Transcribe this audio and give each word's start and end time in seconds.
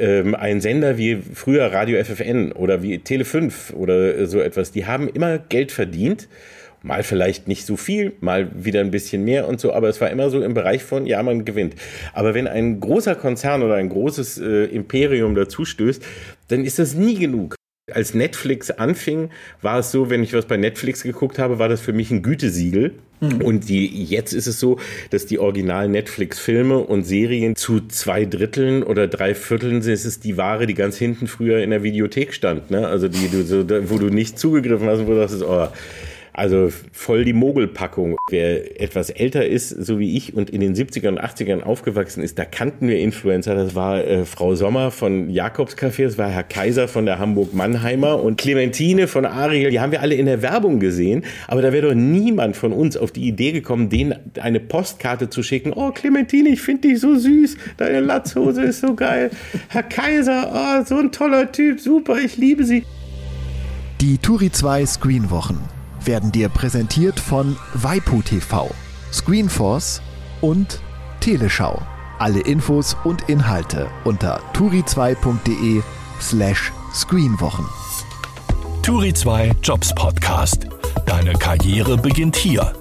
ähm, 0.00 0.34
ein 0.34 0.60
Sender 0.60 0.98
wie 0.98 1.16
früher 1.16 1.72
Radio 1.72 2.02
FFN 2.02 2.52
oder 2.52 2.82
wie 2.82 2.98
Tele 2.98 3.24
5 3.24 3.74
oder 3.74 4.26
so 4.26 4.40
etwas, 4.40 4.72
die 4.72 4.86
haben 4.86 5.08
immer 5.08 5.38
Geld 5.38 5.72
verdient. 5.72 6.28
Mal 6.82 7.02
vielleicht 7.02 7.48
nicht 7.48 7.66
so 7.66 7.76
viel, 7.76 8.12
mal 8.20 8.50
wieder 8.54 8.80
ein 8.80 8.92
bisschen 8.92 9.24
mehr 9.24 9.48
und 9.48 9.58
so, 9.60 9.72
aber 9.72 9.88
es 9.88 10.00
war 10.00 10.10
immer 10.10 10.30
so 10.30 10.40
im 10.40 10.54
Bereich 10.54 10.84
von, 10.84 11.06
ja, 11.06 11.20
man 11.24 11.44
gewinnt. 11.44 11.74
Aber 12.12 12.34
wenn 12.34 12.46
ein 12.46 12.78
großer 12.78 13.16
Konzern 13.16 13.62
oder 13.62 13.74
ein 13.74 13.88
großes 13.88 14.38
äh, 14.38 14.64
Imperium 14.66 15.34
dazu 15.34 15.64
stößt, 15.64 16.04
dann 16.46 16.64
ist 16.64 16.78
das 16.78 16.94
nie 16.94 17.16
genug. 17.16 17.57
Als 17.92 18.14
Netflix 18.14 18.70
anfing, 18.70 19.30
war 19.62 19.78
es 19.78 19.90
so, 19.90 20.10
wenn 20.10 20.22
ich 20.22 20.32
was 20.32 20.46
bei 20.46 20.56
Netflix 20.56 21.02
geguckt 21.02 21.38
habe, 21.38 21.58
war 21.58 21.68
das 21.68 21.80
für 21.80 21.92
mich 21.92 22.10
ein 22.10 22.22
Gütesiegel. 22.22 22.94
Mhm. 23.20 23.42
Und 23.42 23.68
die, 23.68 24.04
jetzt 24.04 24.32
ist 24.32 24.46
es 24.46 24.60
so, 24.60 24.78
dass 25.10 25.26
die 25.26 25.38
original 25.38 25.88
Netflix-Filme 25.88 26.78
und 26.78 27.04
Serien 27.04 27.56
zu 27.56 27.80
zwei 27.88 28.24
Dritteln 28.24 28.82
oder 28.82 29.08
drei 29.08 29.34
Vierteln 29.34 29.78
ist 29.78 30.04
es 30.04 30.20
die 30.20 30.36
Ware, 30.36 30.66
die 30.66 30.74
ganz 30.74 30.96
hinten 30.96 31.26
früher 31.26 31.62
in 31.62 31.70
der 31.70 31.82
Videothek 31.82 32.32
stand. 32.32 32.70
Ne? 32.70 32.86
Also 32.86 33.08
die, 33.08 33.28
du, 33.28 33.44
so, 33.44 33.64
wo 33.90 33.98
du 33.98 34.08
nicht 34.10 34.38
zugegriffen 34.38 34.86
hast, 34.86 35.06
wo 35.06 35.12
du 35.12 35.20
dachtest, 35.20 35.42
oh, 35.42 35.68
also 36.38 36.70
voll 36.92 37.24
die 37.24 37.32
Mogelpackung. 37.32 38.16
Wer 38.30 38.80
etwas 38.80 39.10
älter 39.10 39.44
ist, 39.44 39.70
so 39.70 39.98
wie 39.98 40.16
ich, 40.16 40.34
und 40.34 40.50
in 40.50 40.60
den 40.60 40.74
70ern 40.74 41.08
und 41.08 41.20
80ern 41.20 41.62
aufgewachsen 41.62 42.22
ist, 42.22 42.38
da 42.38 42.44
kannten 42.44 42.86
wir 42.86 42.98
Influencer. 43.00 43.56
Das 43.56 43.74
war 43.74 44.04
äh, 44.04 44.24
Frau 44.24 44.54
Sommer 44.54 44.92
von 44.92 45.30
Jakobs 45.30 45.76
Café, 45.76 46.04
das 46.04 46.16
war 46.16 46.28
Herr 46.28 46.44
Kaiser 46.44 46.86
von 46.86 47.06
der 47.06 47.18
Hamburg 47.18 47.54
Mannheimer 47.54 48.22
und 48.22 48.38
Clementine 48.38 49.08
von 49.08 49.26
Ariel. 49.26 49.70
Die 49.70 49.80
haben 49.80 49.90
wir 49.90 50.00
alle 50.00 50.14
in 50.14 50.26
der 50.26 50.40
Werbung 50.40 50.78
gesehen. 50.78 51.24
Aber 51.48 51.60
da 51.60 51.72
wäre 51.72 51.88
doch 51.88 51.94
niemand 51.94 52.56
von 52.56 52.72
uns 52.72 52.96
auf 52.96 53.10
die 53.10 53.26
Idee 53.26 53.50
gekommen, 53.50 53.88
denen 53.88 54.14
eine 54.40 54.60
Postkarte 54.60 55.28
zu 55.30 55.42
schicken. 55.42 55.72
Oh, 55.72 55.90
Clementine, 55.90 56.50
ich 56.50 56.60
finde 56.60 56.88
dich 56.88 57.00
so 57.00 57.16
süß. 57.16 57.56
Deine 57.78 57.98
Latzhose 57.98 58.62
ist 58.62 58.80
so 58.80 58.94
geil. 58.94 59.30
Herr 59.68 59.82
Kaiser, 59.82 60.52
oh, 60.54 60.84
so 60.84 60.98
ein 60.98 61.10
toller 61.10 61.50
Typ. 61.50 61.80
Super, 61.80 62.18
ich 62.18 62.36
liebe 62.36 62.64
Sie. 62.64 62.84
Die 64.00 64.18
Turi 64.18 64.52
2 64.52 64.86
Screenwochen 64.86 65.77
werden 66.04 66.32
dir 66.32 66.48
präsentiert 66.48 67.20
von 67.20 67.56
Waipu 67.74 68.22
TV, 68.22 68.70
Screenforce 69.12 70.02
und 70.40 70.80
Teleschau. 71.20 71.82
Alle 72.18 72.40
Infos 72.40 72.96
und 73.04 73.28
Inhalte 73.28 73.88
unter 74.04 74.40
turi2.de 74.54 75.82
slash 76.20 76.72
screenwochen. 76.92 77.64
Turi 78.82 79.12
2 79.12 79.52
Jobs 79.62 79.94
Podcast. 79.94 80.66
Deine 81.06 81.34
Karriere 81.34 81.96
beginnt 81.96 82.36
hier. 82.36 82.72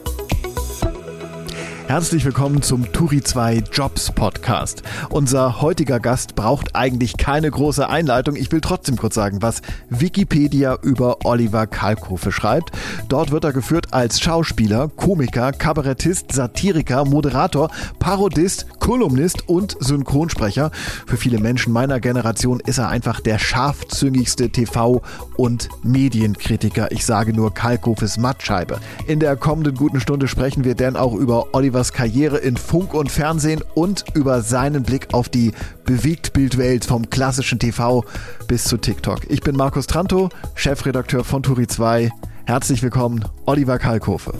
Herzlich 1.87 2.25
willkommen 2.25 2.61
zum 2.61 2.91
Turi 2.91 3.21
2 3.21 3.63
Jobs 3.71 4.11
Podcast. 4.11 4.83
Unser 5.09 5.61
heutiger 5.61 6.01
Gast 6.01 6.35
braucht 6.35 6.75
eigentlich 6.75 7.15
keine 7.15 7.49
große 7.49 7.87
Einleitung. 7.87 8.35
Ich 8.35 8.51
will 8.51 8.59
trotzdem 8.59 8.97
kurz 8.97 9.15
sagen, 9.15 9.41
was 9.41 9.61
Wikipedia 9.89 10.77
über 10.81 11.19
Oliver 11.23 11.65
Kalkofe 11.65 12.33
schreibt. 12.33 12.71
Dort 13.07 13.31
wird 13.31 13.45
er 13.45 13.53
geführt 13.53 13.93
als 13.93 14.19
Schauspieler, 14.19 14.89
Komiker, 14.89 15.53
Kabarettist, 15.53 16.33
Satiriker, 16.33 17.05
Moderator, 17.05 17.71
Parodist, 17.99 18.65
Kolumnist 18.81 19.47
und 19.47 19.77
Synchronsprecher. 19.79 20.71
Für 21.05 21.15
viele 21.15 21.39
Menschen 21.39 21.71
meiner 21.71 22.01
Generation 22.01 22.59
ist 22.59 22.79
er 22.79 22.89
einfach 22.89 23.21
der 23.21 23.39
scharfzüngigste 23.39 24.49
TV- 24.49 25.01
und 25.37 25.69
Medienkritiker. 25.83 26.91
Ich 26.91 27.05
sage 27.05 27.31
nur 27.31 27.53
Kalkofes 27.53 28.17
Mattscheibe. 28.17 28.81
In 29.07 29.21
der 29.21 29.37
kommenden 29.37 29.75
guten 29.75 30.01
Stunde 30.01 30.27
sprechen 30.27 30.65
wir 30.65 30.75
denn 30.75 30.97
auch 30.97 31.13
über 31.13 31.53
Oliver 31.53 31.76
Olivers 31.77 31.93
Karriere 31.93 32.37
in 32.39 32.57
Funk 32.57 32.95
und 32.95 33.11
Fernsehen 33.11 33.61
und 33.75 34.03
über 34.15 34.41
seinen 34.41 34.81
Blick 34.81 35.13
auf 35.13 35.29
die 35.29 35.51
Bewegtbildwelt 35.85 36.85
vom 36.85 37.11
klassischen 37.11 37.59
TV 37.59 38.03
bis 38.47 38.63
zu 38.63 38.77
TikTok. 38.77 39.29
Ich 39.29 39.41
bin 39.41 39.55
Markus 39.55 39.85
Tranto, 39.85 40.29
Chefredakteur 40.55 41.23
von 41.23 41.43
Turi 41.43 41.67
2. 41.67 42.09
Herzlich 42.47 42.81
willkommen, 42.81 43.23
Oliver 43.45 43.77
Kalkofe. 43.77 44.33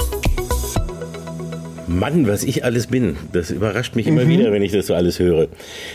Mann, 1.87 2.27
was 2.27 2.43
ich 2.43 2.64
alles 2.64 2.87
bin. 2.87 3.15
Das 3.31 3.52
überrascht 3.52 3.95
mich 3.95 4.08
immer 4.08 4.25
mhm. 4.25 4.30
wieder, 4.30 4.52
wenn 4.52 4.61
ich 4.61 4.71
das 4.71 4.87
so 4.87 4.93
alles 4.93 5.20
höre. 5.20 5.48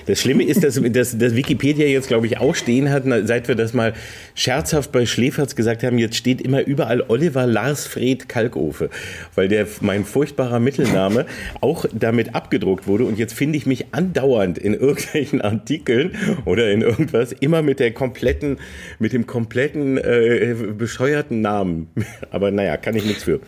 Das 0.06 0.20
Schlimme 0.20 0.44
ist, 0.44 0.64
dass, 0.64 0.80
dass, 0.80 1.18
dass 1.18 1.36
Wikipedia 1.36 1.86
jetzt, 1.86 2.08
glaube 2.08 2.26
ich, 2.26 2.38
auch 2.38 2.54
stehen 2.54 2.90
hat, 2.90 3.04
seit 3.24 3.48
wir 3.48 3.54
das 3.54 3.74
mal 3.74 3.92
scherzhaft 4.34 4.92
bei 4.92 5.06
Schläferz 5.06 5.54
gesagt 5.54 5.82
haben, 5.82 5.98
jetzt 5.98 6.16
steht 6.16 6.40
immer 6.40 6.62
überall 6.64 7.04
Oliver 7.08 7.46
Lars 7.46 7.86
Fred 7.86 8.28
Kalkofe, 8.28 8.90
weil 9.34 9.48
der 9.48 9.66
mein 9.80 10.04
furchtbarer 10.04 10.60
Mittelname 10.60 11.26
auch 11.60 11.84
damit 11.92 12.34
abgedruckt 12.34 12.86
wurde 12.86 13.04
und 13.04 13.18
jetzt 13.18 13.34
finde 13.34 13.58
ich 13.58 13.66
mich 13.66 13.86
andauernd 13.92 14.58
in 14.58 14.74
irgendwelchen 14.74 15.40
Artikeln 15.40 16.12
oder 16.44 16.70
in 16.70 16.82
irgendwas 16.82 17.32
immer 17.32 17.62
mit 17.62 17.80
der 17.80 17.92
kompletten, 17.92 18.58
mit 18.98 19.12
dem 19.12 19.26
kompletten 19.26 19.98
äh, 19.98 20.54
bescheuerten 20.76 21.40
Namen. 21.40 21.88
Aber 22.30 22.50
naja, 22.50 22.76
kann 22.76 22.96
ich 22.96 23.04
nichts 23.04 23.24
für. 23.24 23.40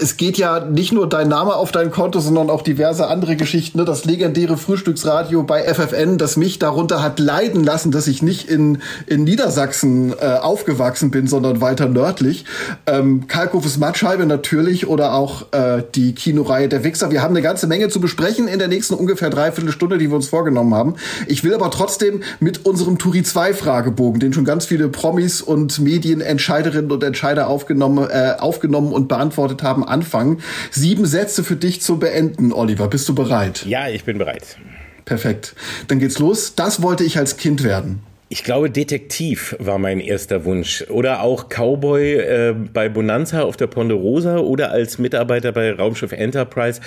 Es 0.00 0.16
geht 0.16 0.38
ja 0.38 0.60
nicht 0.60 0.92
nur 0.92 1.08
dein 1.08 1.28
Name 1.28 1.54
auf 1.54 1.72
dein 1.72 1.90
Konto, 1.90 2.20
sondern 2.20 2.50
auch 2.50 2.62
diverse 2.62 3.06
andere 3.08 3.36
Geschichten. 3.36 3.78
Ne? 3.78 3.84
Das 3.84 4.04
legendäre 4.04 4.56
Frühstücksradio 4.56 5.42
bei 5.42 5.62
FFN, 5.62 6.18
das 6.18 6.36
mich 6.36 6.58
darunter 6.58 7.02
hat 7.02 7.18
leiden 7.18 7.62
lassen, 7.62 7.90
dass 7.90 8.06
ich 8.06 8.22
nicht 8.22 8.48
in, 8.48 8.78
in 9.06 9.24
Niedersachsen 9.24 10.12
äh, 10.12 10.38
aufgewachsen 10.40 11.10
bin, 11.10 11.26
sondern 11.26 11.60
weiter 11.60 11.88
nördlich. 11.88 12.44
Ähm, 12.86 13.26
Kalkofes 13.28 13.78
Mattscheibe 13.78 14.26
natürlich 14.26 14.88
oder 14.88 15.14
auch 15.14 15.52
äh, 15.52 15.82
die 15.94 16.14
Kinoreihe 16.14 16.68
Der 16.68 16.84
Wichser. 16.84 17.10
Wir 17.10 17.22
haben 17.22 17.34
eine 17.34 17.42
ganze 17.42 17.66
Menge 17.66 17.88
zu 17.88 18.00
besprechen 18.00 18.48
in 18.48 18.58
der 18.58 18.68
nächsten 18.68 18.94
ungefähr 18.94 19.30
dreiviertel 19.30 19.72
Stunde, 19.72 19.98
die 19.98 20.08
wir 20.08 20.16
uns 20.16 20.28
vorgenommen 20.28 20.74
haben. 20.74 20.94
Ich 21.26 21.44
will 21.44 21.54
aber 21.54 21.70
trotzdem 21.70 22.22
mit 22.40 22.66
unserem 22.66 22.98
Turi 22.98 23.22
2 23.22 23.54
Fragebogen, 23.54 24.20
den 24.20 24.32
schon 24.32 24.44
ganz 24.44 24.66
viele 24.66 24.88
Promis 24.88 25.40
und 25.40 25.78
Medienentscheiderinnen 25.78 26.90
und 26.90 27.04
Entscheider 27.04 27.48
aufgenommen, 27.48 28.08
äh, 28.10 28.34
aufgenommen 28.38 28.92
und 28.92 29.08
beantwortet 29.08 29.59
gestartet 29.60 29.62
haben, 29.62 29.84
anfangen. 29.84 30.42
Sieben 30.70 31.06
Sätze 31.06 31.44
für 31.44 31.56
dich 31.56 31.80
zu 31.80 31.98
beenden, 31.98 32.52
Oliver. 32.52 32.88
Bist 32.88 33.08
du 33.08 33.14
bereit? 33.14 33.64
Ja, 33.66 33.88
ich 33.88 34.04
bin 34.04 34.18
bereit. 34.18 34.58
Perfekt. 35.04 35.54
Dann 35.88 35.98
geht's 35.98 36.18
los. 36.18 36.54
Das 36.54 36.82
wollte 36.82 37.04
ich 37.04 37.18
als 37.18 37.36
Kind 37.36 37.62
werden. 37.62 38.00
Ich 38.32 38.44
glaube, 38.44 38.70
Detektiv 38.70 39.56
war 39.58 39.78
mein 39.78 39.98
erster 39.98 40.44
Wunsch. 40.44 40.84
Oder 40.88 41.22
auch 41.22 41.48
Cowboy 41.48 42.14
äh, 42.14 42.54
bei 42.72 42.88
Bonanza 42.88 43.42
auf 43.42 43.56
der 43.56 43.66
Ponderosa 43.66 44.38
oder 44.38 44.70
als 44.70 44.98
Mitarbeiter 44.98 45.50
bei 45.50 45.72
Raumschiff 45.72 46.12
Enterprise, 46.12 46.80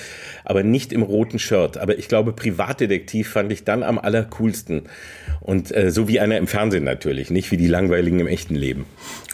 aber 0.46 0.64
nicht 0.64 0.94
im 0.94 1.02
roten 1.02 1.40
Shirt. 1.40 1.78
Aber 1.78 1.98
ich 1.98 2.08
glaube, 2.08 2.32
Privatdetektiv 2.32 3.28
fand 3.28 3.52
ich 3.52 3.66
dann 3.66 3.84
am 3.84 4.00
allercoolsten. 4.00 4.84
Und 5.42 5.76
äh, 5.76 5.92
so 5.92 6.08
wie 6.08 6.22
einer 6.22 6.38
im 6.38 6.48
Fernsehen 6.48 6.86
natürlich, 6.86 7.30
nicht 7.30 7.52
wie 7.52 7.58
die 7.58 7.68
langweiligen 7.68 8.22
im 8.22 8.28
echten 8.28 8.56
Leben. 8.56 8.86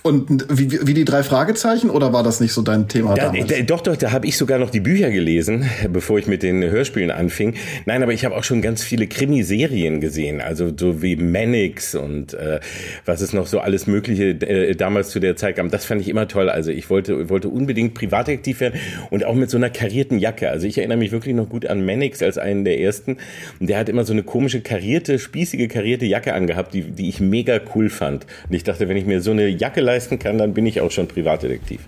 Und 0.01 0.45
wie, 0.49 0.87
wie 0.87 0.93
die 0.93 1.05
drei 1.05 1.23
Fragezeichen 1.23 1.89
oder 1.89 2.13
war 2.13 2.23
das 2.23 2.39
nicht 2.39 2.53
so 2.53 2.61
dein 2.61 2.87
Thema 2.87 3.15
da? 3.15 3.31
Da, 3.31 3.61
doch, 3.61 3.81
doch, 3.81 3.97
da 3.97 4.11
habe 4.11 4.27
ich 4.27 4.37
sogar 4.37 4.57
noch 4.57 4.69
die 4.69 4.79
Bücher 4.79 5.11
gelesen, 5.11 5.69
bevor 5.91 6.19
ich 6.19 6.27
mit 6.27 6.43
den 6.43 6.63
Hörspielen 6.63 7.11
anfing. 7.11 7.55
Nein, 7.85 8.01
aber 8.03 8.13
ich 8.13 8.23
habe 8.23 8.35
auch 8.35 8.43
schon 8.43 8.61
ganz 8.61 8.83
viele 8.83 9.07
Krimiserien 9.07 9.99
gesehen, 9.99 10.41
also 10.41 10.71
so 10.75 11.01
wie 11.01 11.15
Mannix 11.15 11.95
und 11.95 12.33
äh, 12.33 12.59
was 13.05 13.21
es 13.21 13.33
noch 13.33 13.47
so 13.47 13.59
alles 13.59 13.87
Mögliche 13.87 14.29
äh, 14.29 14.75
damals 14.75 15.09
zu 15.09 15.19
der 15.19 15.35
Zeit 15.35 15.57
gab. 15.57 15.69
Das 15.69 15.85
fand 15.85 16.01
ich 16.01 16.07
immer 16.07 16.27
toll. 16.27 16.49
Also 16.49 16.71
ich 16.71 16.89
wollte, 16.89 17.29
wollte 17.29 17.49
unbedingt 17.49 17.93
Privatdetektiv 17.93 18.61
werden 18.61 18.79
und 19.09 19.25
auch 19.25 19.35
mit 19.35 19.49
so 19.49 19.57
einer 19.57 19.69
karierten 19.69 20.19
Jacke. 20.19 20.49
Also 20.49 20.66
ich 20.66 20.77
erinnere 20.77 20.97
mich 20.97 21.11
wirklich 21.11 21.35
noch 21.35 21.49
gut 21.49 21.66
an 21.66 21.85
Mannix 21.85 22.23
als 22.23 22.37
einen 22.37 22.63
der 22.63 22.79
ersten. 22.79 23.17
Und 23.59 23.69
der 23.69 23.77
hat 23.77 23.89
immer 23.89 24.05
so 24.05 24.13
eine 24.13 24.23
komische 24.23 24.61
karierte, 24.61 25.19
spießige 25.19 25.67
karierte 25.67 26.05
Jacke 26.05 26.33
angehabt, 26.33 26.73
die, 26.73 26.83
die 26.83 27.09
ich 27.09 27.19
mega 27.19 27.59
cool 27.75 27.89
fand. 27.89 28.25
Und 28.47 28.55
ich 28.55 28.63
dachte, 28.63 28.87
wenn 28.87 28.97
ich 28.97 29.05
mir 29.05 29.21
so 29.21 29.31
eine 29.31 29.47
Jacke 29.47 29.81
leisten 29.89 30.19
kann, 30.19 30.38
dann 30.38 30.53
bin 30.53 30.66
ich 30.66 30.81
auch 30.81 30.91
schon 30.91 31.07
Privatdetektiv. 31.07 31.81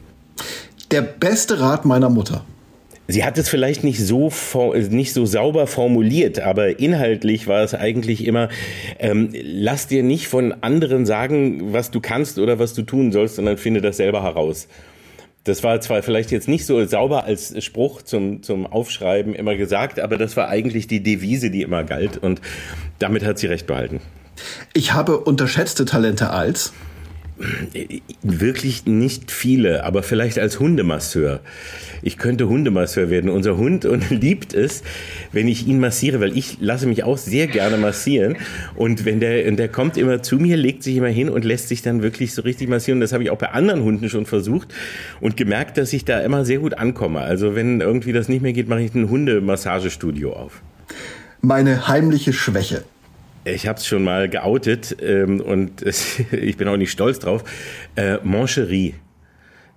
Der 0.90 1.02
beste 1.02 1.60
Rat 1.60 1.86
meiner 1.86 2.10
Mutter. 2.10 2.44
Sie 3.08 3.26
hat 3.26 3.38
es 3.38 3.50
vielleicht 3.50 3.84
nicht 3.84 4.06
so 4.06 4.32
nicht 4.90 5.14
so 5.14 5.26
sauber 5.26 5.68
formuliert, 5.68 6.40
aber 6.40 6.80
inhaltlich 6.80 7.48
war 7.48 7.62
es 7.62 7.74
eigentlich 7.74 8.26
immer: 8.26 8.50
ähm, 9.00 9.30
Lass 9.34 9.88
dir 9.88 10.02
nicht 10.02 10.28
von 10.28 10.54
anderen 10.62 11.06
sagen, 11.06 11.74
was 11.74 11.92
du 11.92 12.00
kannst 12.00 12.40
oder 12.40 12.58
was 12.58 12.74
du 12.74 12.84
tun 12.84 13.12
sollst, 13.12 13.36
sondern 13.36 13.58
finde 13.58 13.82
das 13.82 13.98
selber 13.98 14.24
heraus. 14.24 14.68
Das 15.44 15.64
war 15.64 15.82
zwar 15.82 16.04
vielleicht 16.04 16.32
jetzt 16.32 16.48
nicht 16.48 16.66
so 16.66 16.86
sauber 16.86 17.24
als 17.24 17.62
Spruch 17.64 18.04
zum, 18.04 18.44
zum 18.44 18.68
Aufschreiben 18.68 19.34
immer 19.34 19.56
gesagt, 19.56 20.00
aber 20.00 20.18
das 20.18 20.38
war 20.38 20.50
eigentlich 20.50 20.88
die 20.88 21.02
Devise, 21.02 21.50
die 21.50 21.64
immer 21.64 21.84
galt 21.84 22.18
und 22.18 22.42
damit 23.00 23.26
hat 23.26 23.40
sie 23.40 23.48
recht 23.48 23.66
behalten. 23.66 24.00
Ich 24.74 24.94
habe 24.94 25.18
unterschätzte 25.18 25.86
Talente 25.86 26.30
als 26.30 26.74
Wirklich 28.22 28.86
nicht 28.86 29.32
viele, 29.32 29.84
aber 29.84 30.04
vielleicht 30.04 30.40
als 30.40 30.60
Hundemasseur. 30.60 31.40
Ich 32.02 32.18
könnte 32.18 32.48
Hundemasseur 32.48 33.10
werden. 33.10 33.30
Unser 33.30 33.58
Hund 33.58 33.86
und 33.86 34.10
liebt 34.22 34.54
es, 34.54 34.84
wenn 35.32 35.48
ich 35.48 35.68
ihn 35.68 35.80
massiere, 35.80 36.20
weil 36.20 36.38
ich 36.38 36.58
lasse 36.60 36.88
mich 36.88 37.04
auch 37.04 37.18
sehr 37.18 37.48
gerne 37.48 37.78
massieren. 37.78 38.38
Und 38.76 39.06
wenn 39.06 39.20
der, 39.20 39.48
und 39.48 39.58
der 39.58 39.68
kommt 39.68 39.98
immer 39.98 40.22
zu 40.22 40.38
mir, 40.38 40.58
legt 40.58 40.84
sich 40.84 40.98
immer 40.98 41.08
hin 41.08 41.30
und 41.30 41.46
lässt 41.46 41.68
sich 41.68 41.82
dann 41.82 42.02
wirklich 42.02 42.34
so 42.34 42.42
richtig 42.42 42.70
massieren. 42.70 43.00
Das 43.00 43.14
habe 43.14 43.24
ich 43.24 43.30
auch 43.30 43.38
bei 43.38 43.50
anderen 43.50 43.84
Hunden 43.84 44.10
schon 44.10 44.26
versucht 44.26 44.74
und 45.20 45.38
gemerkt, 45.38 45.78
dass 45.78 45.94
ich 45.94 46.06
da 46.06 46.20
immer 46.22 46.46
sehr 46.46 46.60
gut 46.60 46.76
ankomme. 46.76 47.22
Also 47.22 47.56
wenn 47.56 47.82
irgendwie 47.82 48.14
das 48.14 48.30
nicht 48.30 48.42
mehr 48.42 48.54
geht, 48.54 48.68
mache 48.68 48.82
ich 48.82 48.94
ein 48.96 49.10
Hundemassagestudio 49.10 50.34
auf. 50.34 50.62
Meine 51.42 51.88
heimliche 51.88 52.34
Schwäche 52.34 52.84
Ich 53.44 53.68
habe 53.68 53.80
es 53.80 53.88
schon 53.88 54.04
mal 54.04 54.30
geoutet 54.30 54.98
ähm, 55.02 55.42
und 55.42 55.82
ich 56.32 56.58
bin 56.58 56.68
auch 56.68 56.78
nicht 56.78 56.92
stolz 56.92 57.20
drauf. 57.20 57.44
Äh, 57.96 58.18
Mancherie. 58.24 58.94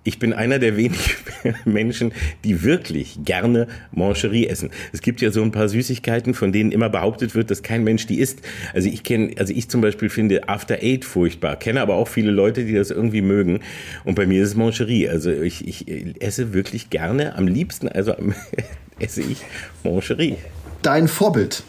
Ich 0.07 0.19
bin 0.19 0.33
einer 0.33 0.59
der 0.59 0.77
wenigen 0.77 0.99
Menschen, 1.65 2.11
die 2.43 2.61
wirklich 2.61 3.17
gerne 3.25 3.67
Mancherie 3.91 4.45
essen. 4.45 4.69
Es 4.93 5.01
gibt 5.01 5.19
ja 5.19 5.31
so 5.31 5.41
ein 5.41 5.51
paar 5.51 5.67
Süßigkeiten, 5.67 6.35
von 6.35 6.51
denen 6.51 6.71
immer 6.71 6.89
behauptet 6.89 7.33
wird, 7.33 7.49
dass 7.49 7.63
kein 7.63 7.83
Mensch 7.83 8.05
die 8.05 8.19
isst. 8.19 8.43
Also 8.75 8.87
ich 8.87 9.01
kenne, 9.01 9.33
also 9.39 9.51
ich 9.51 9.67
zum 9.67 9.81
Beispiel 9.81 10.09
finde 10.09 10.47
After 10.47 10.75
Eight 10.75 11.03
furchtbar, 11.03 11.55
kenne 11.55 11.81
aber 11.81 11.95
auch 11.95 12.07
viele 12.07 12.29
Leute, 12.29 12.65
die 12.65 12.75
das 12.75 12.91
irgendwie 12.91 13.23
mögen. 13.23 13.61
Und 14.03 14.13
bei 14.13 14.27
mir 14.27 14.43
ist 14.43 14.49
es 14.49 14.55
Mancherie. 14.55 15.09
Also 15.09 15.31
ich, 15.31 15.67
ich 15.67 16.21
esse 16.21 16.53
wirklich 16.53 16.91
gerne, 16.91 17.35
am 17.35 17.47
liebsten, 17.47 17.87
also 17.87 18.13
esse 18.99 19.21
ich 19.21 19.39
Mancherie. 19.83 20.37
Dein 20.83 21.07
Vorbild? 21.07 21.63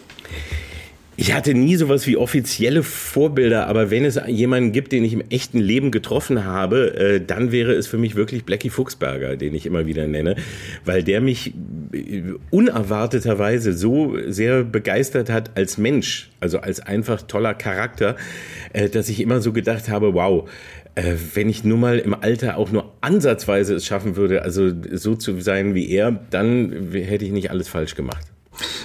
Ich 1.19 1.33
hatte 1.33 1.55
nie 1.55 1.77
sowas 1.77 2.07
wie 2.07 2.19
offizielle 2.19 2.83
Vorbilder, 2.83 3.69
aber 3.69 3.91
wenn 3.91 4.05
es 4.05 4.21
jemanden 4.27 4.73
gibt, 4.73 4.93
den 4.93 5.03
ich 5.03 5.15
im 5.15 5.23
echten 5.31 5.59
Leben 5.59 5.91
getroffen 5.91 6.45
habe, 6.45 6.95
äh, 6.95 7.21
dann 7.27 7.53
wäre 7.53 7.73
es 7.73 7.87
für 7.87 7.97
mich 7.97 8.17
wirklich 8.17 8.45
Blackie 8.45 8.69
Fuchsberger, 8.69 9.37
den 9.37 9.55
ich 9.55 9.65
immer 9.65 9.87
wieder 9.87 10.07
nenne, 10.07 10.37
weil 10.85 11.03
der 11.03 11.23
mich 11.23 11.55
äh, 11.93 12.23
unerwarteterweise 12.51 13.73
so 13.73 14.15
sehr 14.27 14.63
begeistert 14.63 15.31
hat 15.31 15.57
als 15.57 15.79
Mensch, 15.79 16.31
also 16.41 16.59
als 16.59 16.81
einfach 16.81 17.23
toller 17.23 17.55
Charakter, 17.55 18.17
äh, 18.75 18.91
dass 18.91 19.09
ich 19.09 19.21
immer 19.21 19.41
so 19.41 19.55
gedacht 19.55 19.89
habe, 19.89 20.13
wow, 20.13 20.47
äh, 20.97 21.15
wenn 21.33 21.49
ich 21.49 21.65
nur 21.65 21.79
mal 21.79 21.99
im 21.99 22.13
Alter 22.13 22.59
auch 22.59 22.71
nur 22.71 22.93
ansatzweise 23.01 23.75
es 23.77 23.87
schaffen 23.87 24.17
würde, 24.17 24.43
also 24.43 24.71
so 24.93 25.15
zu 25.15 25.41
sein 25.41 25.75
wie 25.75 25.89
er, 25.89 26.21
dann 26.29 26.91
hätte 26.93 27.25
ich 27.25 27.33
nicht 27.33 27.51
alles 27.51 27.69
falsch 27.69 27.95
gemacht. 27.95 28.36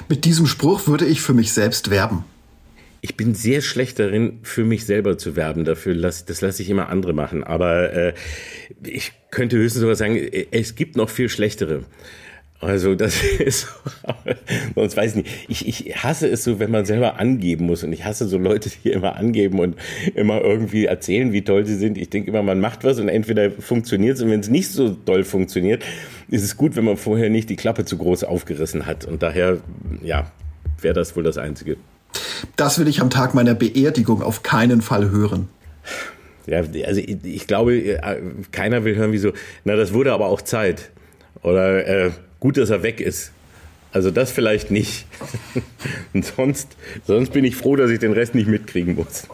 Mit 0.10 0.26
diesem 0.26 0.48
Spruch 0.48 0.88
würde 0.88 1.06
ich 1.06 1.22
für 1.22 1.34
mich 1.34 1.54
selbst 1.54 1.90
werben. 1.90 2.24
Ich 3.04 3.18
bin 3.18 3.34
sehr 3.34 3.62
schlecht 3.62 3.98
darin, 3.98 4.40
für 4.44 4.64
mich 4.64 4.86
selber 4.86 5.18
zu 5.18 5.36
werben. 5.36 5.66
Dafür 5.66 5.96
lass, 5.96 6.26
das 6.26 6.42
lasse 6.42 6.62
ich 6.62 6.70
immer 6.70 6.90
andere 6.90 7.14
machen. 7.14 7.44
Aber 7.44 7.92
äh, 7.94 8.14
ich 8.84 9.14
könnte 9.32 9.58
höchstens 9.58 9.82
sowas 9.82 9.98
sagen, 9.98 10.18
es 10.52 10.76
gibt 10.76 10.96
noch 10.96 11.10
viel 11.10 11.28
schlechtere. 11.28 11.84
Also 12.62 12.94
das 12.94 13.22
ist, 13.40 13.68
sonst 14.76 14.96
weiß 14.96 15.16
ich 15.16 15.24
nicht. 15.24 15.46
Ich, 15.48 15.68
ich 15.68 16.04
hasse 16.04 16.28
es 16.28 16.44
so, 16.44 16.60
wenn 16.60 16.70
man 16.70 16.86
selber 16.86 17.20
angeben 17.20 17.66
muss. 17.66 17.84
Und 17.84 17.92
ich 17.92 18.06
hasse 18.06 18.28
so 18.28 18.38
Leute, 18.38 18.70
die 18.70 18.92
immer 18.92 19.16
angeben 19.16 19.60
und 19.60 19.76
immer 20.14 20.42
irgendwie 20.42 20.86
erzählen, 20.86 21.34
wie 21.34 21.42
toll 21.44 21.66
sie 21.66 21.76
sind. 21.76 21.98
Ich 21.98 22.10
denke 22.10 22.30
immer, 22.30 22.44
man 22.44 22.60
macht 22.60 22.84
was 22.84 23.00
und 23.00 23.10
entweder 23.10 23.50
funktioniert 23.50 24.18
es 24.18 24.24
und 24.24 24.30
wenn 24.30 24.40
es 24.40 24.50
nicht 24.50 24.70
so 24.70 24.90
doll 24.90 25.24
funktioniert, 25.24 25.84
ist 26.30 26.44
es 26.44 26.56
gut, 26.56 26.76
wenn 26.76 26.86
man 26.86 26.98
vorher 26.98 27.30
nicht 27.30 27.50
die 27.50 27.56
Klappe 27.56 27.84
zu 27.84 27.98
groß 27.98 28.24
aufgerissen 28.24 28.86
hat. 28.86 29.06
Und 29.06 29.24
daher, 29.24 29.58
ja, 30.04 30.32
wäre 30.80 30.94
das 30.94 31.16
wohl 31.16 31.24
das 31.24 31.40
Einzige. 31.40 31.78
Das 32.56 32.78
will 32.78 32.88
ich 32.88 33.02
am 33.02 33.10
Tag 33.10 33.34
meiner 33.34 33.56
Beerdigung 33.56 34.22
auf 34.22 34.44
keinen 34.44 34.82
Fall 34.82 35.10
hören. 35.10 35.50
Ja, 36.46 36.60
also 36.60 37.00
ich, 37.00 37.18
ich 37.24 37.48
glaube, 37.48 37.76
äh, 37.76 38.22
keiner 38.52 38.84
will 38.84 38.96
hören, 38.96 39.12
wieso, 39.12 39.32
na, 39.64 39.76
das 39.76 39.94
wurde 39.94 40.14
aber 40.14 40.28
auch 40.28 40.42
Zeit. 40.42 40.92
Oder 41.44 41.88
äh, 41.88 42.12
gut, 42.42 42.58
dass 42.58 42.70
er 42.70 42.84
weg 42.84 43.00
ist. 43.00 43.32
Also 43.94 44.12
das 44.12 44.32
vielleicht 44.32 44.72
nicht. 44.72 45.06
Und 46.14 46.26
sonst, 46.36 46.76
sonst 47.08 47.32
bin 47.32 47.46
ich 47.46 47.56
froh, 47.56 47.78
dass 47.78 47.90
ich 47.90 48.00
den 48.00 48.12
Rest 48.12 48.36
nicht 48.36 48.48
mitkriegen 48.48 48.96
muss 48.96 49.28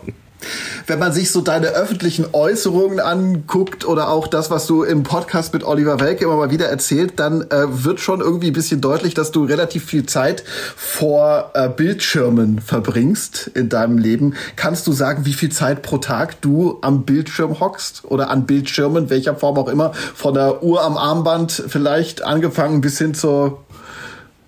wenn 0.85 0.99
man 0.99 1.11
sich 1.11 1.31
so 1.31 1.41
deine 1.41 1.67
öffentlichen 1.67 2.25
Äußerungen 2.33 2.99
anguckt 2.99 3.85
oder 3.85 4.09
auch 4.09 4.27
das, 4.27 4.49
was 4.49 4.67
du 4.67 4.83
im 4.83 5.03
Podcast 5.03 5.53
mit 5.53 5.63
Oliver 5.63 5.99
Welke 5.99 6.25
immer 6.25 6.37
mal 6.37 6.51
wieder 6.51 6.67
erzählt, 6.67 7.19
dann 7.19 7.41
äh, 7.49 7.83
wird 7.83 7.99
schon 7.99 8.21
irgendwie 8.21 8.47
ein 8.47 8.53
bisschen 8.53 8.81
deutlich, 8.81 9.13
dass 9.13 9.31
du 9.31 9.43
relativ 9.43 9.85
viel 9.85 10.05
Zeit 10.05 10.43
vor 10.75 11.51
äh, 11.53 11.69
Bildschirmen 11.69 12.59
verbringst 12.61 13.51
in 13.53 13.69
deinem 13.69 13.97
Leben. 13.97 14.35
Kannst 14.55 14.87
du 14.87 14.93
sagen, 14.93 15.25
wie 15.25 15.33
viel 15.33 15.51
Zeit 15.51 15.81
pro 15.81 15.97
Tag 15.97 16.41
du 16.41 16.77
am 16.81 17.03
Bildschirm 17.03 17.59
hockst 17.59 18.03
oder 18.05 18.29
an 18.29 18.45
Bildschirmen, 18.45 19.09
welcher 19.09 19.35
Form 19.35 19.57
auch 19.57 19.67
immer, 19.67 19.93
von 19.93 20.33
der 20.33 20.63
Uhr 20.63 20.83
am 20.83 20.97
Armband 20.97 21.63
vielleicht 21.67 22.23
angefangen 22.23 22.81
bis 22.81 22.97
hin 22.97 23.13
zur 23.13 23.59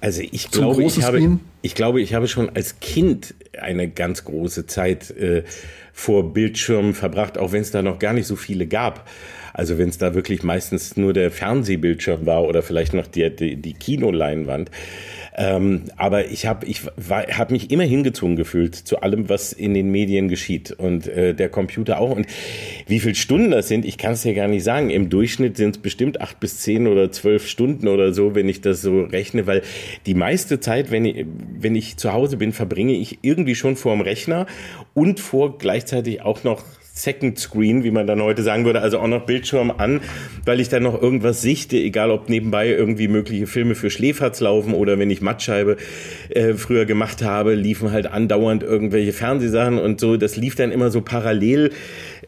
also 0.01 0.21
ich 0.21 0.49
glaube, 0.51 0.83
ich 0.83 1.03
habe, 1.03 1.39
ich 1.61 1.75
glaube, 1.75 2.01
ich 2.01 2.13
habe 2.13 2.27
schon 2.27 2.49
als 2.49 2.79
Kind 2.79 3.33
eine 3.59 3.89
ganz 3.89 4.23
große 4.23 4.65
Zeit 4.65 5.11
äh, 5.11 5.43
vor 5.91 6.33
Bildschirmen 6.33 6.93
verbracht, 6.93 7.37
auch 7.37 7.51
wenn 7.51 7.61
es 7.61 7.71
da 7.71 7.81
noch 7.81 7.99
gar 7.99 8.13
nicht 8.13 8.27
so 8.27 8.35
viele 8.35 8.67
gab. 8.67 9.09
Also 9.53 9.77
wenn 9.77 9.89
es 9.89 9.97
da 9.97 10.13
wirklich 10.15 10.43
meistens 10.43 10.95
nur 10.95 11.11
der 11.11 11.31
Fernsehbildschirm 11.31 12.25
war 12.25 12.43
oder 12.43 12.61
vielleicht 12.61 12.93
noch 12.93 13.07
die, 13.07 13.29
die, 13.35 13.57
die 13.57 13.73
Kinoleinwand. 13.73 14.71
Ähm, 15.39 15.83
aber 15.95 16.25
ich 16.25 16.45
habe 16.45 16.65
ich 16.65 16.81
hab 16.83 17.49
mich 17.49 17.71
immer 17.71 17.85
hingezogen 17.85 18.35
gefühlt 18.35 18.75
zu 18.75 19.01
allem, 19.01 19.29
was 19.29 19.53
in 19.53 19.73
den 19.73 19.89
Medien 19.89 20.27
geschieht 20.27 20.73
und 20.73 21.07
äh, 21.07 21.33
der 21.33 21.47
Computer 21.47 22.01
auch. 22.01 22.11
Und 22.11 22.27
wie 22.87 22.99
viele 22.99 23.15
Stunden 23.15 23.51
das 23.51 23.69
sind, 23.69 23.85
ich 23.85 23.97
kann 23.97 24.11
es 24.11 24.23
dir 24.23 24.33
gar 24.33 24.49
nicht 24.49 24.65
sagen. 24.65 24.89
Im 24.89 25.09
Durchschnitt 25.09 25.55
sind 25.55 25.77
es 25.77 25.81
bestimmt 25.81 26.19
acht 26.19 26.41
bis 26.41 26.59
zehn 26.59 26.87
oder 26.87 27.09
zwölf 27.13 27.47
Stunden 27.47 27.87
oder 27.87 28.11
so, 28.13 28.35
wenn 28.35 28.49
ich 28.49 28.59
das 28.59 28.81
so 28.81 29.03
rechne, 29.03 29.47
weil 29.47 29.61
die 30.05 30.13
meiste 30.13 30.59
Zeit, 30.59 30.91
wenn 30.91 31.05
ich, 31.05 31.25
wenn 31.57 31.73
ich 31.73 31.95
zu 31.95 32.11
Hause 32.11 32.35
bin, 32.35 32.51
verbringe 32.51 32.93
ich 32.93 33.19
irgendwie 33.21 33.55
schon 33.55 33.77
vor 33.77 33.93
dem 33.93 34.01
Rechner 34.01 34.45
und 34.93 35.21
vor 35.21 35.57
gleichzeitig 35.57 36.21
auch 36.21 36.43
noch 36.43 36.65
Second 36.99 37.39
Screen, 37.39 37.83
wie 37.83 37.91
man 37.91 38.07
dann 38.07 38.21
heute 38.21 38.43
sagen 38.43 38.65
würde, 38.65 38.81
also 38.81 38.99
auch 38.99 39.07
noch 39.07 39.25
Bildschirm 39.25 39.71
an, 39.71 40.01
weil 40.45 40.59
ich 40.59 40.67
dann 40.67 40.83
noch 40.83 41.01
irgendwas 41.01 41.41
sichte, 41.41 41.77
egal 41.77 42.11
ob 42.11 42.27
nebenbei 42.27 42.67
irgendwie 42.67 43.07
mögliche 43.07 43.47
Filme 43.47 43.75
für 43.75 43.89
Schläferz 43.89 44.41
laufen 44.41 44.73
oder 44.73 44.99
wenn 44.99 45.09
ich 45.09 45.21
Mattscheibe 45.21 45.77
äh, 46.29 46.53
früher 46.55 46.85
gemacht 46.85 47.23
habe, 47.23 47.53
liefen 47.53 47.91
halt 47.91 48.07
andauernd 48.07 48.63
irgendwelche 48.63 49.13
Fernsehsachen 49.13 49.77
und 49.77 49.99
so. 49.99 50.17
Das 50.17 50.35
lief 50.35 50.55
dann 50.55 50.71
immer 50.71 50.91
so 50.91 51.01
parallel 51.01 51.71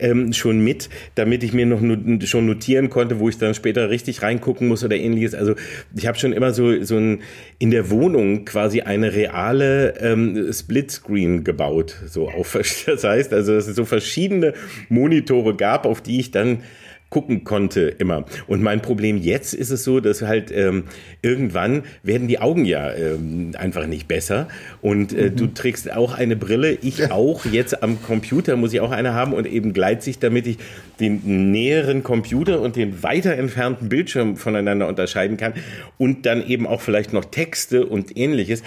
ähm, 0.01 0.33
schon 0.33 0.59
mit, 0.59 0.89
damit 1.15 1.43
ich 1.43 1.53
mir 1.53 1.65
noch 1.65 1.79
not 1.79 2.27
schon 2.27 2.45
notieren 2.45 2.89
konnte, 2.89 3.19
wo 3.19 3.29
ich 3.29 3.37
dann 3.37 3.53
später 3.53 3.89
richtig 3.89 4.21
reingucken 4.21 4.67
muss 4.67 4.83
oder 4.83 4.97
ähnliches. 4.97 5.33
Also 5.33 5.55
ich 5.95 6.07
habe 6.07 6.17
schon 6.17 6.33
immer 6.33 6.53
so, 6.53 6.83
so 6.83 6.97
ein, 6.97 7.21
in 7.59 7.71
der 7.71 7.89
Wohnung 7.89 8.45
quasi 8.45 8.81
eine 8.81 9.13
reale 9.13 9.95
ähm, 9.99 10.51
Splitscreen 10.51 11.43
gebaut. 11.43 11.95
So 12.05 12.29
auf, 12.29 12.57
das 12.85 13.03
heißt, 13.03 13.33
also 13.33 13.53
dass 13.53 13.67
es 13.67 13.75
so 13.75 13.85
verschiedene 13.85 14.53
Monitore 14.89 15.55
gab, 15.55 15.85
auf 15.85 16.01
die 16.01 16.19
ich 16.19 16.31
dann 16.31 16.63
gucken 17.11 17.43
konnte 17.43 17.81
immer. 17.81 18.25
Und 18.47 18.63
mein 18.63 18.81
Problem 18.81 19.17
jetzt 19.17 19.53
ist 19.53 19.69
es 19.69 19.83
so, 19.83 19.99
dass 19.99 20.23
halt 20.23 20.49
ähm, 20.49 20.85
irgendwann 21.21 21.83
werden 22.01 22.27
die 22.27 22.39
Augen 22.39 22.65
ja 22.65 22.91
ähm, 22.91 23.51
einfach 23.57 23.85
nicht 23.85 24.07
besser. 24.07 24.47
Und 24.81 25.13
äh, 25.13 25.29
mhm. 25.29 25.35
du 25.35 25.47
trägst 25.47 25.91
auch 25.91 26.13
eine 26.13 26.35
Brille, 26.35 26.71
ich 26.71 27.11
auch. 27.11 27.45
Jetzt 27.45 27.83
am 27.83 28.01
Computer 28.01 28.55
muss 28.55 28.73
ich 28.73 28.79
auch 28.79 28.91
eine 28.91 29.13
haben 29.13 29.33
und 29.33 29.45
eben 29.45 29.73
Gleitsicht, 29.73 30.23
damit 30.23 30.47
ich 30.47 30.57
den 30.99 31.51
näheren 31.51 32.01
Computer 32.01 32.61
und 32.61 32.77
den 32.77 33.03
weiter 33.03 33.35
entfernten 33.35 33.89
Bildschirm 33.89 34.37
voneinander 34.37 34.87
unterscheiden 34.87 35.35
kann 35.35 35.53
und 35.97 36.25
dann 36.25 36.47
eben 36.47 36.65
auch 36.65 36.79
vielleicht 36.79 37.11
noch 37.11 37.25
Texte 37.25 37.85
und 37.85 38.15
ähnliches. 38.17 38.63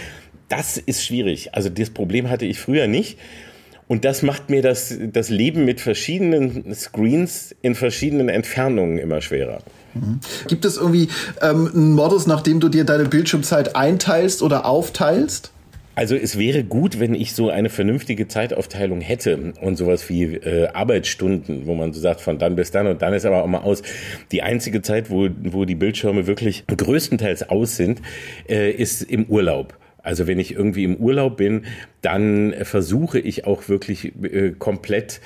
Das 0.51 0.77
ist 0.77 1.03
schwierig. 1.03 1.55
Also 1.55 1.71
das 1.71 1.89
Problem 1.89 2.29
hatte 2.29 2.45
ich 2.45 2.61
früher 2.61 2.89
nicht. 2.89 3.19
Und 3.87 4.05
das 4.05 4.23
macht 4.23 4.51
mir 4.51 4.63
das, 4.63 4.95
das 5.13 5.29
Leben 5.29 5.65
mit 5.65 5.81
verschiedenen 5.81 6.75
Screens 6.75 7.55
in 7.61 7.75
verschiedenen 7.75 8.29
Entfernungen 8.29 8.99
immer 8.99 9.21
schwerer. 9.21 9.59
Mhm. 9.95 10.21
Gibt 10.49 10.65
es 10.65 10.77
irgendwie 10.77 11.09
ähm, 11.43 11.71
einen 11.73 11.93
Modus, 11.93 12.27
nach 12.27 12.41
dem 12.41 12.61
du 12.61 12.69
dir 12.69 12.85
deine 12.85 13.05
Bildschirmzeit 13.05 13.77
einteilst 13.77 14.43
oder 14.43 14.65
aufteilst? 14.67 15.51
Also 15.97 16.17
es 16.17 16.37
wäre 16.39 16.65
gut, 16.65 16.99
wenn 16.99 17.15
ich 17.15 17.35
so 17.35 17.51
eine 17.51 17.71
vernünftige 17.71 18.27
Zeitaufteilung 18.27 19.01
hätte 19.01 19.53
und 19.61 19.77
sowas 19.77 20.09
wie 20.09 20.25
äh, 20.25 20.67
Arbeitsstunden, 20.69 21.67
wo 21.67 21.75
man 21.75 21.93
so 21.93 22.01
sagt, 22.01 22.21
von 22.21 22.39
dann 22.39 22.57
bis 22.57 22.73
dann 22.73 22.89
und 22.89 23.01
dann 23.01 23.13
ist 23.13 23.25
aber 23.25 23.45
auch 23.45 23.47
mal 23.47 23.61
aus. 23.61 23.83
Die 24.33 24.43
einzige 24.43 24.83
Zeit, 24.83 25.09
wo, 25.09 25.29
wo 25.45 25.65
die 25.65 25.77
Bildschirme 25.77 26.27
wirklich 26.27 26.65
größtenteils 26.67 27.49
aus 27.49 27.77
sind, 27.77 28.03
äh, 28.49 28.73
ist 28.73 29.03
im 29.03 29.27
Urlaub. 29.27 29.79
Also 30.05 30.27
wenn 30.27 30.39
ich 30.39 30.55
irgendwie 30.55 30.85
im 30.85 30.97
Urlaub 30.97 31.39
bin, 31.39 31.63
dann 32.03 32.55
versuche 32.63 33.19
ich 33.19 33.47
auch 33.47 33.69
wirklich 33.69 34.13
äh, 34.23 34.53
komplett 34.57 35.21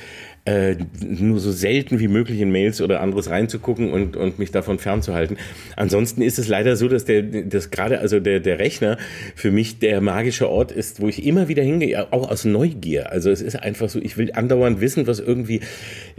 äh, 0.49 0.77
nur 1.01 1.41
so 1.41 1.53
selten 1.53 1.99
wie 1.99 2.09
möglich 2.09 2.41
in 2.41 2.51
Mails 2.51 2.81
oder 2.81 3.01
anderes 3.01 3.29
reinzugucken 3.29 3.91
und, 3.91 4.17
und 4.17 4.39
mich 4.39 4.51
davon 4.51 4.79
fernzuhalten. 4.79 5.37
Ansonsten 5.77 6.23
ist 6.23 6.39
es 6.39 6.49
leider 6.49 6.77
so, 6.77 6.89
dass 6.89 7.05
der, 7.05 7.23
dass 7.23 7.71
gerade 7.71 7.99
also 7.99 8.19
der, 8.19 8.41
der 8.41 8.59
Rechner 8.59 8.97
für 9.35 9.51
mich 9.51 9.79
der 9.79 10.01
magische 10.01 10.49
Ort 10.49 10.73
ist, 10.73 11.03
wo 11.03 11.09
ich 11.09 11.27
immer 11.27 11.49
wieder 11.49 11.63
hingehe, 11.63 12.13
auch 12.13 12.31
aus 12.31 12.47
Neugier. 12.47 13.13
Also 13.13 13.31
es 13.31 13.43
ist 13.43 13.57
einfach 13.57 13.91
so, 13.91 13.99
ich 13.99 14.17
will 14.17 14.33
andauernd 14.33 14.81
wissen, 14.81 15.07
was 15.07 15.19
irgendwie 15.19 15.61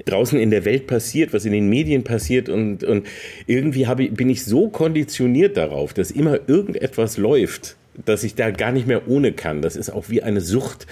draußen 0.06 0.40
in 0.40 0.52
der 0.52 0.64
Welt 0.64 0.86
passiert, 0.86 1.34
was 1.34 1.46
in 1.46 1.54
den 1.54 1.68
Medien 1.68 2.04
passiert 2.04 2.50
und, 2.50 2.84
und 2.84 3.08
irgendwie 3.48 3.88
habe, 3.88 4.10
bin 4.10 4.30
ich 4.30 4.46
so 4.46 4.70
konditioniert 4.70 5.58
darauf, 5.58 5.94
dass 5.94 6.12
immer 6.12 6.40
irgendetwas 6.48 7.18
läuft 7.18 7.79
dass 8.06 8.24
ich 8.24 8.36
da 8.36 8.52
gar 8.52 8.72
nicht 8.72 8.88
mehr 8.88 9.08
ohne 9.08 9.32
kann. 9.34 9.62
Das 9.62 9.76
ist 9.76 9.90
auch 9.90 10.10
wie 10.10 10.24
eine 10.24 10.42
Sucht, 10.42 10.88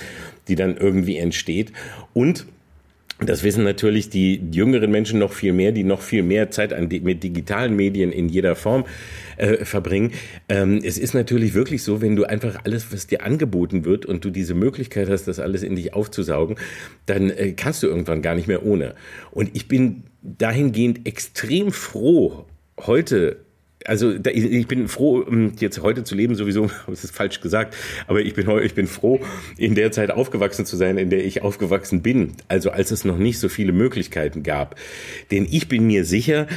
die 0.48 0.56
dann 0.56 0.78
irgendwie 0.78 1.18
entsteht. 1.18 1.72
Und 2.14 2.46
Das 3.20 3.42
wissen 3.42 3.64
natürlich 3.64 4.12
die 4.12 4.40
jüngeren 4.52 4.92
Menschen 4.92 5.18
noch 5.18 5.34
viel 5.34 5.52
mehr, 5.52 5.72
die 5.72 5.84
noch 5.84 6.02
viel 6.02 6.22
mehr 6.22 6.52
Zeit 6.52 6.72
an, 6.72 6.88
mit 6.88 7.24
digitalen 7.24 7.76
Medien 7.76 8.12
in 8.12 8.30
jeder 8.30 8.56
Form 8.56 8.86
äh, 9.38 9.66
verbringen. 9.66 10.12
Ähm, 10.50 10.82
es 10.84 11.00
ist 11.00 11.16
natürlich 11.16 11.56
wirklich 11.56 11.82
so, 11.82 12.00
wenn 12.00 12.16
du 12.16 12.26
einfach 12.26 12.60
alles, 12.64 12.94
was 12.94 13.08
dir 13.08 13.24
angeboten 13.24 13.86
wird 13.86 14.06
und 14.06 14.24
du 14.24 14.30
diese 14.30 14.54
Möglichkeit 14.54 15.10
hast, 15.10 15.28
das 15.28 15.40
alles 15.40 15.64
in 15.64 15.76
dich 15.76 15.96
aufzusaugen, 15.96 16.58
dann 17.08 17.32
äh, 17.32 17.54
kannst 17.54 17.82
du 17.82 17.88
irgendwann 17.88 18.22
gar 18.22 18.36
nicht 18.36 18.48
mehr 18.48 18.64
ohne. 18.64 18.94
Und 19.32 19.50
ich 19.56 19.68
bin 19.68 20.04
dahingehend 20.22 21.08
extrem 21.08 21.72
froh, 21.72 22.46
heute 22.80 23.38
also 23.88 24.14
ich 24.14 24.68
bin 24.68 24.88
froh, 24.88 25.26
jetzt 25.60 25.82
heute 25.82 26.04
zu 26.04 26.14
leben, 26.14 26.36
sowieso, 26.36 26.70
das 26.88 27.04
ist 27.04 27.16
falsch 27.16 27.42
gesagt, 27.42 27.76
aber 28.08 28.22
ich 28.22 28.34
bin, 28.34 28.50
ich 28.64 28.74
bin 28.74 28.88
froh, 28.88 29.20
in 29.58 29.76
der 29.76 29.92
Zeit 29.92 30.12
aufgewachsen 30.12 30.66
zu 30.66 30.76
sein, 30.76 30.98
in 30.98 31.10
der 31.10 31.26
ich 31.26 31.42
aufgewachsen 31.42 32.02
bin. 32.02 32.34
Also 32.48 32.70
als 32.70 32.92
es 32.92 33.06
noch 33.06 33.18
nicht 33.18 33.40
so 33.40 33.50
viele 33.50 33.72
Möglichkeiten 33.72 34.44
gab. 34.44 34.76
Denn 35.32 35.48
ich 35.50 35.68
bin 35.68 35.88
mir 35.88 36.06
sicher, 36.06 36.48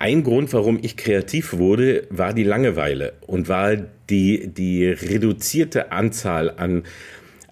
ein 0.00 0.22
Grund, 0.22 0.52
warum 0.52 0.78
ich 0.80 0.96
kreativ 0.96 1.54
wurde, 1.54 2.06
war 2.10 2.32
die 2.32 2.44
Langeweile 2.44 3.14
und 3.26 3.48
war 3.48 3.76
die, 3.76 4.46
die 4.46 4.86
reduzierte 4.86 5.90
Anzahl 5.90 6.50
an 6.50 6.84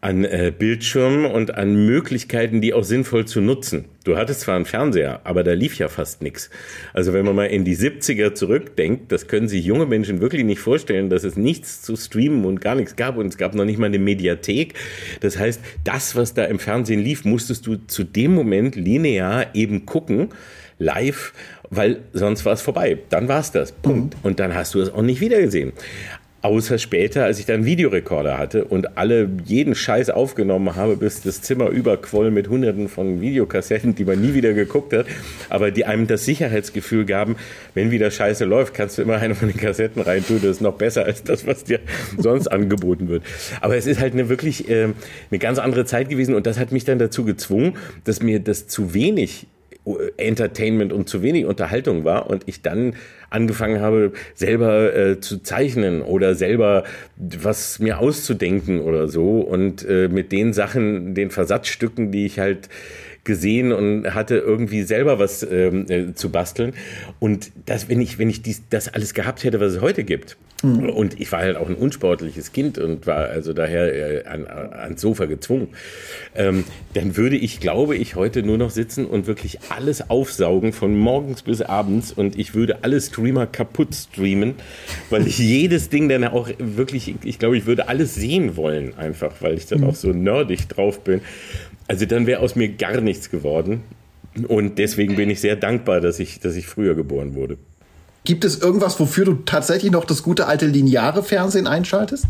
an 0.01 0.25
äh, 0.25 0.53
Bildschirmen 0.57 1.25
und 1.25 1.55
an 1.55 1.87
Möglichkeiten, 1.87 2.61
die 2.61 2.75
auch 2.75 2.85
sinnvoll 2.85 3.25
zu 3.25 3.41
nutzen. 3.41 3.87
Du 4.05 4.17
hattest 4.17 4.43
zwar 4.43 4.55
einen 4.55 4.67
Fernseher, 4.67 5.21
aber 5.25 5.43
da 5.43 5.53
lief 5.53 5.79
ja 5.79 5.89
fast 5.89 6.23
nichts. 6.23 6.51
Also 6.93 7.13
wenn 7.13 7.25
man 7.25 7.35
mal 7.35 7.47
in 7.47 7.65
die 7.65 7.77
70er 7.77 8.35
zurückdenkt, 8.35 9.11
das 9.11 9.27
können 9.27 9.49
sich 9.49 9.65
junge 9.65 9.87
Menschen 9.87 10.21
wirklich 10.21 10.45
nicht 10.45 10.61
vorstellen, 10.61 11.11
dass 11.11 11.25
es 11.25 11.37
nichts 11.37 11.83
zu 11.83 11.97
streamen 11.97 12.45
und 12.45 12.61
gar 12.61 12.75
nichts 12.75 12.97
gab 12.97 13.17
und 13.17 13.27
es 13.27 13.39
gab 13.39 13.55
noch 13.55 13.65
nicht 13.65 13.79
mal 13.79 13.87
eine 13.87 13.99
Mediathek. 13.99 14.75
Das 15.21 15.39
heißt, 15.39 15.61
das, 15.83 16.15
was 16.15 16.35
da 16.35 16.45
im 16.45 16.59
Fernsehen 16.59 17.01
lief, 17.01 17.25
musstest 17.25 17.67
du 17.67 17.77
zu 17.77 18.05
dem 18.05 18.35
Moment 18.35 18.77
linear 18.77 19.55
eben 19.55 19.87
gucken, 19.87 20.29
live, 20.79 21.33
weil 21.71 22.01
sonst 22.13 22.45
war 22.45 22.53
es 22.53 22.63
vorbei. 22.63 22.99
Dann 23.09 23.29
war 23.29 23.41
es 23.41 23.51
das. 23.51 23.73
Punkt. 23.73 24.15
Mhm. 24.15 24.21
Und 24.23 24.41
dann 24.41 24.55
hast 24.55 24.75
du 24.75 24.81
es 24.81 24.93
auch 24.93 25.03
nicht 25.03 25.21
wiedergesehen. 25.21 25.73
Außer 26.47 26.79
später, 26.79 27.25
als 27.25 27.41
ich 27.41 27.47
dann 27.47 27.65
Videorekorder 27.65 28.39
hatte 28.39 28.67
und 28.67 28.97
alle 28.97 29.29
jeden 29.47 29.75
Scheiß 29.75 30.11
aufgenommen 30.11 30.77
habe, 30.77 30.97
bis 30.97 31.21
das 31.21 31.43
Zimmer 31.43 31.71
überquoll 31.71 32.31
mit 32.31 32.49
hunderten 32.49 32.89
von 32.89 33.21
Videokassetten, 33.21 33.97
die 33.97 34.05
man 34.05 34.21
nie 34.21 34.33
wieder 34.33 34.53
geguckt 34.53 34.93
hat, 34.93 35.07
aber 35.51 35.73
die 35.73 35.87
einem 35.87 36.07
das 36.07 36.25
Sicherheitsgefühl 36.25 37.05
gaben, 37.05 37.35
wenn 37.75 37.91
wieder 37.91 38.13
Scheiße 38.13 38.45
läuft, 38.45 38.75
kannst 38.75 38.97
du 38.97 39.03
immer 39.03 39.17
eine 39.17 39.35
von 39.35 39.49
den 39.49 39.57
Kassetten 39.57 40.01
reintun, 40.01 40.37
das 40.41 40.53
ist 40.53 40.61
noch 40.61 40.75
besser 40.75 41.05
als 41.05 41.25
das, 41.25 41.49
was 41.49 41.65
dir 41.65 41.81
sonst 42.17 42.47
angeboten 42.47 43.09
wird. 43.09 43.25
Aber 43.61 43.77
es 43.77 43.89
ist 43.89 44.01
halt 44.01 44.13
eine 44.13 44.29
wirklich 44.29 44.71
äh, 44.71 44.91
eine 45.33 45.39
ganz 45.41 45.59
andere 45.59 45.85
Zeit 45.85 46.09
gewesen 46.09 46.37
und 46.37 46.47
das 46.47 46.61
hat 46.61 46.71
mich 46.71 46.85
dann 46.85 47.01
dazu 47.01 47.25
gezwungen, 47.25 47.73
dass 48.05 48.23
mir 48.23 48.39
das 48.39 48.69
zu 48.69 48.95
wenig 48.95 49.49
Entertainment 50.17 50.93
und 50.93 51.09
zu 51.09 51.23
wenig 51.23 51.47
Unterhaltung 51.47 52.05
war 52.05 52.29
und 52.29 52.43
ich 52.47 52.63
dann 52.63 52.95
angefangen 53.31 53.81
habe, 53.81 54.13
selber 54.35 54.95
äh, 54.95 55.21
zu 55.21 55.43
zeichnen 55.43 56.03
oder 56.03 56.35
selber 56.35 56.85
was 57.17 57.79
mir 57.79 58.01
auszudenken 58.01 58.81
oder 58.81 59.09
so 59.09 59.41
und 59.41 59.85
äh, 59.89 60.09
mit 60.09 60.33
den 60.33 60.53
Sachen, 60.53 61.15
den 61.15 61.31
Versatzstücken, 61.31 62.11
die 62.11 62.27
ich 62.27 62.39
halt 62.39 62.69
gesehen 63.27 63.73
und 63.73 64.15
hatte 64.15 64.37
irgendwie 64.37 64.83
selber 64.83 65.19
was 65.19 65.43
ähm, 65.43 65.85
äh, 65.91 66.15
zu 66.15 66.31
basteln. 66.31 66.73
Und 67.21 67.53
das, 67.67 67.91
wenn 67.91 68.01
ich, 68.01 68.19
wenn 68.19 68.31
ich 68.31 68.41
dies, 68.41 68.63
das 68.71 68.89
alles 68.89 69.13
gehabt 69.13 69.45
hätte, 69.45 69.61
was 69.61 69.75
es 69.75 69.81
heute 69.83 70.05
gibt, 70.05 70.39
mhm. 70.63 70.89
und 70.91 71.21
ich 71.21 71.31
war 71.33 71.41
halt 71.41 71.57
auch 71.57 71.69
ein 71.69 71.75
unsportliches 71.75 72.53
Kind 72.53 72.79
und 72.79 73.07
war 73.07 73.29
also 73.29 73.53
daher 73.53 73.95
äh, 73.95 74.25
an, 74.27 74.47
ans 74.47 75.01
Sofa 75.01 75.27
gezwungen, 75.27 75.69
ähm, 76.35 76.65
dann 76.95 77.17
würde 77.17 77.37
ich, 77.37 77.61
glaube 77.61 77.97
ich, 77.97 78.15
heute 78.15 78.43
nur 78.43 78.59
noch 78.59 78.71
sitzen 78.71 79.07
und 79.07 79.27
wirklich 79.27 79.59
alles 79.71 80.11
aufsaugen 80.11 80.73
von 80.73 80.97
morgens 80.97 81.43
bis 81.43 81.63
abends 81.63 82.13
und 82.13 82.39
ich 82.39 82.55
würde 82.55 82.83
alle 82.83 83.01
Streamer 83.01 83.47
kaputt 83.47 83.95
streamen, 83.95 84.55
weil 85.11 85.27
ich 85.27 85.39
jedes 85.57 85.89
Ding 85.89 86.09
dann 86.09 86.25
auch 86.25 86.49
wirklich, 86.59 87.15
ich 87.23 87.39
glaube, 87.39 87.57
ich 87.57 87.67
würde 87.67 87.89
alles 87.89 88.15
sehen 88.15 88.57
wollen 88.57 88.97
einfach, 88.97 89.33
weil 89.41 89.55
ich 89.55 89.67
dann 89.67 89.81
mhm. 89.81 89.89
auch 89.89 89.95
so 89.95 90.09
nerdig 90.09 90.69
drauf 90.69 91.01
bin. 91.01 91.21
Also 91.89 92.07
dann 92.07 92.27
wäre 92.27 92.41
aus 92.41 92.57
mir 92.57 92.69
gar 92.69 93.01
nichts 93.01 93.31
geworden. 93.31 93.83
Und 94.49 94.79
deswegen 94.79 95.17
bin 95.17 95.31
ich 95.31 95.41
sehr 95.41 95.57
dankbar, 95.57 96.01
dass 96.01 96.19
ich, 96.19 96.41
dass 96.41 96.57
ich 96.57 96.67
früher 96.67 96.95
geboren 96.95 97.35
wurde. 97.35 97.57
Gibt 98.25 98.45
es 98.45 98.61
irgendwas, 98.61 98.99
wofür 98.99 99.25
du 99.25 99.35
tatsächlich 99.35 99.93
noch 99.93 100.05
das 100.05 100.23
gute 100.23 100.47
alte 100.47 100.67
lineare 100.67 101.23
Fernsehen 101.23 101.67
einschaltest? 101.67 102.27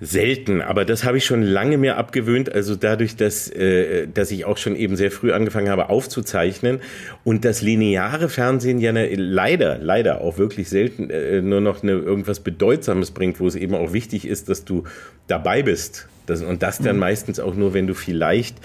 Selten, 0.00 0.60
aber 0.60 0.84
das 0.84 1.04
habe 1.04 1.18
ich 1.18 1.24
schon 1.24 1.42
lange 1.42 1.78
mehr 1.78 1.96
abgewöhnt. 1.96 2.52
Also 2.52 2.74
dadurch, 2.74 3.16
dass, 3.16 3.48
äh, 3.48 4.06
dass 4.12 4.30
ich 4.30 4.44
auch 4.44 4.58
schon 4.58 4.76
eben 4.76 4.96
sehr 4.96 5.10
früh 5.10 5.32
angefangen 5.32 5.68
habe 5.68 5.88
aufzuzeichnen 5.88 6.80
und 7.22 7.44
das 7.44 7.62
lineare 7.62 8.28
Fernsehen 8.28 8.80
ja 8.80 8.92
ne, 8.92 9.14
leider, 9.14 9.78
leider 9.78 10.20
auch 10.20 10.36
wirklich 10.36 10.68
selten 10.68 11.10
äh, 11.10 11.40
nur 11.40 11.60
noch 11.60 11.82
eine, 11.82 11.92
irgendwas 11.92 12.40
Bedeutsames 12.40 13.12
bringt, 13.12 13.40
wo 13.40 13.46
es 13.46 13.54
eben 13.54 13.74
auch 13.74 13.92
wichtig 13.92 14.26
ist, 14.26 14.48
dass 14.48 14.64
du 14.64 14.84
dabei 15.28 15.62
bist. 15.62 16.08
Das, 16.26 16.42
und 16.42 16.62
das 16.62 16.78
dann 16.78 16.96
mhm. 16.96 17.00
meistens 17.00 17.38
auch 17.38 17.54
nur, 17.54 17.74
wenn 17.74 17.86
du 17.86 17.94
vielleicht 17.94 18.56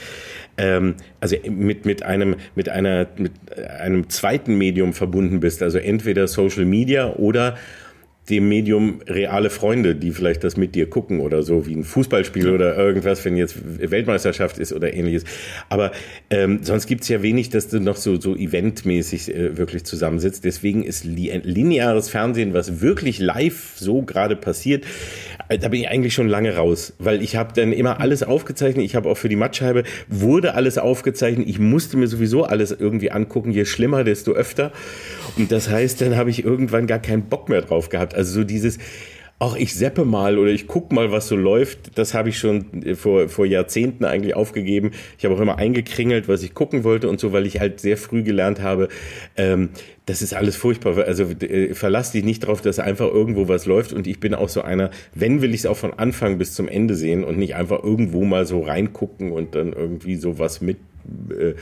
ähm, 0.59 0.95
also 1.19 1.37
mit, 1.49 1.85
mit, 1.85 2.03
einem, 2.03 2.35
mit, 2.53 2.69
einer, 2.69 3.07
mit 3.17 3.31
einem 3.57 4.09
zweiten 4.09 4.57
Medium 4.57 4.93
verbunden 4.93 5.39
bist, 5.39 5.63
also 5.63 5.77
entweder 5.77 6.27
Social 6.27 6.65
Media 6.65 7.13
oder 7.13 7.57
dem 8.29 8.47
Medium 8.47 9.01
reale 9.07 9.49
Freunde, 9.49 9.95
die 9.95 10.11
vielleicht 10.11 10.43
das 10.43 10.57
mit 10.57 10.75
dir 10.75 10.89
gucken 10.89 11.19
oder 11.19 11.43
so, 11.43 11.65
wie 11.65 11.75
ein 11.75 11.83
Fußballspiel 11.83 12.49
oder 12.49 12.77
irgendwas, 12.77 13.23
wenn 13.25 13.35
jetzt 13.35 13.57
Weltmeisterschaft 13.91 14.59
ist 14.59 14.73
oder 14.73 14.93
ähnliches. 14.93 15.23
Aber 15.69 15.91
ähm, 16.29 16.59
sonst 16.61 16.87
gibt's 16.87 17.07
ja 17.09 17.21
wenig, 17.21 17.49
dass 17.49 17.67
du 17.67 17.79
noch 17.79 17.95
so, 17.95 18.19
so 18.19 18.35
eventmäßig 18.35 19.33
äh, 19.33 19.57
wirklich 19.57 19.83
zusammensitzt. 19.83 20.45
Deswegen 20.45 20.83
ist 20.83 21.03
li 21.03 21.31
lineares 21.43 22.09
Fernsehen, 22.09 22.53
was 22.53 22.81
wirklich 22.81 23.19
live 23.19 23.73
so 23.75 24.01
gerade 24.01 24.35
passiert, 24.35 24.85
äh, 25.49 25.57
da 25.57 25.67
bin 25.67 25.81
ich 25.81 25.89
eigentlich 25.89 26.13
schon 26.13 26.27
lange 26.27 26.55
raus, 26.55 26.93
weil 26.99 27.21
ich 27.21 27.35
habe 27.35 27.53
dann 27.53 27.73
immer 27.73 27.99
alles 27.99 28.23
aufgezeichnet. 28.23 28.85
Ich 28.85 28.95
habe 28.95 29.09
auch 29.09 29.17
für 29.17 29.29
die 29.29 29.35
Mattscheibe 29.35 29.83
wurde 30.07 30.53
alles 30.53 30.77
aufgezeichnet. 30.77 31.47
Ich 31.49 31.59
musste 31.59 31.97
mir 31.97 32.07
sowieso 32.07 32.43
alles 32.45 32.71
irgendwie 32.71 33.11
angucken. 33.11 33.51
Je 33.51 33.65
schlimmer, 33.65 34.03
desto 34.03 34.33
öfter. 34.33 34.71
Und 35.39 35.51
das 35.53 35.69
heißt, 35.69 36.01
dann 36.01 36.17
habe 36.17 36.29
ich 36.29 36.43
irgendwann 36.43 36.85
gar 36.85 36.99
keinen 36.99 37.23
Bock 37.23 37.47
mehr 37.47 37.61
drauf 37.61 37.87
gehabt. 37.87 38.13
Also 38.13 38.41
so 38.41 38.43
dieses, 38.43 38.77
auch 39.39 39.55
ich 39.55 39.73
seppe 39.73 40.03
mal 40.03 40.37
oder 40.37 40.51
ich 40.51 40.67
guck 40.67 40.91
mal, 40.91 41.13
was 41.13 41.29
so 41.29 41.37
läuft, 41.37 41.97
das 41.97 42.13
habe 42.13 42.27
ich 42.27 42.37
schon 42.37 42.83
äh, 42.83 42.95
vor, 42.95 43.29
vor 43.29 43.45
Jahrzehnten 43.45 44.03
eigentlich 44.03 44.35
aufgegeben. 44.35 44.91
Ich 45.17 45.23
habe 45.23 45.33
auch 45.33 45.39
immer 45.39 45.57
eingekringelt, 45.57 46.27
was 46.27 46.43
ich 46.43 46.53
gucken 46.53 46.83
wollte 46.83 47.07
und 47.07 47.21
so, 47.21 47.31
weil 47.31 47.45
ich 47.45 47.61
halt 47.61 47.79
sehr 47.79 47.95
früh 47.95 48.21
gelernt 48.21 48.61
habe, 48.61 48.89
ähm, 49.37 49.69
das 50.05 50.21
ist 50.21 50.33
alles 50.33 50.57
furchtbar. 50.57 50.97
Also 50.97 51.23
äh, 51.23 51.73
verlass 51.73 52.11
dich 52.11 52.25
nicht 52.25 52.43
darauf, 52.43 52.59
dass 52.59 52.79
einfach 52.79 53.07
irgendwo 53.07 53.47
was 53.47 53.65
läuft. 53.65 53.93
Und 53.93 54.07
ich 54.07 54.19
bin 54.19 54.33
auch 54.33 54.49
so 54.49 54.61
einer, 54.61 54.91
wenn 55.15 55.41
will 55.41 55.53
ich 55.53 55.61
es 55.61 55.65
auch 55.65 55.77
von 55.77 55.93
Anfang 55.93 56.37
bis 56.37 56.53
zum 56.53 56.67
Ende 56.67 56.95
sehen 56.95 57.23
und 57.23 57.37
nicht 57.37 57.55
einfach 57.55 57.81
irgendwo 57.81 58.25
mal 58.25 58.45
so 58.45 58.59
reingucken 58.59 59.31
und 59.31 59.55
dann 59.55 59.71
irgendwie 59.71 60.17
sowas 60.17 60.59
mit 60.59 60.77
äh, 61.29 61.53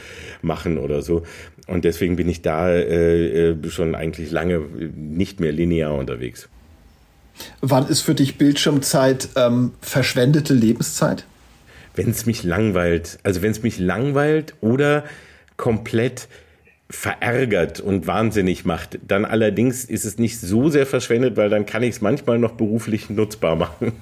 machen 0.42 0.78
oder 0.78 1.02
so. 1.02 1.24
Und 1.68 1.86
deswegen 1.86 2.16
bin 2.16 2.30
ich 2.30 2.42
da 2.42 2.70
äh, 2.70 3.52
äh 3.52 3.70
schon 3.70 3.96
eigentlich 3.96 4.32
lange 4.32 4.60
nicht 4.60 5.40
mehr 5.40 5.52
linear 5.52 5.94
unterwegs. 5.94 6.50
Wann 7.62 7.88
ist 7.88 8.02
für 8.02 8.16
dich 8.16 8.38
Bildschirmzeit 8.38 9.30
ähm, 9.36 9.74
verschwendete 9.82 10.54
Lebenszeit? 10.54 11.26
Wenn 11.96 12.10
es 12.10 12.26
mich 12.26 12.44
langweilt. 12.44 13.20
Also 13.24 13.42
wenn 13.42 13.52
es 13.52 13.64
mich 13.64 13.80
langweilt 13.80 14.56
oder 14.62 15.04
komplett 15.56 16.28
verärgert 16.90 17.82
und 17.82 18.08
wahnsinnig 18.08 18.64
macht. 18.64 18.98
Dann 19.06 19.26
allerdings 19.26 19.84
ist 19.84 20.06
es 20.06 20.18
nicht 20.18 20.40
so 20.40 20.70
sehr 20.70 20.86
verschwendet, 20.86 21.36
weil 21.36 21.50
dann 21.50 21.66
kann 21.66 21.84
ich 21.84 21.96
es 21.96 22.02
manchmal 22.02 22.40
noch 22.40 22.54
beruflich 22.54 23.10
nutzbar 23.10 23.56
machen. 23.56 23.92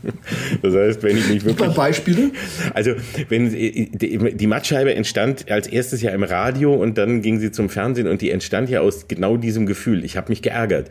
Das 0.61 0.73
heißt, 0.73 1.03
wenn 1.03 1.17
ich 1.17 1.29
nicht 1.29 1.45
wirklich... 1.45 1.73
Beispiele? 1.73 2.31
Also, 2.73 2.91
wenn 3.29 3.51
die 3.51 4.47
Mattscheibe 4.47 4.93
entstand 4.93 5.51
als 5.51 5.67
erstes 5.67 6.01
ja 6.01 6.11
im 6.11 6.23
Radio 6.23 6.73
und 6.73 6.97
dann 6.97 7.21
ging 7.21 7.39
sie 7.39 7.51
zum 7.51 7.69
Fernsehen 7.69 8.07
und 8.07 8.21
die 8.21 8.31
entstand 8.31 8.69
ja 8.69 8.81
aus 8.81 9.07
genau 9.07 9.37
diesem 9.37 9.65
Gefühl. 9.65 10.03
Ich 10.03 10.17
habe 10.17 10.29
mich 10.29 10.41
geärgert. 10.41 10.89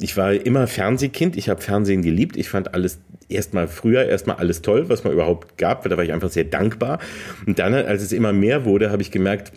Ich 0.00 0.16
war 0.16 0.32
immer 0.32 0.66
Fernsehkind, 0.66 1.36
ich 1.36 1.48
habe 1.48 1.60
Fernsehen 1.60 2.02
geliebt, 2.02 2.36
ich 2.36 2.48
fand 2.48 2.74
alles 2.74 2.98
erstmal 3.28 3.68
früher 3.68 4.04
erstmal 4.06 4.36
alles 4.36 4.62
toll, 4.62 4.88
was 4.88 5.04
man 5.04 5.12
überhaupt 5.12 5.56
gab, 5.58 5.88
da 5.88 5.96
war 5.96 6.04
ich 6.04 6.12
einfach 6.12 6.30
sehr 6.30 6.44
dankbar. 6.44 6.98
Und 7.46 7.58
dann, 7.58 7.74
als 7.74 8.02
es 8.02 8.12
immer 8.12 8.32
mehr 8.32 8.64
wurde, 8.64 8.90
habe 8.90 9.02
ich 9.02 9.10
gemerkt, 9.10 9.52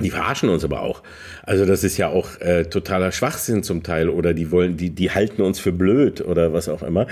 die 0.00 0.10
verarschen 0.10 0.48
uns 0.48 0.64
aber 0.64 0.82
auch. 0.82 1.02
Also 1.42 1.64
das 1.64 1.84
ist 1.84 1.96
ja 1.96 2.08
auch 2.08 2.40
äh, 2.40 2.64
totaler 2.64 3.12
Schwachsinn 3.12 3.62
zum 3.62 3.82
Teil 3.82 4.08
oder 4.08 4.34
die 4.34 4.50
wollen, 4.50 4.76
die, 4.76 4.90
die 4.90 5.10
halten 5.10 5.42
uns 5.42 5.60
für 5.60 5.72
blöd 5.72 6.20
oder 6.20 6.52
was 6.52 6.68
auch 6.68 6.82
immer. 6.82 7.06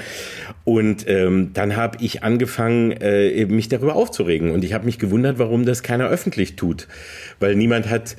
Und 0.65 1.09
ähm, 1.09 1.51
dann 1.55 1.77
habe 1.77 1.99
ich 2.01 2.23
angefangen, 2.23 2.93
äh, 2.93 3.47
mich 3.47 3.69
darüber 3.69 3.95
aufzuregen 3.95 4.51
und 4.51 4.65
ich 4.65 4.73
habe 4.73 4.85
mich 4.85 4.99
gewundert, 4.99 5.39
warum 5.39 5.65
das 5.65 5.83
keiner 5.83 6.09
öffentlich 6.09 6.57
tut, 6.57 6.89
weil 7.41 7.55
niemand 7.55 7.89
hat 7.89 8.17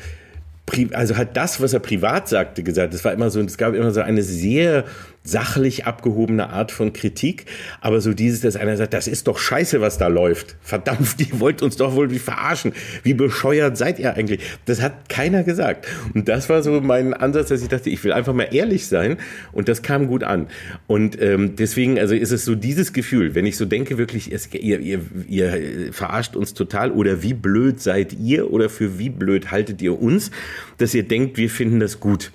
also 0.91 1.17
hat 1.17 1.35
das, 1.35 1.61
was 1.61 1.73
er 1.73 1.79
privat 1.79 2.29
sagte, 2.29 2.61
gesagt. 2.63 2.93
Es 2.93 3.03
war 3.03 3.11
immer 3.11 3.29
so, 3.29 3.41
es 3.41 3.57
gab 3.57 3.73
immer 3.73 3.91
so 3.91 4.01
eine 4.01 4.21
sehr 4.21 4.85
sachlich 5.23 5.85
abgehobene 5.85 6.49
Art 6.49 6.71
von 6.71 6.93
Kritik, 6.93 7.45
aber 7.81 8.01
so 8.01 8.13
dieses, 8.13 8.41
dass 8.41 8.55
einer 8.55 8.77
sagt, 8.77 8.93
das 8.93 9.07
ist 9.07 9.27
doch 9.27 9.37
scheiße, 9.37 9.81
was 9.81 9.97
da 9.97 10.07
läuft. 10.07 10.55
Verdammt, 10.61 11.19
die 11.19 11.39
wollt 11.39 11.61
uns 11.61 11.75
doch 11.75 11.95
wohl 11.95 12.11
wie 12.11 12.19
verarschen. 12.19 12.73
Wie 13.03 13.13
bescheuert 13.13 13.77
seid 13.77 13.99
ihr 13.99 14.15
eigentlich? 14.15 14.39
Das 14.65 14.81
hat 14.81 15.09
keiner 15.09 15.43
gesagt. 15.43 15.87
Und 16.13 16.27
das 16.29 16.49
war 16.49 16.63
so 16.63 16.81
mein 16.81 17.13
Ansatz, 17.13 17.49
dass 17.49 17.61
ich 17.61 17.67
dachte, 17.67 17.89
ich 17.89 18.03
will 18.03 18.13
einfach 18.13 18.33
mal 18.33 18.47
ehrlich 18.51 18.87
sein 18.87 19.17
und 19.51 19.67
das 19.67 19.81
kam 19.81 20.07
gut 20.07 20.23
an. 20.23 20.47
Und 20.87 21.21
ähm, 21.21 21.55
deswegen, 21.55 21.99
also 21.99 22.15
ist 22.15 22.31
es 22.31 22.45
so 22.45 22.55
dieses 22.55 22.93
Gefühl, 22.93 23.35
wenn 23.35 23.45
ich 23.45 23.57
so 23.57 23.65
denke, 23.65 23.97
wirklich, 23.97 24.31
es, 24.31 24.51
ihr, 24.53 24.79
ihr, 24.79 25.01
ihr 25.27 25.91
verarscht 25.91 26.35
uns 26.35 26.53
total 26.53 26.91
oder 26.91 27.21
wie 27.21 27.33
blöd 27.33 27.81
seid 27.81 28.13
ihr 28.13 28.51
oder 28.51 28.69
für 28.69 28.97
wie 28.97 29.09
blöd 29.09 29.51
haltet 29.51 29.81
ihr 29.81 30.01
uns, 30.01 30.31
dass 30.77 30.93
ihr 30.93 31.03
denkt, 31.03 31.37
wir 31.37 31.49
finden 31.49 31.79
das 31.79 31.99
gut. 31.99 32.31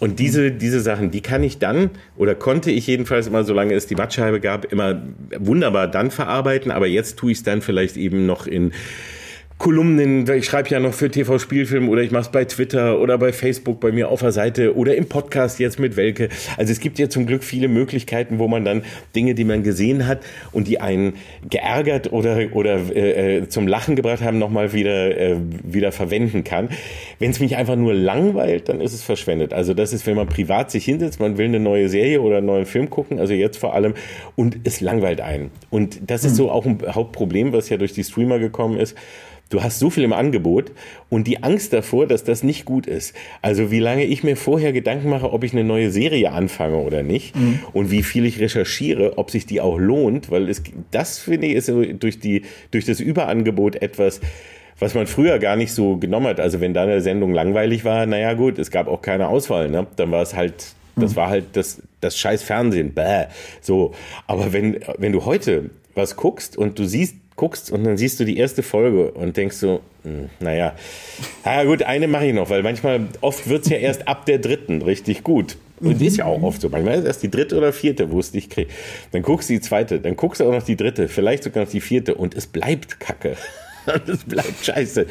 Und 0.00 0.18
diese, 0.18 0.50
diese 0.50 0.80
Sachen, 0.80 1.10
die 1.10 1.20
kann 1.20 1.42
ich 1.42 1.58
dann 1.58 1.90
oder 2.16 2.34
konnte 2.34 2.70
ich 2.70 2.86
jedenfalls 2.86 3.26
immer, 3.26 3.44
solange 3.44 3.74
es 3.74 3.86
die 3.86 3.94
Mattscheibe 3.94 4.40
gab, 4.40 4.70
immer 4.70 5.02
wunderbar 5.38 5.88
dann 5.88 6.10
verarbeiten. 6.10 6.70
Aber 6.70 6.86
jetzt 6.86 7.16
tue 7.16 7.32
ich 7.32 7.38
es 7.38 7.44
dann 7.44 7.62
vielleicht 7.62 7.96
eben 7.96 8.26
noch 8.26 8.46
in 8.46 8.72
Kolumnen, 9.56 10.28
ich 10.30 10.46
schreibe 10.46 10.68
ja 10.70 10.80
noch 10.80 10.92
für 10.92 11.10
TV 11.10 11.38
Spielfilm 11.38 11.88
oder 11.88 12.02
ich 12.02 12.10
mache 12.10 12.22
es 12.22 12.28
bei 12.28 12.44
Twitter 12.44 13.00
oder 13.00 13.16
bei 13.18 13.32
Facebook 13.32 13.78
bei 13.78 13.92
mir 13.92 14.08
auf 14.08 14.20
der 14.20 14.32
Seite 14.32 14.76
oder 14.76 14.96
im 14.96 15.06
Podcast 15.06 15.60
jetzt 15.60 15.78
mit 15.78 15.96
Welke. 15.96 16.28
Also 16.56 16.72
es 16.72 16.80
gibt 16.80 16.98
ja 16.98 17.08
zum 17.08 17.24
Glück 17.24 17.44
viele 17.44 17.68
Möglichkeiten, 17.68 18.40
wo 18.40 18.48
man 18.48 18.64
dann 18.64 18.82
Dinge, 19.14 19.34
die 19.34 19.44
man 19.44 19.62
gesehen 19.62 20.08
hat 20.08 20.20
und 20.50 20.66
die 20.66 20.80
einen 20.80 21.14
geärgert 21.48 22.12
oder 22.12 22.36
oder 22.52 22.80
äh, 22.94 23.38
äh 23.38 23.48
zum 23.48 23.68
Lachen 23.68 23.94
gebracht 23.94 24.22
haben, 24.22 24.38
nochmal 24.38 24.72
wieder 24.72 25.16
äh, 25.16 25.36
wieder 25.62 25.92
verwenden 25.92 26.42
kann. 26.42 26.68
Wenn 27.20 27.30
es 27.30 27.38
mich 27.38 27.56
einfach 27.56 27.76
nur 27.76 27.94
langweilt, 27.94 28.68
dann 28.68 28.80
ist 28.80 28.92
es 28.92 29.02
verschwendet. 29.02 29.52
Also 29.52 29.72
das 29.72 29.92
ist, 29.92 30.04
wenn 30.06 30.16
man 30.16 30.26
privat 30.26 30.72
sich 30.72 30.84
hinsetzt, 30.84 31.20
man 31.20 31.38
will 31.38 31.46
eine 31.46 31.60
neue 31.60 31.88
Serie 31.88 32.20
oder 32.20 32.38
einen 32.38 32.46
neuen 32.46 32.66
Film 32.66 32.90
gucken, 32.90 33.20
also 33.20 33.32
jetzt 33.32 33.58
vor 33.58 33.74
allem 33.74 33.94
und 34.34 34.58
es 34.64 34.80
langweilt 34.80 35.20
einen. 35.20 35.52
Und 35.70 36.00
das 36.10 36.24
ist 36.24 36.32
hm. 36.32 36.36
so 36.36 36.50
auch 36.50 36.66
ein 36.66 36.78
Hauptproblem, 36.86 37.52
was 37.52 37.68
ja 37.68 37.76
durch 37.76 37.92
die 37.92 38.02
Streamer 38.02 38.40
gekommen 38.40 38.78
ist 38.78 38.96
Du 39.50 39.62
hast 39.62 39.78
so 39.78 39.90
viel 39.90 40.04
im 40.04 40.12
Angebot 40.12 40.72
und 41.10 41.26
die 41.26 41.42
Angst 41.42 41.72
davor, 41.72 42.06
dass 42.06 42.24
das 42.24 42.42
nicht 42.42 42.64
gut 42.64 42.86
ist. 42.86 43.14
Also 43.42 43.70
wie 43.70 43.78
lange 43.78 44.04
ich 44.04 44.24
mir 44.24 44.36
vorher 44.36 44.72
Gedanken 44.72 45.08
mache, 45.08 45.32
ob 45.32 45.44
ich 45.44 45.52
eine 45.52 45.64
neue 45.64 45.90
Serie 45.90 46.32
anfange 46.32 46.78
oder 46.78 47.02
nicht 47.02 47.36
mhm. 47.36 47.60
und 47.72 47.90
wie 47.90 48.02
viel 48.02 48.24
ich 48.26 48.40
recherchiere, 48.40 49.18
ob 49.18 49.30
sich 49.30 49.46
die 49.46 49.60
auch 49.60 49.78
lohnt, 49.78 50.30
weil 50.30 50.48
es, 50.48 50.62
das 50.90 51.18
finde 51.18 51.48
ich 51.48 51.54
ist 51.54 51.72
durch 52.00 52.18
die, 52.18 52.42
durch 52.70 52.84
das 52.84 53.00
Überangebot 53.00 53.76
etwas, 53.76 54.20
was 54.78 54.94
man 54.94 55.06
früher 55.06 55.38
gar 55.38 55.56
nicht 55.56 55.72
so 55.72 55.98
genommen 55.98 56.26
hat. 56.26 56.40
Also 56.40 56.60
wenn 56.60 56.74
da 56.74 56.82
eine 56.82 57.00
Sendung 57.00 57.32
langweilig 57.32 57.84
war, 57.84 58.06
naja 58.06 58.32
gut, 58.34 58.58
es 58.58 58.70
gab 58.70 58.88
auch 58.88 59.02
keine 59.02 59.28
Auswahl, 59.28 59.68
ne? 59.70 59.86
Dann 59.96 60.10
war 60.10 60.22
es 60.22 60.34
halt 60.34 60.74
das 60.96 61.12
mhm. 61.12 61.16
war 61.16 61.28
halt 61.28 61.44
das, 61.56 61.82
das 62.00 62.18
scheiß 62.18 62.42
Fernsehen. 62.42 62.94
Bäh. 62.94 63.26
So. 63.60 63.94
Aber 64.26 64.52
wenn, 64.52 64.80
wenn 64.98 65.12
du 65.12 65.24
heute 65.24 65.70
was 65.94 66.16
guckst 66.16 66.56
und 66.56 66.78
du 66.78 66.84
siehst 66.84 67.16
guckst 67.36 67.70
und 67.70 67.84
dann 67.84 67.96
siehst 67.96 68.20
du 68.20 68.24
die 68.24 68.36
erste 68.36 68.62
Folge 68.62 69.10
und 69.12 69.36
denkst 69.36 69.56
so, 69.56 69.80
hm, 70.02 70.30
naja, 70.40 70.74
ah 71.42 71.64
gut, 71.64 71.82
eine 71.82 72.06
mache 72.06 72.26
ich 72.26 72.34
noch, 72.34 72.50
weil 72.50 72.62
manchmal, 72.62 73.08
oft 73.20 73.48
wird 73.48 73.64
es 73.64 73.70
ja 73.70 73.78
erst 73.78 74.06
ab 74.06 74.26
der 74.26 74.38
dritten 74.38 74.82
richtig 74.82 75.22
gut. 75.24 75.56
Und 75.80 76.00
mhm. 76.00 76.06
ist 76.06 76.18
ja 76.18 76.26
auch 76.26 76.40
oft 76.42 76.60
so. 76.60 76.68
Manchmal 76.68 76.94
ist 76.94 77.00
es 77.00 77.06
erst 77.06 77.22
die 77.24 77.30
dritte 77.30 77.58
oder 77.58 77.72
vierte, 77.72 78.10
wo 78.10 78.20
es 78.20 78.30
dich 78.30 78.48
kriegt. 78.48 78.70
Dann 79.10 79.22
guckst 79.22 79.50
du 79.50 79.54
die 79.54 79.60
zweite, 79.60 79.98
dann 79.98 80.16
guckst 80.16 80.40
du 80.40 80.44
auch 80.44 80.52
noch 80.52 80.62
die 80.62 80.76
dritte, 80.76 81.08
vielleicht 81.08 81.42
sogar 81.42 81.64
noch 81.64 81.70
die 81.70 81.80
vierte 81.80 82.14
und 82.14 82.34
es 82.34 82.46
bleibt 82.46 83.00
Kacke. 83.00 83.36
Und 83.86 84.08
es 84.08 84.24
bleibt 84.24 84.64
scheiße 84.64 85.06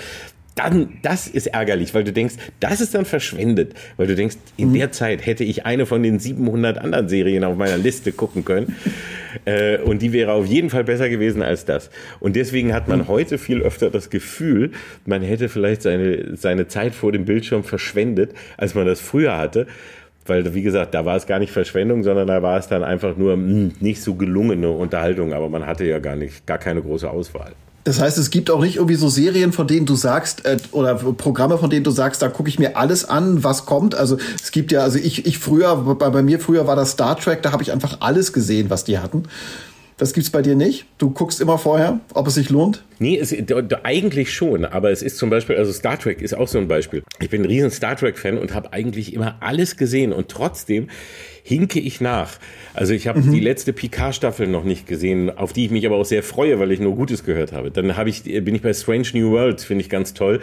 dann, 0.55 0.99
das 1.01 1.27
ist 1.27 1.47
ärgerlich, 1.47 1.93
weil 1.93 2.03
du 2.03 2.13
denkst, 2.13 2.35
das 2.59 2.79
ist 2.79 2.93
dann 2.93 3.05
verschwendet, 3.05 3.73
weil 3.97 4.07
du 4.07 4.15
denkst, 4.15 4.37
in 4.57 4.69
mhm. 4.69 4.73
der 4.75 4.91
Zeit 4.91 5.25
hätte 5.25 5.43
ich 5.43 5.65
eine 5.65 5.85
von 5.85 6.03
den 6.03 6.19
700 6.19 6.77
anderen 6.77 7.09
Serien 7.09 7.43
auf 7.43 7.57
meiner 7.57 7.77
Liste 7.77 8.11
gucken 8.11 8.45
können 8.45 8.75
äh, 9.45 9.79
und 9.79 10.01
die 10.01 10.13
wäre 10.13 10.33
auf 10.33 10.45
jeden 10.45 10.69
Fall 10.69 10.83
besser 10.83 11.09
gewesen 11.09 11.41
als 11.41 11.65
das. 11.65 11.89
Und 12.19 12.35
deswegen 12.35 12.73
hat 12.73 12.87
man 12.87 12.99
mhm. 12.99 13.07
heute 13.07 13.37
viel 13.37 13.61
öfter 13.61 13.89
das 13.89 14.09
Gefühl, 14.09 14.71
man 15.05 15.23
hätte 15.23 15.49
vielleicht 15.49 15.81
seine, 15.81 16.37
seine 16.37 16.67
Zeit 16.67 16.93
vor 16.93 17.11
dem 17.11 17.25
Bildschirm 17.25 17.63
verschwendet, 17.63 18.33
als 18.57 18.75
man 18.75 18.85
das 18.85 18.99
früher 18.99 19.37
hatte. 19.37 19.67
Weil, 20.25 20.53
wie 20.53 20.61
gesagt, 20.61 20.93
da 20.93 21.03
war 21.03 21.17
es 21.17 21.27
gar 21.27 21.39
nicht 21.39 21.51
Verschwendung, 21.51 22.03
sondern 22.03 22.27
da 22.27 22.41
war 22.41 22.57
es 22.57 22.67
dann 22.67 22.83
einfach 22.83 23.17
nur 23.17 23.35
mh, 23.35 23.49
hm, 23.49 23.71
nicht 23.81 24.01
so 24.01 24.15
gelungene 24.15 24.69
Unterhaltung, 24.69 25.33
aber 25.33 25.49
man 25.49 25.65
hatte 25.65 25.83
ja 25.83 25.99
gar 25.99 26.15
nicht, 26.15 26.45
gar 26.45 26.59
keine 26.59 26.81
große 26.81 27.09
Auswahl. 27.09 27.53
Das 27.83 27.99
heißt, 27.99 28.17
es 28.17 28.29
gibt 28.29 28.49
auch 28.49 28.61
nicht 28.61 28.77
irgendwie 28.77 28.95
so 28.95 29.09
Serien, 29.09 29.51
von 29.51 29.67
denen 29.67 29.85
du 29.85 29.95
sagst, 29.95 30.45
äh, 30.45 30.57
oder 30.71 30.95
Programme, 30.95 31.57
von 31.57 31.69
denen 31.69 31.83
du 31.83 31.91
sagst, 31.91 32.21
da 32.21 32.29
gucke 32.29 32.49
ich 32.49 32.59
mir 32.59 32.77
alles 32.77 33.05
an, 33.05 33.43
was 33.43 33.65
kommt. 33.65 33.95
Also 33.95 34.17
es 34.41 34.51
gibt 34.51 34.71
ja, 34.71 34.81
also 34.81 34.97
ich, 34.97 35.25
ich 35.25 35.37
früher, 35.37 35.75
bei, 35.75 36.09
bei 36.09 36.21
mir 36.21 36.39
früher 36.39 36.65
war 36.65 36.75
das 36.75 36.91
Star 36.91 37.17
Trek, 37.17 37.41
da 37.41 37.51
habe 37.51 37.63
ich 37.63 37.71
einfach 37.71 37.97
alles 37.99 38.31
gesehen, 38.31 38.69
was 38.69 38.83
die 38.85 38.99
hatten. 38.99 39.23
Das 39.97 40.13
gibt's 40.13 40.31
bei 40.31 40.41
dir 40.41 40.55
nicht? 40.55 40.85
Du 40.97 41.11
guckst 41.11 41.39
immer 41.39 41.57
vorher, 41.57 41.99
ob 42.13 42.27
es 42.27 42.33
sich 42.33 42.49
lohnt? 42.49 42.83
Nee, 42.99 43.17
es, 43.19 43.33
eigentlich 43.83 44.33
schon, 44.33 44.65
aber 44.65 44.91
es 44.91 45.01
ist 45.03 45.17
zum 45.17 45.29
Beispiel, 45.29 45.55
also 45.55 45.71
Star 45.71 45.99
Trek 45.99 46.21
ist 46.21 46.35
auch 46.35 46.47
so 46.47 46.57
ein 46.57 46.67
Beispiel. 46.67 47.03
Ich 47.19 47.29
bin 47.29 47.43
ein 47.43 47.45
riesen 47.45 47.69
Star 47.69 47.95
Trek-Fan 47.95 48.37
und 48.37 48.53
habe 48.55 48.73
eigentlich 48.73 49.13
immer 49.13 49.37
alles 49.39 49.77
gesehen 49.77 50.11
und 50.11 50.29
trotzdem 50.29 50.89
hinke 51.43 51.79
ich 51.79 51.99
nach. 51.99 52.39
Also 52.73 52.93
ich 52.93 53.07
habe 53.07 53.19
mhm. 53.19 53.33
die 53.33 53.39
letzte 53.41 53.73
Picard-Staffel 53.73 54.47
noch 54.47 54.63
nicht 54.63 54.87
gesehen, 54.87 55.29
auf 55.29 55.51
die 55.51 55.65
ich 55.65 55.71
mich 55.71 55.85
aber 55.85 55.97
auch 55.97 56.05
sehr 56.05 56.23
freue, 56.23 56.57
weil 56.59 56.71
ich 56.71 56.79
nur 56.79 56.95
Gutes 56.95 57.25
gehört 57.25 57.51
habe. 57.51 57.69
Dann 57.69 57.97
habe 57.97 58.09
ich, 58.09 58.23
bin 58.23 58.55
ich 58.55 58.61
bei 58.61 58.73
Strange 58.73 59.07
New 59.13 59.31
World, 59.31 59.61
finde 59.61 59.81
ich 59.81 59.89
ganz 59.89 60.13
toll, 60.13 60.39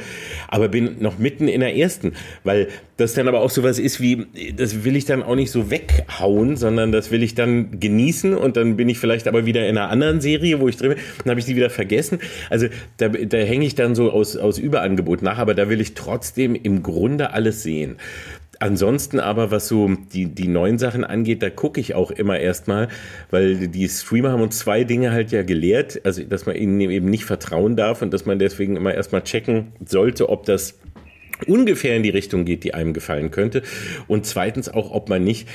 aber 0.46 0.68
bin 0.68 0.96
noch 1.00 1.18
mitten 1.18 1.48
in 1.48 1.60
der 1.60 1.74
ersten, 1.74 2.12
weil 2.44 2.68
das 2.98 3.14
dann 3.14 3.28
aber 3.28 3.40
auch 3.40 3.48
sowas 3.48 3.78
ist 3.78 4.00
wie, 4.00 4.26
das 4.54 4.84
will 4.84 4.94
ich 4.94 5.06
dann 5.06 5.22
auch 5.22 5.34
nicht 5.34 5.50
so 5.50 5.70
weghauen, 5.70 6.56
sondern 6.56 6.92
das 6.92 7.10
will 7.10 7.22
ich 7.22 7.34
dann 7.34 7.80
genießen 7.80 8.34
und 8.34 8.58
dann 8.58 8.76
bin 8.76 8.90
ich 8.90 8.98
vielleicht 8.98 9.26
aber 9.26 9.46
wieder 9.46 9.66
in 9.66 9.78
einer 9.78 9.88
anderen 9.88 10.20
Serie, 10.20 10.60
wo 10.60 10.68
ich 10.68 10.76
drin 10.76 10.90
bin, 10.90 10.98
dann 11.24 11.30
habe 11.30 11.40
ich 11.40 11.46
die 11.46 11.56
wieder 11.56 11.70
vergessen. 11.70 12.18
Also 12.50 12.66
da, 12.98 13.08
da 13.08 13.38
hänge 13.38 13.64
ich 13.64 13.74
dann 13.74 13.94
so 13.94 14.10
aus, 14.10 14.36
aus 14.36 14.58
Überangebot 14.58 15.22
nach, 15.22 15.38
aber 15.38 15.54
da 15.54 15.70
will 15.70 15.80
ich 15.80 15.94
trotzdem 15.94 16.54
im 16.54 16.82
Grunde 16.82 17.32
alles 17.32 17.62
sehen. 17.62 17.96
Ansonsten 18.62 19.20
aber, 19.20 19.50
was 19.50 19.68
so 19.68 19.90
die, 20.12 20.26
die 20.26 20.46
neuen 20.46 20.78
Sachen 20.78 21.02
angeht, 21.02 21.42
da 21.42 21.48
gucke 21.48 21.80
ich 21.80 21.94
auch 21.94 22.10
immer 22.10 22.38
erstmal, 22.38 22.88
weil 23.30 23.68
die 23.68 23.88
Streamer 23.88 24.32
haben 24.32 24.42
uns 24.42 24.58
zwei 24.58 24.84
Dinge 24.84 25.12
halt 25.12 25.32
ja 25.32 25.42
gelehrt, 25.42 26.02
also 26.04 26.22
dass 26.24 26.44
man 26.44 26.56
ihnen 26.56 26.78
eben 26.78 27.06
nicht 27.08 27.24
vertrauen 27.24 27.74
darf 27.74 28.02
und 28.02 28.12
dass 28.12 28.26
man 28.26 28.38
deswegen 28.38 28.76
immer 28.76 28.92
erstmal 28.92 29.24
checken 29.24 29.72
sollte, 29.86 30.28
ob 30.28 30.44
das 30.44 30.78
ungefähr 31.46 31.96
in 31.96 32.02
die 32.02 32.10
Richtung 32.10 32.44
geht, 32.44 32.62
die 32.64 32.74
einem 32.74 32.92
gefallen 32.92 33.30
könnte. 33.30 33.62
Und 34.08 34.26
zweitens 34.26 34.68
auch, 34.68 34.90
ob 34.90 35.08
man 35.08 35.24
nicht 35.24 35.48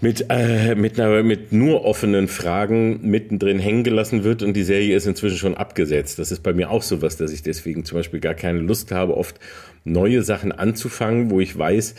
mit, 0.00 0.26
äh, 0.28 0.74
mit, 0.74 1.00
einer, 1.00 1.22
mit 1.22 1.52
nur 1.52 1.84
offenen 1.84 2.28
Fragen 2.28 3.00
mittendrin 3.02 3.58
hängen 3.58 3.82
gelassen 3.82 4.24
wird 4.24 4.42
und 4.42 4.54
die 4.54 4.62
Serie 4.62 4.94
ist 4.94 5.06
inzwischen 5.06 5.38
schon 5.38 5.56
abgesetzt. 5.56 6.18
Das 6.18 6.30
ist 6.30 6.42
bei 6.42 6.52
mir 6.52 6.70
auch 6.70 6.82
so 6.82 7.00
was, 7.00 7.16
dass 7.16 7.32
ich 7.32 7.42
deswegen 7.42 7.84
zum 7.84 7.98
Beispiel 7.98 8.20
gar 8.20 8.34
keine 8.34 8.60
Lust 8.60 8.92
habe, 8.92 9.16
oft 9.16 9.40
neue 9.84 10.22
Sachen 10.22 10.52
anzufangen, 10.52 11.30
wo 11.30 11.40
ich 11.40 11.56
weiß, 11.56 11.94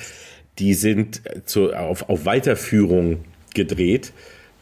die 0.60 0.73
sind 0.73 1.21
zu, 1.45 1.73
auf, 1.73 2.10
auf 2.10 2.25
Weiterführung 2.25 3.23
gedreht, 3.53 4.13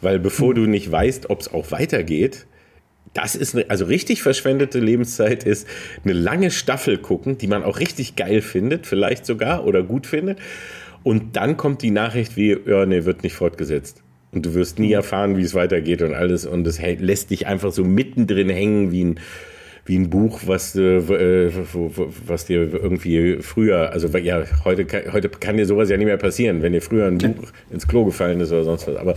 weil 0.01 0.19
bevor 0.19 0.53
du 0.53 0.61
nicht 0.61 0.89
weißt, 0.89 1.29
ob 1.29 1.41
es 1.41 1.53
auch 1.53 1.71
weitergeht, 1.71 2.45
das 3.13 3.35
ist 3.35 3.55
eine, 3.55 3.69
also 3.69 3.85
richtig 3.85 4.21
verschwendete 4.21 4.79
Lebenszeit 4.79 5.45
ist 5.45 5.67
eine 6.03 6.13
lange 6.13 6.51
Staffel 6.51 6.97
gucken, 6.97 7.37
die 7.37 7.47
man 7.47 7.63
auch 7.63 7.79
richtig 7.79 8.15
geil 8.15 8.41
findet, 8.41 8.85
vielleicht 8.85 9.25
sogar 9.25 9.65
oder 9.65 9.83
gut 9.83 10.05
findet. 10.05 10.37
Und 11.05 11.35
dann 11.35 11.55
kommt 11.55 11.83
die 11.83 11.91
Nachricht 11.91 12.35
wie, 12.35 12.57
ja, 12.65 12.83
nee, 12.87 13.05
wird 13.05 13.21
nicht 13.21 13.35
fortgesetzt. 13.35 14.01
Und 14.31 14.43
du 14.43 14.55
wirst 14.55 14.79
nie 14.79 14.91
erfahren, 14.91 15.37
wie 15.37 15.43
es 15.43 15.53
weitergeht 15.53 16.01
und 16.01 16.15
alles. 16.15 16.47
Und 16.47 16.65
es 16.65 16.81
lässt 16.81 17.29
dich 17.29 17.45
einfach 17.45 17.71
so 17.71 17.83
mittendrin 17.83 18.49
hängen 18.49 18.91
wie 18.91 19.03
ein, 19.03 19.19
wie 19.85 19.99
ein 19.99 20.09
Buch, 20.09 20.41
was, 20.47 20.75
äh, 20.75 20.97
äh 20.97 21.51
was 22.25 22.45
dir 22.45 22.73
irgendwie 22.73 23.37
früher, 23.41 23.91
also 23.91 24.07
ja, 24.17 24.45
heute, 24.65 24.87
heute 25.13 25.29
kann 25.29 25.57
dir 25.57 25.67
sowas 25.67 25.91
ja 25.91 25.97
nicht 25.97 26.07
mehr 26.07 26.17
passieren, 26.17 26.63
wenn 26.63 26.73
dir 26.73 26.81
früher 26.81 27.05
ein 27.05 27.19
Buch 27.19 27.49
ins 27.69 27.87
Klo 27.87 28.05
gefallen 28.05 28.39
ist 28.39 28.51
oder 28.51 28.63
sonst 28.63 28.87
was. 28.87 28.95
Aber 28.95 29.13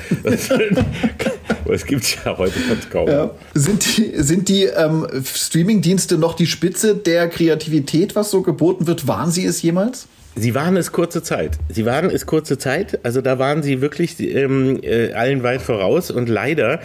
das 1.64 1.86
gibt 1.86 2.18
ja 2.22 2.36
heute 2.36 2.58
fast 2.58 2.90
kaum. 2.90 3.08
Ja. 3.08 3.30
Sind 3.54 3.96
die, 3.96 4.12
sind 4.16 4.50
die 4.50 4.64
ähm, 4.64 5.06
Streaming-Dienste 5.24 6.18
noch 6.18 6.34
die 6.34 6.46
Spitze 6.46 6.94
der 6.96 7.30
Kreativität, 7.30 8.14
was 8.14 8.30
so 8.30 8.42
geboten 8.42 8.86
wird? 8.86 9.08
Waren 9.08 9.30
sie 9.30 9.46
es 9.46 9.62
jemals? 9.62 10.06
Sie 10.38 10.54
waren 10.54 10.76
es 10.76 10.92
kurze 10.92 11.22
Zeit. 11.22 11.58
Sie 11.68 11.84
waren 11.84 12.10
es 12.10 12.24
kurze 12.24 12.58
Zeit. 12.58 13.04
Also 13.04 13.20
da 13.20 13.38
waren 13.40 13.62
sie 13.62 13.80
wirklich 13.80 14.20
ähm, 14.20 14.78
äh, 14.82 15.12
allen 15.12 15.42
weit 15.42 15.62
voraus 15.62 16.10
und 16.12 16.28
leider 16.28 16.80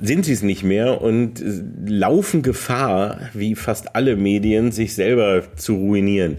sind 0.00 0.26
sie 0.26 0.32
es 0.34 0.42
nicht 0.42 0.64
mehr 0.64 1.00
und 1.00 1.42
laufen 1.86 2.42
Gefahr, 2.42 3.20
wie 3.32 3.54
fast 3.54 3.96
alle 3.96 4.16
Medien, 4.16 4.70
sich 4.70 4.94
selber 4.94 5.44
zu 5.56 5.76
ruinieren. 5.76 6.36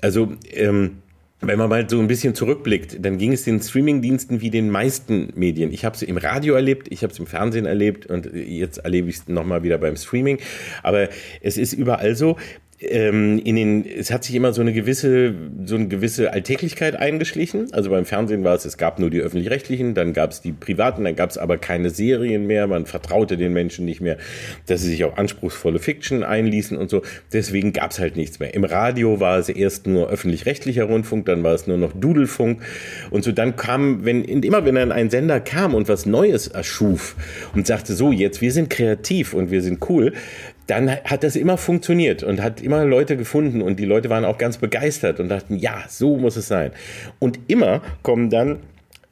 Also 0.00 0.32
ähm, 0.52 0.98
wenn 1.40 1.58
man 1.58 1.68
mal 1.68 1.88
so 1.88 1.98
ein 2.00 2.06
bisschen 2.06 2.34
zurückblickt, 2.34 3.04
dann 3.04 3.18
ging 3.18 3.32
es 3.32 3.44
den 3.44 3.60
Streamingdiensten 3.60 4.40
wie 4.40 4.50
den 4.50 4.70
meisten 4.70 5.32
Medien. 5.34 5.72
Ich 5.72 5.84
habe 5.84 5.94
es 5.94 6.02
im 6.02 6.16
Radio 6.16 6.54
erlebt, 6.54 6.88
ich 6.90 7.02
habe 7.02 7.12
es 7.12 7.18
im 7.18 7.26
Fernsehen 7.26 7.66
erlebt 7.66 8.06
und 8.06 8.32
jetzt 8.32 8.78
erlebe 8.78 9.08
ich 9.08 9.16
es 9.16 9.28
nochmal 9.28 9.62
wieder 9.62 9.78
beim 9.78 9.96
Streaming. 9.96 10.38
Aber 10.82 11.08
es 11.40 11.56
ist 11.56 11.72
überall 11.74 12.16
so, 12.16 12.36
ähm, 12.80 13.40
in 13.42 13.56
den, 13.56 13.84
es 13.84 14.12
hat 14.12 14.22
sich 14.22 14.34
immer 14.34 14.52
so 14.52 14.60
eine 14.60 14.72
gewisse, 14.72 15.34
so 15.64 15.74
eine 15.74 15.88
gewisse 15.88 16.32
Alltäglichkeit 16.32 16.94
eingeschlichen. 16.94 17.72
Also 17.72 17.90
beim 17.90 18.04
Fernsehen 18.04 18.44
war 18.44 18.54
es, 18.54 18.64
es 18.64 18.78
gab 18.78 19.00
nur 19.00 19.10
die 19.10 19.20
öffentlich-rechtlichen, 19.20 19.94
dann 19.94 20.12
gab 20.12 20.30
es 20.30 20.40
die 20.40 20.52
privaten, 20.52 21.02
dann 21.02 21.16
gab 21.16 21.30
es 21.30 21.38
aber 21.38 21.58
keine 21.58 21.90
Serien 21.90 22.46
mehr. 22.46 22.68
Man 22.68 22.86
vertraute 22.86 23.36
den 23.36 23.52
Menschen 23.52 23.84
nicht 23.84 24.00
mehr, 24.00 24.16
dass 24.66 24.82
sie 24.82 24.90
sich 24.90 25.02
auf 25.02 25.18
anspruchsvolle 25.18 25.80
Fiction 25.80 26.22
einließen 26.22 26.76
und 26.76 26.88
so. 26.88 27.02
Deswegen 27.32 27.72
gab 27.72 27.90
es 27.90 27.98
halt 27.98 28.16
nichts 28.16 28.38
mehr. 28.38 28.54
Im 28.54 28.64
Radio 28.64 29.18
war 29.18 29.38
es 29.38 29.48
erst 29.48 29.88
nur 29.88 30.08
öffentlich-rechtlicher 30.08 30.84
Rundfunk, 30.84 31.26
dann 31.26 31.42
war 31.42 31.54
es 31.54 31.66
nur 31.66 31.78
noch 31.78 31.92
Dudelfunk 31.92 32.62
und 33.10 33.24
so. 33.24 33.32
Dann 33.32 33.56
kam, 33.56 34.04
wenn 34.04 34.24
immer 34.24 34.64
wenn 34.64 34.76
dann 34.76 34.92
ein 34.92 35.10
Sender 35.10 35.40
kam 35.40 35.74
und 35.74 35.88
was 35.88 36.06
Neues 36.06 36.46
erschuf 36.46 37.16
und 37.54 37.66
sagte 37.66 37.94
so, 37.94 38.12
jetzt 38.12 38.40
wir 38.40 38.52
sind 38.52 38.70
kreativ 38.70 39.34
und 39.34 39.50
wir 39.50 39.62
sind 39.62 39.88
cool, 39.88 40.12
dann 40.68 40.90
hat 40.90 41.24
das 41.24 41.34
immer 41.34 41.56
funktioniert 41.56 42.22
und 42.22 42.42
hat 42.42 42.60
immer 42.60 42.84
Leute 42.84 43.16
gefunden 43.16 43.62
und 43.62 43.80
die 43.80 43.86
Leute 43.86 44.10
waren 44.10 44.26
auch 44.26 44.36
ganz 44.36 44.58
begeistert 44.58 45.18
und 45.18 45.30
dachten, 45.30 45.56
ja, 45.56 45.82
so 45.88 46.16
muss 46.18 46.36
es 46.36 46.46
sein. 46.46 46.72
Und 47.18 47.40
immer 47.48 47.80
kommen 48.02 48.28
dann 48.28 48.58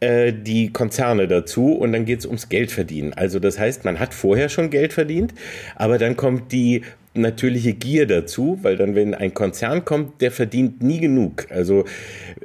äh, 0.00 0.34
die 0.34 0.70
Konzerne 0.70 1.26
dazu 1.26 1.72
und 1.72 1.92
dann 1.92 2.04
geht 2.04 2.20
es 2.20 2.26
ums 2.26 2.50
Geld 2.50 2.70
verdienen. 2.70 3.14
Also 3.14 3.38
das 3.38 3.58
heißt, 3.58 3.86
man 3.86 3.98
hat 3.98 4.12
vorher 4.12 4.50
schon 4.50 4.68
Geld 4.68 4.92
verdient, 4.92 5.32
aber 5.76 5.96
dann 5.96 6.14
kommt 6.14 6.52
die 6.52 6.82
natürliche 7.14 7.72
Gier 7.72 8.06
dazu, 8.06 8.58
weil 8.60 8.76
dann, 8.76 8.94
wenn 8.94 9.14
ein 9.14 9.32
Konzern 9.32 9.86
kommt, 9.86 10.20
der 10.20 10.32
verdient 10.32 10.82
nie 10.82 11.00
genug. 11.00 11.46
Also 11.48 11.86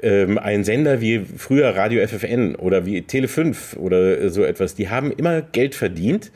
ähm, 0.01 0.37
ein 0.37 0.63
Sender 0.63 1.01
wie 1.01 1.19
früher 1.19 1.75
Radio 1.75 2.07
FFN 2.07 2.55
oder 2.55 2.85
wie 2.85 2.99
Tele5 3.01 3.75
oder 3.75 4.29
so 4.29 4.45
etwas, 4.45 4.75
die 4.75 4.87
haben 4.87 5.11
immer 5.11 5.41
Geld 5.41 5.75
verdient 5.75 6.31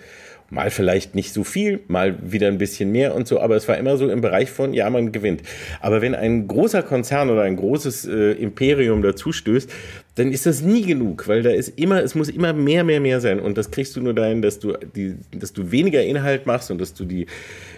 Mal 0.49 0.69
vielleicht 0.69 1.15
nicht 1.15 1.33
so 1.33 1.43
viel, 1.43 1.79
mal 1.87 2.17
wieder 2.21 2.47
ein 2.47 2.57
bisschen 2.57 2.91
mehr 2.91 3.15
und 3.15 3.27
so, 3.27 3.39
aber 3.39 3.55
es 3.55 3.67
war 3.67 3.77
immer 3.77 3.97
so 3.97 4.07
im 4.09 4.21
Bereich 4.21 4.51
von, 4.51 4.73
ja, 4.73 4.89
man 4.89 5.11
gewinnt. 5.11 5.41
Aber 5.81 6.01
wenn 6.01 6.13
ein 6.13 6.47
großer 6.47 6.83
Konzern 6.83 7.29
oder 7.29 7.41
ein 7.41 7.55
großes 7.55 8.05
äh, 8.05 8.31
Imperium 8.33 9.01
dazu 9.01 9.31
stößt, 9.31 9.71
dann 10.15 10.31
ist 10.31 10.45
das 10.45 10.61
nie 10.61 10.81
genug, 10.83 11.27
weil 11.27 11.43
da 11.43 11.49
ist 11.49 11.77
immer, 11.77 12.01
es 12.01 12.15
muss 12.15 12.29
immer 12.29 12.53
mehr, 12.53 12.83
mehr, 12.83 13.01
mehr 13.01 13.19
sein. 13.19 13.39
Und 13.39 13.57
das 13.57 13.69
kriegst 13.69 13.95
du 13.95 14.01
nur 14.01 14.13
dahin, 14.13 14.41
dass 14.41 14.59
du 14.59 14.73
die, 14.95 15.15
dass 15.31 15.51
du 15.51 15.71
weniger 15.71 16.01
Inhalt 16.01 16.45
machst 16.45 16.71
und 16.71 16.79
dass 16.79 16.93
du 16.93 17.03
die, 17.03 17.25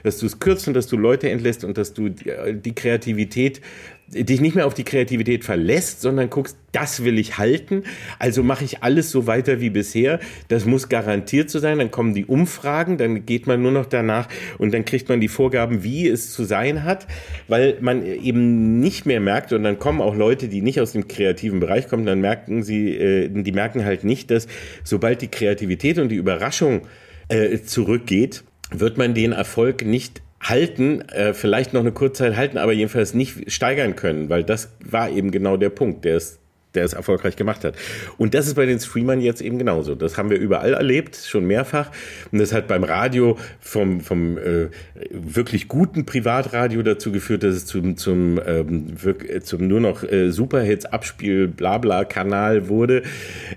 dass 0.03 0.19
du 0.19 0.27
es 0.27 0.39
kürzt 0.39 0.67
und 0.67 0.75
dass 0.75 0.87
du 0.87 0.97
Leute 0.97 1.29
entlässt 1.29 1.63
und 1.63 1.77
dass 1.77 1.93
du 1.93 2.09
die, 2.09 2.31
die 2.53 2.75
Kreativität 2.75 3.61
dich 4.09 4.39
nicht 4.39 4.55
mehr 4.55 4.65
auf 4.65 4.73
die 4.73 4.83
Kreativität 4.83 5.43
verlässt, 5.43 6.01
sondern 6.01 6.29
guckst, 6.29 6.57
das 6.71 7.03
will 7.03 7.17
ich 7.17 7.37
halten, 7.37 7.83
also 8.19 8.43
mache 8.43 8.63
ich 8.63 8.83
alles 8.83 9.11
so 9.11 9.27
weiter 9.27 9.59
wie 9.59 9.69
bisher. 9.69 10.19
Das 10.47 10.65
muss 10.65 10.89
garantiert 10.89 11.49
so 11.49 11.59
sein. 11.59 11.79
Dann 11.79 11.91
kommen 11.91 12.13
die 12.13 12.25
Umfragen, 12.25 12.97
dann 12.97 13.25
geht 13.25 13.47
man 13.47 13.61
nur 13.61 13.71
noch 13.71 13.85
danach 13.85 14.27
und 14.57 14.73
dann 14.73 14.85
kriegt 14.85 15.09
man 15.09 15.19
die 15.19 15.27
Vorgaben, 15.27 15.83
wie 15.83 16.07
es 16.07 16.31
zu 16.31 16.43
sein 16.43 16.83
hat, 16.83 17.07
weil 17.47 17.77
man 17.81 18.05
eben 18.05 18.79
nicht 18.79 19.05
mehr 19.05 19.19
merkt 19.19 19.53
und 19.53 19.63
dann 19.63 19.79
kommen 19.79 20.01
auch 20.01 20.15
Leute, 20.15 20.47
die 20.47 20.61
nicht 20.61 20.79
aus 20.79 20.93
dem 20.93 21.07
kreativen 21.07 21.59
Bereich 21.59 21.87
kommen, 21.87 22.05
dann 22.05 22.21
merken 22.21 22.63
sie, 22.63 22.95
äh, 22.95 23.29
die 23.29 23.51
merken 23.51 23.83
halt 23.83 24.03
nicht, 24.03 24.31
dass 24.31 24.47
sobald 24.83 25.21
die 25.21 25.29
Kreativität 25.29 25.97
und 25.97 26.09
die 26.09 26.15
Überraschung 26.15 26.81
äh, 27.27 27.59
zurückgeht, 27.59 28.43
wird 28.71 28.97
man 28.97 29.13
den 29.13 29.31
Erfolg 29.31 29.85
nicht 29.85 30.21
halten, 30.39 31.01
äh, 31.09 31.33
vielleicht 31.33 31.73
noch 31.73 31.81
eine 31.81 31.91
kurze 31.91 32.23
Zeit 32.23 32.35
halten, 32.35 32.57
aber 32.57 32.73
jedenfalls 32.73 33.13
nicht 33.13 33.51
steigern 33.51 33.95
können, 33.95 34.29
weil 34.29 34.43
das 34.43 34.71
war 34.83 35.09
eben 35.09 35.31
genau 35.31 35.57
der 35.57 35.69
Punkt, 35.69 36.05
der 36.05 36.17
es 36.17 36.39
der 36.77 36.85
es 36.85 36.93
erfolgreich 36.93 37.35
gemacht 37.35 37.63
hat. 37.63 37.75
Und 38.17 38.33
das 38.33 38.47
ist 38.47 38.53
bei 38.53 38.65
den 38.65 38.79
Streamern 38.79 39.19
jetzt 39.19 39.41
eben 39.41 39.57
genauso. 39.57 39.95
Das 39.95 40.17
haben 40.17 40.29
wir 40.29 40.37
überall 40.37 40.73
erlebt, 40.73 41.15
schon 41.15 41.45
mehrfach. 41.45 41.91
Und 42.31 42.39
das 42.39 42.53
hat 42.53 42.67
beim 42.67 42.83
Radio 42.83 43.37
vom, 43.59 43.99
vom 43.99 44.37
äh, 44.37 44.67
wirklich 45.11 45.67
guten 45.67 46.05
Privatradio 46.05 46.83
dazu 46.83 47.11
geführt, 47.11 47.43
dass 47.43 47.55
es 47.55 47.65
zum, 47.65 47.97
zum, 47.97 48.39
ähm, 48.45 48.95
zum 49.41 49.67
nur 49.67 49.79
noch 49.79 50.03
äh, 50.03 50.29
Superhits-Abspiel 50.31 51.47
Blabla-Kanal 51.47 52.69
wurde, 52.69 53.01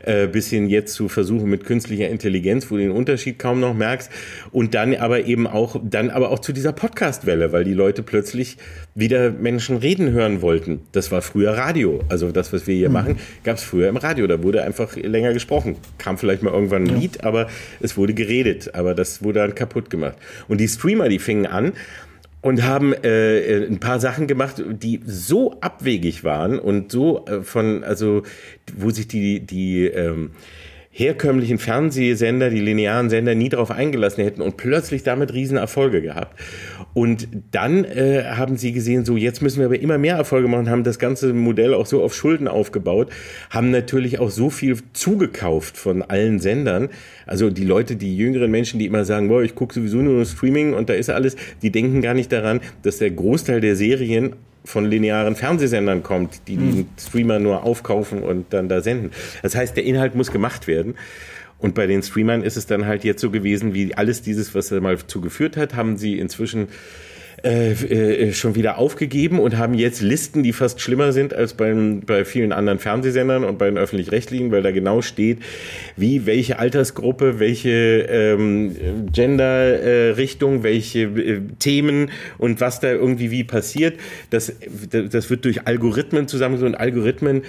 äh, 0.04 0.26
bis 0.26 0.48
hin 0.48 0.68
jetzt 0.68 0.94
zu 0.94 1.08
Versuchen 1.08 1.50
mit 1.50 1.64
künstlicher 1.64 2.08
Intelligenz, 2.08 2.70
wo 2.70 2.76
du 2.76 2.82
den 2.82 2.90
Unterschied 2.90 3.38
kaum 3.38 3.60
noch 3.60 3.74
merkst. 3.74 4.10
Und 4.50 4.74
dann 4.74 4.94
aber 4.94 5.26
eben 5.26 5.46
auch, 5.46 5.78
dann 5.84 6.08
aber 6.08 6.30
auch 6.30 6.38
zu 6.38 6.52
dieser 6.52 6.72
Podcast-Welle, 6.72 7.52
weil 7.52 7.64
die 7.64 7.74
Leute 7.74 8.02
plötzlich 8.02 8.56
wieder 9.00 9.30
Menschen 9.30 9.78
reden 9.78 10.10
hören 10.12 10.42
wollten. 10.42 10.82
Das 10.92 11.10
war 11.10 11.22
früher 11.22 11.52
Radio. 11.52 12.00
Also 12.08 12.30
das, 12.30 12.52
was 12.52 12.66
wir 12.66 12.74
hier 12.74 12.88
mhm. 12.88 12.94
machen, 12.94 13.18
gab 13.44 13.56
es 13.56 13.64
früher 13.64 13.88
im 13.88 13.96
Radio. 13.96 14.26
Da 14.26 14.42
wurde 14.42 14.62
einfach 14.62 14.96
länger 14.96 15.32
gesprochen. 15.32 15.76
Kam 15.98 16.18
vielleicht 16.18 16.42
mal 16.42 16.52
irgendwann 16.52 16.84
ein 16.84 16.90
ja. 16.90 16.96
Lied, 16.96 17.24
aber 17.24 17.48
es 17.80 17.96
wurde 17.96 18.14
geredet. 18.14 18.74
Aber 18.74 18.94
das 18.94 19.22
wurde 19.22 19.40
dann 19.40 19.54
kaputt 19.54 19.90
gemacht. 19.90 20.16
Und 20.48 20.58
die 20.58 20.68
Streamer, 20.68 21.08
die 21.08 21.18
fingen 21.18 21.46
an 21.46 21.72
und 22.42 22.62
haben 22.62 22.92
äh, 22.92 23.66
ein 23.66 23.80
paar 23.80 24.00
Sachen 24.00 24.26
gemacht, 24.26 24.62
die 24.66 25.00
so 25.04 25.60
abwegig 25.60 26.24
waren 26.24 26.58
und 26.58 26.90
so 26.92 27.26
äh, 27.26 27.42
von, 27.42 27.84
also 27.84 28.22
wo 28.76 28.90
sich 28.90 29.08
die, 29.08 29.40
die 29.40 29.86
ähm, 29.86 30.30
herkömmlichen 30.92 31.58
Fernsehsender, 31.58 32.50
die 32.50 32.60
linearen 32.60 33.10
Sender 33.10 33.36
nie 33.36 33.48
darauf 33.48 33.70
eingelassen 33.70 34.24
hätten 34.24 34.42
und 34.42 34.56
plötzlich 34.56 35.04
damit 35.04 35.32
Riesenerfolge 35.32 36.02
gehabt. 36.02 36.38
Und 36.94 37.28
dann 37.52 37.84
äh, 37.84 38.24
haben 38.24 38.56
sie 38.56 38.72
gesehen, 38.72 39.04
so 39.04 39.16
jetzt 39.16 39.40
müssen 39.40 39.60
wir 39.60 39.66
aber 39.66 39.78
immer 39.78 39.98
mehr 39.98 40.16
Erfolge 40.16 40.48
machen, 40.48 40.68
haben 40.68 40.82
das 40.82 40.98
ganze 40.98 41.32
Modell 41.32 41.74
auch 41.74 41.86
so 41.86 42.02
auf 42.02 42.12
Schulden 42.12 42.48
aufgebaut, 42.48 43.10
haben 43.50 43.70
natürlich 43.70 44.18
auch 44.18 44.30
so 44.30 44.50
viel 44.50 44.78
zugekauft 44.92 45.76
von 45.76 46.02
allen 46.02 46.40
Sendern. 46.40 46.88
Also 47.24 47.50
die 47.50 47.64
Leute, 47.64 47.94
die 47.94 48.16
jüngeren 48.16 48.50
Menschen, 48.50 48.80
die 48.80 48.86
immer 48.86 49.04
sagen, 49.04 49.28
boah, 49.28 49.42
ich 49.42 49.54
gucke 49.54 49.74
sowieso 49.74 49.98
nur 49.98 50.24
Streaming 50.24 50.74
und 50.74 50.88
da 50.88 50.94
ist 50.94 51.08
alles, 51.08 51.36
die 51.62 51.70
denken 51.70 52.02
gar 52.02 52.14
nicht 52.14 52.32
daran, 52.32 52.60
dass 52.82 52.98
der 52.98 53.12
Großteil 53.12 53.60
der 53.60 53.76
Serien 53.76 54.34
von 54.64 54.84
linearen 54.84 55.36
Fernsehsendern 55.36 56.02
kommt, 56.02 56.48
die 56.48 56.56
den 56.56 56.72
hm. 56.72 56.88
Streamer 56.98 57.38
nur 57.38 57.64
aufkaufen 57.64 58.22
und 58.22 58.52
dann 58.52 58.68
da 58.68 58.80
senden. 58.80 59.10
Das 59.42 59.54
heißt, 59.54 59.76
der 59.76 59.84
Inhalt 59.84 60.14
muss 60.14 60.30
gemacht 60.30 60.66
werden. 60.66 60.94
Und 61.58 61.74
bei 61.74 61.86
den 61.86 62.02
Streamern 62.02 62.42
ist 62.42 62.56
es 62.56 62.66
dann 62.66 62.86
halt 62.86 63.04
jetzt 63.04 63.20
so 63.20 63.30
gewesen, 63.30 63.74
wie 63.74 63.94
alles 63.94 64.22
dieses, 64.22 64.54
was 64.54 64.72
er 64.72 64.80
mal 64.80 64.98
zugeführt 64.98 65.56
hat, 65.56 65.74
haben 65.74 65.96
sie 65.98 66.18
inzwischen 66.18 66.68
äh, 67.42 67.72
äh, 67.72 68.32
schon 68.32 68.54
wieder 68.54 68.78
aufgegeben 68.78 69.38
und 69.38 69.56
haben 69.56 69.74
jetzt 69.74 70.02
Listen, 70.02 70.42
die 70.42 70.52
fast 70.52 70.80
schlimmer 70.80 71.12
sind 71.12 71.32
als 71.32 71.54
beim, 71.54 72.00
bei 72.00 72.24
vielen 72.24 72.52
anderen 72.52 72.78
Fernsehsendern 72.78 73.44
und 73.44 73.58
bei 73.58 73.66
den 73.66 73.78
öffentlich-rechtlichen, 73.78 74.50
weil 74.52 74.62
da 74.62 74.70
genau 74.70 75.00
steht, 75.00 75.38
wie 75.96 76.26
welche 76.26 76.58
Altersgruppe, 76.58 77.38
welche 77.38 78.06
ähm, 78.10 78.76
Gender-Richtung, 79.12 80.60
äh, 80.60 80.62
welche 80.62 81.00
äh, 81.00 81.40
Themen 81.58 82.10
und 82.38 82.60
was 82.60 82.80
da 82.80 82.90
irgendwie 82.90 83.30
wie 83.30 83.44
passiert. 83.44 83.98
Das, 84.30 84.52
das 84.90 85.30
wird 85.30 85.44
durch 85.44 85.66
Algorithmen 85.66 86.28
zusammengesetzt 86.28 86.74
und 86.74 86.74
Algorithmen 86.74 87.42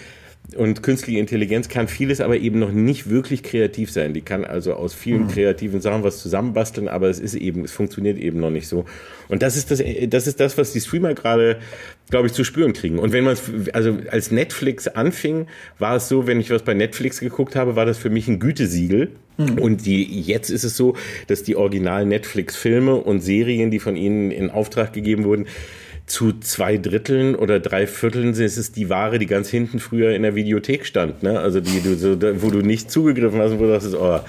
und 0.55 0.83
künstliche 0.83 1.19
Intelligenz 1.19 1.69
kann 1.69 1.87
vieles, 1.87 2.19
aber 2.19 2.37
eben 2.37 2.59
noch 2.59 2.71
nicht 2.71 3.09
wirklich 3.09 3.43
kreativ 3.43 3.91
sein. 3.91 4.13
Die 4.13 4.21
kann 4.21 4.43
also 4.43 4.73
aus 4.73 4.93
vielen 4.93 5.23
mhm. 5.23 5.27
kreativen 5.29 5.81
Sachen 5.81 6.03
was 6.03 6.21
zusammenbasteln, 6.21 6.87
aber 6.87 7.09
es 7.09 7.19
ist 7.19 7.35
eben, 7.35 7.63
es 7.63 7.71
funktioniert 7.71 8.17
eben 8.17 8.39
noch 8.39 8.49
nicht 8.49 8.67
so. 8.67 8.85
Und 9.29 9.41
das 9.41 9.55
ist 9.55 9.71
das, 9.71 9.81
das 10.07 10.27
ist 10.27 10.39
das, 10.39 10.57
was 10.57 10.73
die 10.73 10.81
Streamer 10.81 11.13
gerade, 11.13 11.59
glaube 12.09 12.27
ich, 12.27 12.33
zu 12.33 12.43
spüren 12.43 12.73
kriegen. 12.73 12.99
Und 12.99 13.13
wenn 13.13 13.23
man 13.23 13.37
also 13.73 13.97
als 14.09 14.31
Netflix 14.31 14.87
anfing, 14.87 15.47
war 15.79 15.95
es 15.95 16.09
so, 16.09 16.27
wenn 16.27 16.39
ich 16.39 16.49
was 16.49 16.63
bei 16.63 16.73
Netflix 16.73 17.19
geguckt 17.19 17.55
habe, 17.55 17.75
war 17.75 17.85
das 17.85 17.97
für 17.97 18.09
mich 18.09 18.27
ein 18.27 18.39
Gütesiegel. 18.39 19.11
Mhm. 19.37 19.59
Und 19.59 19.85
die, 19.85 20.21
jetzt 20.21 20.49
ist 20.49 20.63
es 20.63 20.75
so, 20.75 20.95
dass 21.27 21.43
die 21.43 21.55
originalen 21.55 22.09
Netflix-Filme 22.09 22.95
und 22.95 23.21
Serien, 23.21 23.71
die 23.71 23.79
von 23.79 23.95
ihnen 23.95 24.31
in 24.31 24.49
Auftrag 24.49 24.91
gegeben 24.91 25.23
wurden, 25.23 25.45
zu 26.11 26.33
zwei 26.39 26.77
Dritteln 26.77 27.35
oder 27.35 27.59
drei 27.59 27.87
Vierteln 27.87 28.33
ist 28.33 28.57
es 28.57 28.71
die 28.71 28.89
Ware, 28.89 29.17
die 29.17 29.27
ganz 29.27 29.49
hinten 29.49 29.79
früher 29.79 30.13
in 30.13 30.23
der 30.23 30.35
Videothek 30.35 30.85
stand. 30.85 31.23
Ne? 31.23 31.39
Also 31.39 31.61
die, 31.61 31.81
du, 31.81 31.95
so, 31.95 32.17
wo 32.41 32.49
du 32.49 32.61
nicht 32.61 32.91
zugegriffen 32.91 33.39
hast, 33.39 33.53
wo 33.53 33.63
du 33.63 33.71
dachtest, 33.71 33.95
oh, 33.95 34.19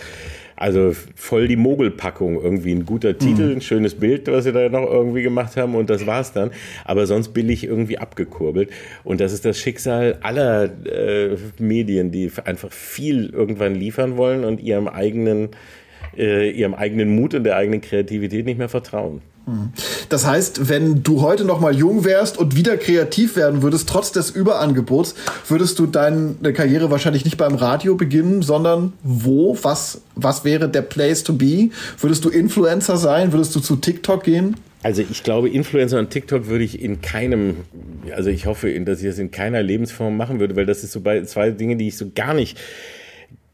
also 0.54 0.94
voll 1.16 1.48
die 1.48 1.56
Mogelpackung. 1.56 2.40
Irgendwie 2.40 2.72
ein 2.72 2.86
guter 2.86 3.18
Titel, 3.18 3.48
mhm. 3.48 3.56
ein 3.56 3.60
schönes 3.62 3.96
Bild, 3.96 4.28
was 4.28 4.44
sie 4.44 4.52
da 4.52 4.68
noch 4.68 4.88
irgendwie 4.88 5.22
gemacht 5.22 5.56
haben 5.56 5.74
und 5.74 5.90
das 5.90 6.06
war's 6.06 6.32
dann. 6.32 6.52
Aber 6.84 7.06
sonst 7.06 7.30
billig 7.30 7.64
irgendwie 7.64 7.98
abgekurbelt. 7.98 8.70
Und 9.02 9.20
das 9.20 9.32
ist 9.32 9.44
das 9.44 9.58
Schicksal 9.58 10.18
aller 10.22 10.70
äh, 10.86 11.36
Medien, 11.58 12.12
die 12.12 12.30
einfach 12.44 12.72
viel 12.72 13.30
irgendwann 13.30 13.74
liefern 13.74 14.16
wollen 14.16 14.44
und 14.44 14.60
ihrem 14.60 14.86
eigenen, 14.86 15.48
äh, 16.16 16.48
ihrem 16.50 16.74
eigenen 16.74 17.16
Mut 17.16 17.34
und 17.34 17.42
der 17.42 17.56
eigenen 17.56 17.80
Kreativität 17.80 18.46
nicht 18.46 18.58
mehr 18.58 18.68
vertrauen. 18.68 19.20
Das 20.08 20.26
heißt, 20.26 20.68
wenn 20.68 21.02
du 21.02 21.20
heute 21.20 21.44
noch 21.44 21.58
mal 21.60 21.74
jung 21.74 22.04
wärst 22.04 22.38
und 22.38 22.54
wieder 22.54 22.76
kreativ 22.76 23.34
werden 23.36 23.62
würdest, 23.62 23.88
trotz 23.88 24.12
des 24.12 24.30
Überangebots, 24.30 25.14
würdest 25.48 25.78
du 25.78 25.86
deine 25.86 26.52
Karriere 26.52 26.90
wahrscheinlich 26.90 27.24
nicht 27.24 27.36
beim 27.36 27.54
Radio 27.54 27.96
beginnen, 27.96 28.42
sondern 28.42 28.92
wo? 29.02 29.58
Was, 29.62 30.02
was 30.14 30.44
wäre 30.44 30.68
der 30.68 30.82
Place 30.82 31.24
to 31.24 31.32
be? 31.32 31.70
Würdest 31.98 32.24
du 32.24 32.28
Influencer 32.28 32.96
sein? 32.96 33.32
Würdest 33.32 33.54
du 33.56 33.60
zu 33.60 33.76
TikTok 33.76 34.22
gehen? 34.22 34.56
Also 34.84 35.02
ich 35.08 35.22
glaube, 35.22 35.48
Influencer 35.48 35.98
und 35.98 36.10
TikTok 36.10 36.48
würde 36.48 36.64
ich 36.64 36.80
in 36.80 37.00
keinem, 37.00 37.58
also 38.14 38.30
ich 38.30 38.46
hoffe, 38.46 38.78
dass 38.80 39.00
ich 39.00 39.06
das 39.06 39.18
in 39.18 39.30
keiner 39.30 39.62
Lebensform 39.62 40.16
machen 40.16 40.40
würde, 40.40 40.56
weil 40.56 40.66
das 40.66 40.82
ist 40.82 40.92
so 40.92 41.00
bei 41.00 41.22
zwei 41.24 41.50
Dinge, 41.50 41.76
die 41.76 41.88
ich 41.88 41.96
so 41.96 42.10
gar 42.12 42.34
nicht 42.34 42.58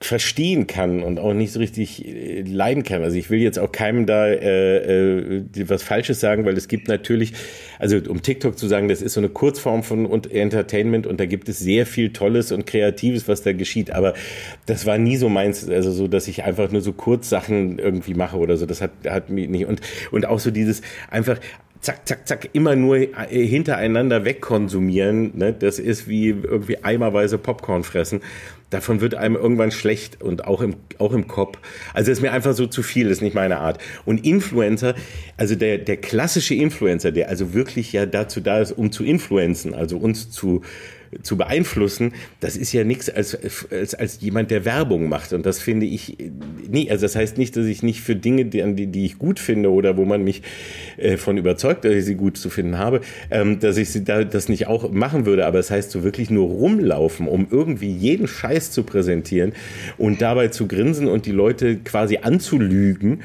verstehen 0.00 0.68
kann 0.68 1.02
und 1.02 1.18
auch 1.18 1.34
nicht 1.34 1.52
so 1.52 1.58
richtig 1.58 2.06
äh, 2.06 2.42
leiden 2.42 2.84
kann. 2.84 3.02
Also 3.02 3.16
ich 3.16 3.30
will 3.30 3.40
jetzt 3.40 3.58
auch 3.58 3.72
keinem 3.72 4.06
da 4.06 4.28
äh, 4.28 5.38
äh, 5.38 5.44
was 5.66 5.82
Falsches 5.82 6.20
sagen, 6.20 6.44
weil 6.44 6.56
es 6.56 6.68
gibt 6.68 6.86
natürlich, 6.86 7.32
also 7.80 7.98
um 8.08 8.22
TikTok 8.22 8.56
zu 8.56 8.68
sagen, 8.68 8.88
das 8.88 9.02
ist 9.02 9.14
so 9.14 9.20
eine 9.20 9.28
Kurzform 9.28 9.82
von 9.82 10.08
Entertainment 10.30 11.06
und 11.06 11.18
da 11.18 11.26
gibt 11.26 11.48
es 11.48 11.58
sehr 11.58 11.84
viel 11.84 12.12
Tolles 12.12 12.52
und 12.52 12.64
Kreatives, 12.64 13.26
was 13.26 13.42
da 13.42 13.52
geschieht. 13.52 13.90
Aber 13.90 14.14
das 14.66 14.86
war 14.86 14.98
nie 14.98 15.16
so 15.16 15.28
meins, 15.28 15.68
also 15.68 15.90
so, 15.90 16.06
dass 16.06 16.28
ich 16.28 16.44
einfach 16.44 16.70
nur 16.70 16.80
so 16.80 16.92
Kurzsachen 16.92 17.80
irgendwie 17.80 18.14
mache 18.14 18.36
oder 18.36 18.56
so. 18.56 18.66
Das 18.66 18.80
hat, 18.80 18.92
hat 19.08 19.30
mich 19.30 19.48
nicht 19.48 19.66
und 19.66 19.80
und 20.12 20.26
auch 20.26 20.38
so 20.38 20.52
dieses 20.52 20.82
einfach 21.10 21.40
zack, 21.80 22.06
zack, 22.06 22.26
zack, 22.26 22.50
immer 22.52 22.76
nur 22.76 22.96
äh, 22.96 23.46
hintereinander 23.46 24.24
wegkonsumieren. 24.24 25.36
Ne? 25.36 25.52
Das 25.52 25.78
ist 25.78 26.08
wie 26.08 26.28
irgendwie 26.28 26.82
eimerweise 26.84 27.38
Popcorn 27.38 27.84
fressen. 27.84 28.20
Davon 28.70 29.00
wird 29.00 29.14
einem 29.14 29.34
irgendwann 29.34 29.70
schlecht 29.70 30.20
und 30.20 30.44
auch 30.44 30.60
im, 30.60 30.76
auch 30.98 31.12
im 31.12 31.26
Kopf. 31.26 31.58
Also 31.94 32.12
ist 32.12 32.20
mir 32.20 32.32
einfach 32.32 32.52
so 32.52 32.66
zu 32.66 32.82
viel, 32.82 33.10
ist 33.10 33.22
nicht 33.22 33.34
meine 33.34 33.60
Art. 33.60 33.78
Und 34.04 34.26
Influencer, 34.26 34.94
also 35.38 35.54
der, 35.54 35.78
der 35.78 35.96
klassische 35.96 36.54
Influencer, 36.54 37.10
der 37.10 37.30
also 37.30 37.54
wirklich 37.54 37.92
ja 37.92 38.04
dazu 38.04 38.40
da 38.40 38.60
ist, 38.60 38.72
um 38.72 38.92
zu 38.92 39.04
influenzen, 39.04 39.74
also 39.74 39.96
uns 39.96 40.30
zu 40.30 40.62
zu 41.22 41.36
beeinflussen, 41.36 42.12
das 42.40 42.56
ist 42.56 42.72
ja 42.72 42.84
nichts 42.84 43.08
als, 43.08 43.36
als, 43.70 43.94
als 43.94 44.20
jemand, 44.20 44.50
der 44.50 44.64
Werbung 44.64 45.08
macht. 45.08 45.32
Und 45.32 45.46
das 45.46 45.60
finde 45.60 45.86
ich 45.86 46.16
nie. 46.68 46.90
Also 46.90 47.02
das 47.02 47.16
heißt 47.16 47.38
nicht, 47.38 47.56
dass 47.56 47.66
ich 47.66 47.82
nicht 47.82 48.00
für 48.00 48.16
Dinge, 48.16 48.44
die, 48.44 48.86
die 48.86 49.04
ich 49.04 49.18
gut 49.18 49.38
finde 49.38 49.70
oder 49.70 49.96
wo 49.96 50.04
man 50.04 50.22
mich 50.22 50.42
äh, 50.96 51.16
von 51.16 51.36
überzeugt, 51.38 51.84
dass 51.84 51.92
ich 51.92 52.04
sie 52.04 52.14
gut 52.14 52.36
zu 52.36 52.50
finden 52.50 52.78
habe, 52.78 53.00
ähm, 53.30 53.58
dass 53.58 53.76
ich 53.76 53.90
sie 53.90 54.04
da, 54.04 54.24
das 54.24 54.48
nicht 54.48 54.66
auch 54.66 54.90
machen 54.90 55.26
würde. 55.26 55.46
Aber 55.46 55.58
das 55.58 55.70
heißt 55.70 55.90
so 55.90 56.04
wirklich 56.04 56.30
nur 56.30 56.48
rumlaufen, 56.48 57.26
um 57.26 57.46
irgendwie 57.50 57.90
jeden 57.90 58.26
Scheiß 58.26 58.70
zu 58.70 58.82
präsentieren 58.82 59.52
und 59.96 60.20
dabei 60.20 60.48
zu 60.48 60.66
grinsen 60.66 61.08
und 61.08 61.26
die 61.26 61.32
Leute 61.32 61.76
quasi 61.76 62.18
anzulügen. 62.18 63.22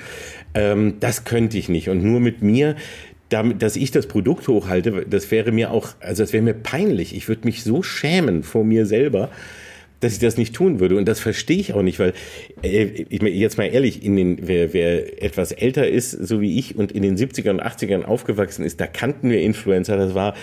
Ähm, 0.54 0.96
das 1.00 1.26
könnte 1.26 1.58
ich 1.58 1.70
nicht. 1.70 1.90
Und 1.90 2.04
nur 2.04 2.20
mit 2.20 2.42
mir 2.42 2.76
damit, 3.34 3.62
dass 3.62 3.76
ich 3.76 3.92
das 3.92 4.08
Produkt 4.08 4.48
hochhalte, 4.48 5.06
das 5.10 5.32
wäre 5.32 5.52
mir 5.52 5.72
auch, 5.72 5.90
also 6.00 6.24
das 6.24 6.34
wäre 6.34 6.44
mir 6.44 6.54
peinlich. 6.54 7.16
Ich 7.16 7.28
würde 7.28 7.46
mich 7.46 7.64
so 7.64 7.84
schämen 7.84 8.44
vor 8.44 8.64
mir 8.64 8.86
selber, 8.86 9.30
dass 10.04 10.14
ich 10.14 10.20
das 10.20 10.38
nicht 10.38 10.54
tun 10.54 10.80
würde. 10.80 10.98
Und 10.98 11.08
das 11.08 11.20
verstehe 11.20 11.58
ich 11.58 11.74
auch 11.74 11.82
nicht, 11.82 12.00
weil 12.00 12.14
äh, 12.62 12.84
ich 13.10 13.22
jetzt 13.22 13.58
mal 13.58 13.66
ehrlich, 13.66 14.04
in 14.04 14.16
den, 14.16 14.38
wer, 14.48 14.74
wer 14.74 15.24
etwas 15.24 15.52
älter 15.52 15.88
ist, 15.88 16.12
so 16.12 16.42
wie 16.42 16.58
ich, 16.60 16.76
und 16.78 16.92
in 16.92 17.04
den 17.04 17.18
70ern 17.18 17.52
und 17.52 17.64
80ern 17.64 18.04
aufgewachsen 18.04 18.66
ist, 18.66 18.82
da 18.82 18.88
kannten 18.88 19.30
wir 19.30 19.42
Influencer. 19.42 19.98
Das 19.98 20.14
war, 20.14 20.34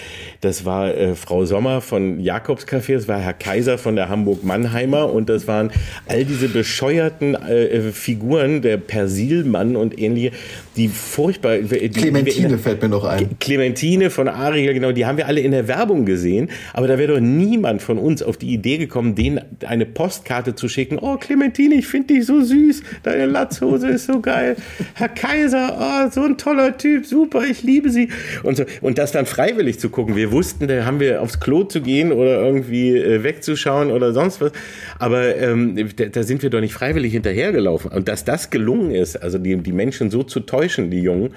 das 0.40 0.64
war 0.64 0.94
äh, 0.94 1.14
Frau 1.14 1.44
Sommer 1.44 1.80
von 1.80 2.20
Jakobscafé, 2.20 2.94
das 2.94 3.08
war 3.08 3.20
Herr 3.20 3.34
Kaiser 3.34 3.78
von 3.78 3.96
der 3.96 4.08
Hamburg 4.08 4.44
Mannheimer 4.44 5.12
und 5.12 5.28
das 5.28 5.46
waren 5.46 5.70
all 6.06 6.24
diese 6.24 6.48
bescheuerten 6.48 7.34
äh, 7.34 7.64
äh 7.64 7.92
Figuren, 7.92 8.62
der 8.62 8.76
Persilmann 8.76 9.76
und 9.76 9.98
ähnliche, 9.98 10.32
die 10.76 10.88
furchtbar. 10.88 11.58
Clementine 11.58 12.48
die 12.48 12.56
fällt 12.56 12.82
mir 12.82 12.88
noch 12.88 13.04
ein. 13.04 13.38
Clementine 13.40 14.10
von 14.10 14.28
Ariel, 14.28 14.74
genau, 14.74 14.92
die 14.92 15.06
haben 15.06 15.18
wir 15.18 15.26
alle 15.26 15.40
in 15.40 15.50
der 15.50 15.68
Werbung 15.68 16.06
gesehen, 16.06 16.50
aber 16.72 16.88
da 16.88 16.98
wäre 16.98 17.14
doch 17.14 17.20
niemand 17.20 17.82
von 17.82 17.98
uns 17.98 18.22
auf 18.22 18.36
die 18.36 18.52
Idee 18.52 18.78
gekommen, 18.78 19.14
den 19.14 19.40
eine 19.66 19.86
Postkarte 19.86 20.54
zu 20.54 20.68
schicken. 20.68 20.98
Oh, 21.00 21.16
Clementine, 21.16 21.74
ich 21.74 21.86
finde 21.86 22.14
dich 22.14 22.26
so 22.26 22.40
süß. 22.40 22.82
Deine 23.02 23.26
Latzhose 23.26 23.88
ist 23.88 24.06
so 24.06 24.20
geil. 24.20 24.56
Herr 24.94 25.08
Kaiser, 25.08 25.76
oh, 25.78 26.10
so 26.10 26.22
ein 26.22 26.38
toller 26.38 26.76
Typ, 26.76 27.06
super, 27.06 27.42
ich 27.44 27.62
liebe 27.62 27.90
sie. 27.90 28.08
Und, 28.42 28.56
so. 28.56 28.64
und 28.80 28.98
das 28.98 29.12
dann 29.12 29.26
freiwillig 29.26 29.78
zu 29.78 29.90
gucken. 29.90 30.16
Wir 30.16 30.32
wussten, 30.32 30.68
da 30.68 30.84
haben 30.84 31.00
wir 31.00 31.22
aufs 31.22 31.40
Klo 31.40 31.64
zu 31.64 31.80
gehen 31.80 32.12
oder 32.12 32.42
irgendwie 32.42 32.96
äh, 32.96 33.22
wegzuschauen 33.22 33.90
oder 33.90 34.12
sonst 34.12 34.40
was. 34.40 34.52
Aber 34.98 35.36
ähm, 35.36 35.88
da, 35.96 36.06
da, 36.06 36.22
sind 36.22 36.42
wir 36.42 36.50
doch 36.50 36.60
nicht 36.60 36.74
freiwillig 36.74 37.12
hinterhergelaufen. 37.12 37.90
Und 37.90 38.08
dass 38.08 38.24
das 38.24 38.50
gelungen 38.50 38.90
ist, 38.92 39.16
also 39.16 39.38
die, 39.38 39.56
die 39.56 39.72
Menschen 39.72 40.10
so 40.10 40.22
zu 40.22 40.40
täuschen, 40.40 40.90
die 40.90 41.00
Jungen, 41.00 41.34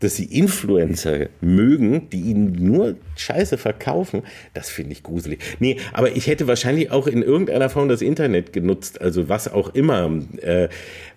dass 0.00 0.16
sie 0.16 0.24
Influencer 0.24 1.28
mögen, 1.40 2.08
die 2.10 2.20
ihnen 2.20 2.52
nur 2.52 2.96
Scheiße 3.16 3.58
verkaufen, 3.58 4.22
das 4.52 4.68
finde 4.68 4.92
ich 4.92 5.02
gruselig. 5.02 5.40
Nee, 5.60 5.78
aber 5.92 6.16
ich 6.16 6.26
hätte 6.26 6.46
wahrscheinlich 6.46 6.90
auch 6.90 7.06
in 7.06 7.22
irgendeiner 7.22 7.70
Form 7.70 7.88
das 7.88 8.02
Internet 8.02 8.52
genutzt, 8.52 9.00
also 9.00 9.28
was 9.28 9.52
auch 9.52 9.74
immer, 9.74 10.10
äh, 10.40 10.68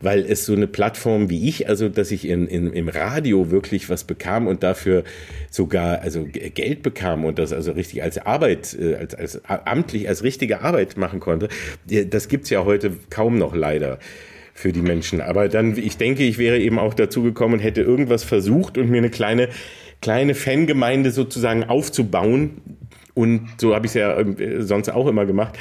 weil 0.02 0.26
es 0.26 0.46
so 0.46 0.54
eine 0.54 0.68
Plattform 0.68 1.30
wie 1.30 1.48
ich, 1.48 1.68
also 1.68 1.90
dass 1.90 2.12
ich 2.12 2.28
in, 2.28 2.48
in, 2.48 2.72
im 2.74 2.90
Radio 2.90 3.52
wirklich 3.52 3.90
was 3.90 4.04
bekam 4.04 4.48
und 4.48 4.64
dafür 4.64 5.04
sogar 5.50 6.02
also 6.02 6.26
Geld 6.26 6.84
bekam 6.84 7.26
und 7.26 7.40
das 7.40 7.54
also 7.54 7.72
richtig 7.72 8.04
als 8.04 8.18
Arbeit, 8.18 8.78
äh, 8.80 8.96
als, 8.96 9.16
als 9.16 9.42
amtlich, 9.46 10.08
als 10.08 10.24
richtige 10.24 10.62
Arbeit 10.62 10.98
machen 10.98 11.20
konnte, 11.20 11.50
das 11.86 12.28
gibt's 12.28 12.50
ja 12.50 12.66
heute 12.66 12.92
kaum 13.10 13.38
noch 13.38 13.56
leider 13.56 14.00
für 14.58 14.72
die 14.72 14.82
Menschen. 14.82 15.22
Aber 15.22 15.50
dann, 15.50 15.78
ich 15.78 15.98
denke, 15.98 16.24
ich 16.24 16.40
wäre 16.40 16.58
eben 16.58 16.80
auch 16.80 16.96
dazu 16.96 17.22
gekommen 17.22 17.56
und 17.56 17.60
hätte 17.60 17.82
irgendwas 17.82 18.24
versucht 18.24 18.80
und 18.80 18.90
mir 18.90 18.98
eine 18.98 19.12
kleine, 19.12 19.50
kleine 20.02 20.34
Fangemeinde 20.34 21.12
sozusagen 21.12 21.64
aufzubauen. 21.64 22.62
Und 23.14 23.50
so 23.60 23.76
habe 23.76 23.86
ich 23.86 23.92
es 23.92 23.94
ja 23.94 24.20
äh, 24.20 24.64
sonst 24.64 24.90
auch 24.90 25.06
immer 25.06 25.28
gemacht, 25.28 25.60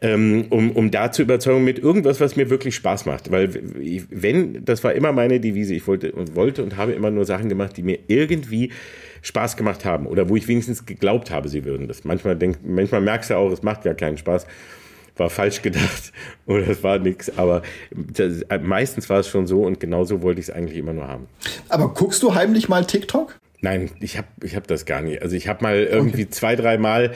ähm, 0.00 0.46
um, 0.48 0.70
um 0.72 0.90
da 0.90 1.12
zu 1.12 1.22
überzeugen 1.22 1.62
mit 1.62 1.78
irgendwas, 1.78 2.20
was 2.20 2.36
mir 2.36 2.48
wirklich 2.48 2.74
Spaß 2.74 3.04
macht. 3.04 3.30
Weil 3.30 3.50
wenn, 4.10 4.64
das 4.64 4.82
war 4.82 4.94
immer 4.94 5.12
meine 5.12 5.40
Devise, 5.40 5.74
ich 5.74 5.86
wollte 5.86 6.12
und 6.12 6.34
wollte 6.34 6.62
und 6.62 6.78
habe 6.78 6.92
immer 6.92 7.10
nur 7.10 7.26
Sachen 7.26 7.50
gemacht, 7.50 7.76
die 7.76 7.82
mir 7.82 7.98
irgendwie 8.08 8.72
Spaß 9.20 9.58
gemacht 9.58 9.84
haben 9.84 10.06
oder 10.06 10.30
wo 10.30 10.36
ich 10.36 10.48
wenigstens 10.48 10.86
geglaubt 10.86 11.30
habe, 11.30 11.50
sie 11.50 11.66
würden 11.66 11.86
das. 11.86 12.04
Manchmal, 12.04 12.34
denk, 12.36 12.60
manchmal 12.64 13.02
merkst 13.02 13.28
du 13.28 13.36
auch, 13.36 13.52
es 13.52 13.62
macht 13.62 13.82
gar 13.82 13.94
keinen 13.94 14.16
Spaß 14.16 14.46
war 15.18 15.30
falsch 15.30 15.62
gedacht 15.62 16.12
oder 16.46 16.68
es 16.68 16.82
war 16.82 16.98
nichts. 16.98 17.36
Aber 17.38 17.62
das, 17.90 18.44
meistens 18.62 19.08
war 19.10 19.20
es 19.20 19.28
schon 19.28 19.46
so 19.46 19.62
und 19.62 19.80
genauso 19.80 20.22
wollte 20.22 20.40
ich 20.40 20.48
es 20.48 20.54
eigentlich 20.54 20.78
immer 20.78 20.92
nur 20.92 21.08
haben. 21.08 21.26
Aber 21.68 21.88
guckst 21.88 22.22
du 22.22 22.34
heimlich 22.34 22.68
mal 22.68 22.84
TikTok? 22.84 23.38
Nein, 23.60 23.90
ich 23.98 24.16
habe 24.16 24.28
ich 24.44 24.54
hab 24.54 24.68
das 24.68 24.86
gar 24.86 25.02
nicht. 25.02 25.20
Also 25.20 25.34
ich 25.34 25.48
habe 25.48 25.64
mal 25.64 25.82
irgendwie 25.82 26.22
okay. 26.22 26.30
zwei, 26.30 26.54
drei 26.54 26.78
Mal 26.78 27.12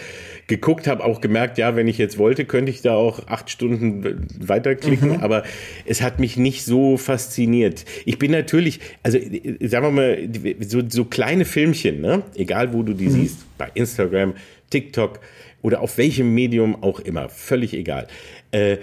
geguckt, 0.49 0.89
habe 0.89 1.05
auch 1.05 1.21
gemerkt, 1.21 1.57
ja, 1.57 1.77
wenn 1.77 1.87
ich 1.87 1.99
jetzt 1.99 2.19
wollte, 2.19 2.45
könnte 2.45 2.73
ich 2.73 2.83
da 2.83 2.95
auch 2.95 3.29
acht 3.29 3.49
Stunden 3.49 4.27
weiterklicken, 4.41 5.11
mhm. 5.11 5.21
aber 5.21 5.45
es 5.87 6.03
hat 6.03 6.19
mich 6.19 6.37
nicht 6.37 6.65
so 6.65 6.97
fasziniert. 6.97 7.85
Ich 8.07 8.19
bin 8.19 8.33
natürlich, 8.33 8.81
also 9.05 9.19
sagen 9.61 9.87
wir 9.87 9.91
mal, 9.93 10.29
so, 10.67 10.83
so 10.89 11.05
kleine 11.05 11.45
Filmchen, 11.45 12.01
ne? 12.01 12.25
egal 12.35 12.73
wo 12.73 12.83
du 12.83 12.95
die 12.95 13.07
mhm. 13.07 13.13
siehst, 13.13 13.57
bei 13.57 13.71
Instagram, 13.75 14.35
TikTok, 14.71 15.21
oder 15.63 15.81
auf 15.81 15.99
welchem 15.99 16.35
Medium 16.35 16.83
auch 16.83 17.01
immer, 17.01 17.29
völlig 17.29 17.75
egal. 17.75 18.07
Äh, 18.51 18.79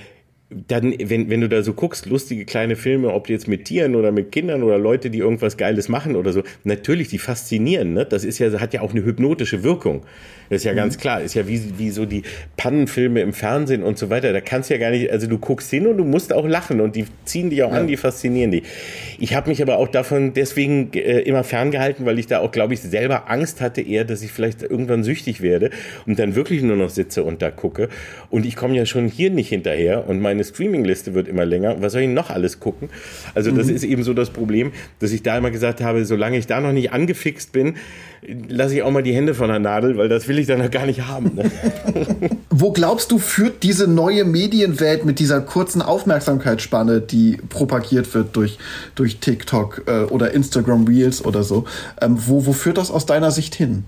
dann, 0.50 0.96
wenn, 0.98 1.30
wenn 1.30 1.42
du 1.42 1.50
da 1.50 1.62
so 1.62 1.74
guckst, 1.74 2.08
lustige 2.08 2.44
kleine 2.44 2.76
Filme, 2.76 3.13
ob 3.13 3.30
jetzt 3.30 3.48
mit 3.48 3.65
Tieren 3.65 3.96
oder 3.96 4.12
mit 4.12 4.32
Kindern 4.32 4.63
oder 4.63 4.80
Leute, 4.80 5.12
die 5.12 5.20
irgendwas 5.20 5.58
Geiles 5.58 5.89
machen 5.89 6.15
oder 6.15 6.34
so, 6.34 6.42
natürlich, 6.63 7.10
die 7.10 7.20
faszinieren, 7.20 7.94
ne? 7.94 8.06
Das 8.06 8.24
ist 8.24 8.39
ja, 8.39 8.60
hat 8.60 8.74
ja 8.74 8.82
auch 8.82 8.92
eine 8.92 9.04
hypnotische 9.04 9.63
Wirkung. 9.63 10.06
Das 10.49 10.57
ist 10.57 10.63
ja 10.65 10.73
mhm. 10.73 10.77
ganz 10.77 10.97
klar. 10.97 11.21
Ist 11.21 11.35
ja 11.35 11.47
wie, 11.47 11.77
wie 11.77 11.89
so 11.91 12.05
die 12.05 12.23
Pannenfilme 12.57 13.21
im 13.21 13.33
Fernsehen 13.33 13.83
und 13.83 13.97
so 13.97 14.09
weiter. 14.09 14.33
Da 14.33 14.41
kannst 14.41 14.69
du 14.69 14.73
ja 14.73 14.79
gar 14.79 14.91
nicht, 14.91 15.12
also 15.12 15.27
du 15.27 15.38
guckst 15.38 15.69
hin 15.69 15.88
und 15.88 15.97
du 15.97 16.03
musst 16.03 16.33
auch 16.33 16.47
lachen 16.47 16.81
und 16.81 16.95
die 16.95 17.05
ziehen 17.25 17.49
dich 17.49 17.63
auch 17.63 17.71
ja. 17.71 17.79
an, 17.79 17.88
die 17.88 17.97
faszinieren 17.97 18.51
dich. 18.51 18.63
Ich 19.19 19.35
habe 19.35 19.49
mich 19.49 19.62
aber 19.62 19.77
auch 19.77 19.88
davon 19.88 20.33
deswegen 20.33 20.91
äh, 20.93 21.19
immer 21.21 21.43
ferngehalten, 21.43 22.05
weil 22.05 22.19
ich 22.19 22.27
da 22.27 22.39
auch, 22.39 22.51
glaube 22.51 22.73
ich, 22.73 22.81
selber 22.81 23.29
Angst 23.29 23.62
hatte 23.62 23.81
eher, 23.81 24.05
dass 24.05 24.21
ich 24.21 24.31
vielleicht 24.31 24.63
irgendwann 24.63 25.03
süchtig 25.03 25.41
werde 25.41 25.69
und 26.05 26.19
dann 26.19 26.35
wirklich 26.35 26.62
nur 26.63 26.75
noch 26.75 26.89
sitze 26.89 27.23
und 27.23 27.41
da 27.41 27.51
gucke. 27.51 27.89
Und 28.29 28.45
ich 28.45 28.55
komme 28.55 28.75
ja 28.75 28.85
schon 28.85 29.07
hier 29.07 29.29
nicht 29.29 29.49
hinterher 29.49 30.07
und 30.07 30.19
meine 30.19 30.43
Streamingliste 30.43 31.13
wird 31.13 31.27
immer 31.27 31.45
länger. 31.45 31.81
Was 31.81 31.93
soll 31.93 32.01
ich 32.01 32.09
noch 32.09 32.29
alles 32.29 32.59
gucken? 32.59 32.89
Also 33.35 33.51
das 33.51 33.67
mhm. 33.67 33.75
ist 33.75 33.83
eben 33.83 34.03
so 34.03 34.13
das 34.13 34.29
Problem, 34.29 34.71
dass 34.99 35.12
ich 35.12 35.23
da 35.23 35.38
immer 35.38 35.51
gesagt 35.51 35.81
habe, 35.81 36.05
solange 36.05 36.38
ich 36.38 36.47
da 36.47 36.59
noch 36.59 36.71
nicht 36.71 36.91
angefixt 36.91 37.51
bin, 37.51 37.75
lasse 38.21 38.75
ich 38.75 38.84
auch 38.84 38.91
mal 38.91 39.03
die 39.03 39.13
Hände 39.13 39.34
von 39.34 39.47
der 39.47 39.60
Nadel, 39.60 39.97
weil 39.97 40.10
das 40.10 40.27
will 40.27 40.39
ich 40.39 40.47
dann 40.47 40.69
gar 40.71 40.86
nicht 40.86 41.08
haben. 41.08 41.36
Ne? 41.36 41.51
Wo 42.49 42.71
glaubst 42.71 43.12
du, 43.12 43.19
führt 43.19 43.63
diese 43.63 43.88
neue 43.88 44.25
Medienwelt 44.25 45.05
mit 45.05 45.19
dieser 45.19 45.41
kurzen 45.41 45.82
Aufmerksamkeitsspanne, 45.82 47.01
die 47.01 47.38
propagiert 47.49 48.13
wird 48.13 48.36
durch, 48.36 48.58
durch 48.95 49.19
TikTok 49.19 49.84
äh, 49.88 50.03
oder 50.03 50.32
Instagram 50.32 50.86
Reels 50.86 51.23
oder 51.23 51.43
so, 51.43 51.65
ähm, 52.01 52.17
wo, 52.27 52.45
wo 52.45 52.53
führt 52.53 52.77
das 52.77 52.91
aus 52.91 53.05
deiner 53.05 53.32
Sicht 53.32 53.55
hin? 53.55 53.86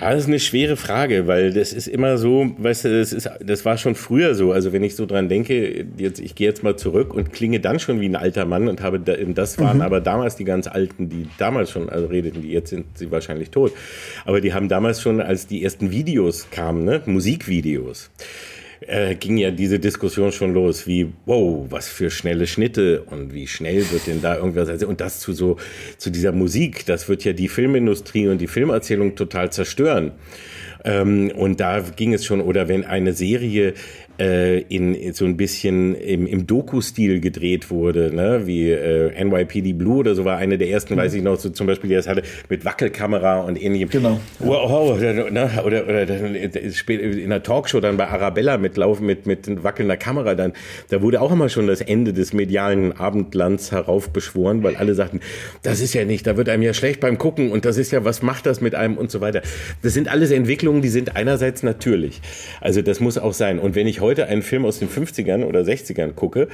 Ja, 0.00 0.10
das 0.10 0.22
ist 0.22 0.28
eine 0.28 0.40
schwere 0.40 0.76
Frage, 0.76 1.28
weil 1.28 1.52
das 1.52 1.72
ist 1.72 1.86
immer 1.86 2.18
so, 2.18 2.50
weißt 2.58 2.86
du, 2.86 2.98
das 2.98 3.12
ist, 3.12 3.30
das 3.40 3.64
war 3.64 3.78
schon 3.78 3.94
früher 3.94 4.34
so. 4.34 4.50
Also 4.50 4.72
wenn 4.72 4.82
ich 4.82 4.96
so 4.96 5.06
dran 5.06 5.28
denke, 5.28 5.86
jetzt, 5.96 6.18
ich 6.18 6.34
gehe 6.34 6.48
jetzt 6.48 6.64
mal 6.64 6.76
zurück 6.76 7.14
und 7.14 7.32
klinge 7.32 7.60
dann 7.60 7.78
schon 7.78 8.00
wie 8.00 8.08
ein 8.08 8.16
alter 8.16 8.44
Mann 8.44 8.66
und 8.66 8.80
habe, 8.80 8.98
das 8.98 9.58
waren 9.60 9.76
mhm. 9.76 9.82
aber 9.82 10.00
damals 10.00 10.34
die 10.34 10.44
ganz 10.44 10.66
Alten, 10.66 11.08
die 11.10 11.28
damals 11.38 11.70
schon 11.70 11.88
also 11.88 12.08
redeten, 12.08 12.42
die 12.42 12.50
jetzt 12.50 12.70
sind 12.70 12.86
sie 12.98 13.12
wahrscheinlich 13.12 13.50
tot. 13.50 13.72
Aber 14.24 14.40
die 14.40 14.52
haben 14.52 14.68
damals 14.68 15.00
schon, 15.00 15.20
als 15.20 15.46
die 15.46 15.62
ersten 15.62 15.92
Videos 15.92 16.48
kamen, 16.50 16.84
ne, 16.84 17.00
Musikvideos, 17.06 18.10
äh, 18.86 19.14
ging 19.14 19.36
ja 19.36 19.50
diese 19.50 19.78
Diskussion 19.78 20.32
schon 20.32 20.54
los, 20.54 20.86
wie, 20.86 21.12
wow, 21.26 21.66
was 21.70 21.88
für 21.88 22.10
schnelle 22.10 22.46
Schnitte 22.46 23.02
und 23.02 23.32
wie 23.32 23.46
schnell 23.46 23.90
wird 23.90 24.06
denn 24.06 24.22
da 24.22 24.36
irgendwas, 24.36 24.68
also, 24.68 24.86
und 24.88 25.00
das 25.00 25.20
zu 25.20 25.32
so, 25.32 25.56
zu 25.98 26.10
dieser 26.10 26.32
Musik, 26.32 26.86
das 26.86 27.08
wird 27.08 27.24
ja 27.24 27.32
die 27.32 27.48
Filmindustrie 27.48 28.28
und 28.28 28.38
die 28.38 28.46
Filmerzählung 28.46 29.14
total 29.14 29.50
zerstören. 29.50 30.12
Ähm, 30.84 31.32
und 31.34 31.60
da 31.60 31.80
ging 31.80 32.12
es 32.12 32.24
schon, 32.24 32.40
oder 32.40 32.68
wenn 32.68 32.84
eine 32.84 33.14
Serie 33.14 33.74
äh, 34.18 34.60
in 34.62 35.12
so 35.12 35.24
ein 35.24 35.36
bisschen 35.36 35.94
im, 35.94 36.26
im 36.26 36.46
Doku-Stil 36.46 37.20
gedreht 37.20 37.70
wurde, 37.70 38.14
ne? 38.14 38.42
wie 38.46 38.70
äh, 38.70 39.24
NYPD 39.24 39.72
Blue 39.72 39.98
oder 39.98 40.14
so 40.14 40.24
war 40.24 40.38
eine 40.38 40.58
der 40.58 40.68
ersten, 40.68 40.94
mhm. 40.94 40.98
weiß 40.98 41.14
ich 41.14 41.22
noch, 41.22 41.36
so 41.36 41.50
zum 41.50 41.66
Beispiel, 41.66 41.88
die 41.88 41.96
das 41.96 42.08
hatte 42.08 42.22
mit 42.48 42.64
Wackelkamera 42.64 43.40
und 43.40 43.60
ähnlichem. 43.60 43.88
Genau. 43.88 44.20
Ja. 44.40 44.46
Wow, 44.46 44.96
oder, 44.96 45.30
ne? 45.30 45.50
oder, 45.64 45.84
oder 45.84 46.08
in 46.88 47.30
der 47.30 47.42
Talkshow 47.42 47.80
dann 47.80 47.96
bei 47.96 48.08
Arabella 48.08 48.58
mitlaufen 48.58 49.06
mit, 49.06 49.26
mit 49.26 49.62
wackelnder 49.62 49.96
Kamera 49.96 50.34
dann, 50.34 50.52
da 50.90 51.02
wurde 51.02 51.20
auch 51.20 51.32
immer 51.32 51.48
schon 51.48 51.66
das 51.66 51.80
Ende 51.80 52.12
des 52.12 52.32
medialen 52.32 52.92
Abendlands 52.92 53.72
heraufbeschworen, 53.72 54.62
weil 54.62 54.76
alle 54.76 54.94
sagten, 54.94 55.20
das 55.62 55.80
ist 55.80 55.94
ja 55.94 56.04
nicht, 56.04 56.26
da 56.26 56.36
wird 56.36 56.48
einem 56.48 56.62
ja 56.62 56.74
schlecht 56.74 57.00
beim 57.00 57.18
Gucken 57.18 57.50
und 57.50 57.64
das 57.64 57.78
ist 57.78 57.90
ja, 57.92 58.04
was 58.04 58.22
macht 58.22 58.46
das 58.46 58.60
mit 58.60 58.74
einem 58.74 58.96
und 58.96 59.10
so 59.10 59.20
weiter. 59.20 59.42
Das 59.82 59.94
sind 59.94 60.08
alles 60.08 60.30
Entwicklungen, 60.30 60.82
die 60.82 60.88
sind 60.88 61.16
einerseits 61.16 61.62
natürlich. 61.62 62.20
Also 62.60 62.82
das 62.82 63.00
muss 63.00 63.18
auch 63.18 63.32
sein. 63.32 63.58
Und 63.58 63.74
wenn 63.74 63.86
ich 63.86 64.00
heute 64.04 64.26
einen 64.26 64.42
Film 64.42 64.64
aus 64.64 64.78
den 64.78 64.88
50ern 64.88 65.44
oder 65.44 65.60
60ern 65.60 66.12
gucke, 66.12 66.48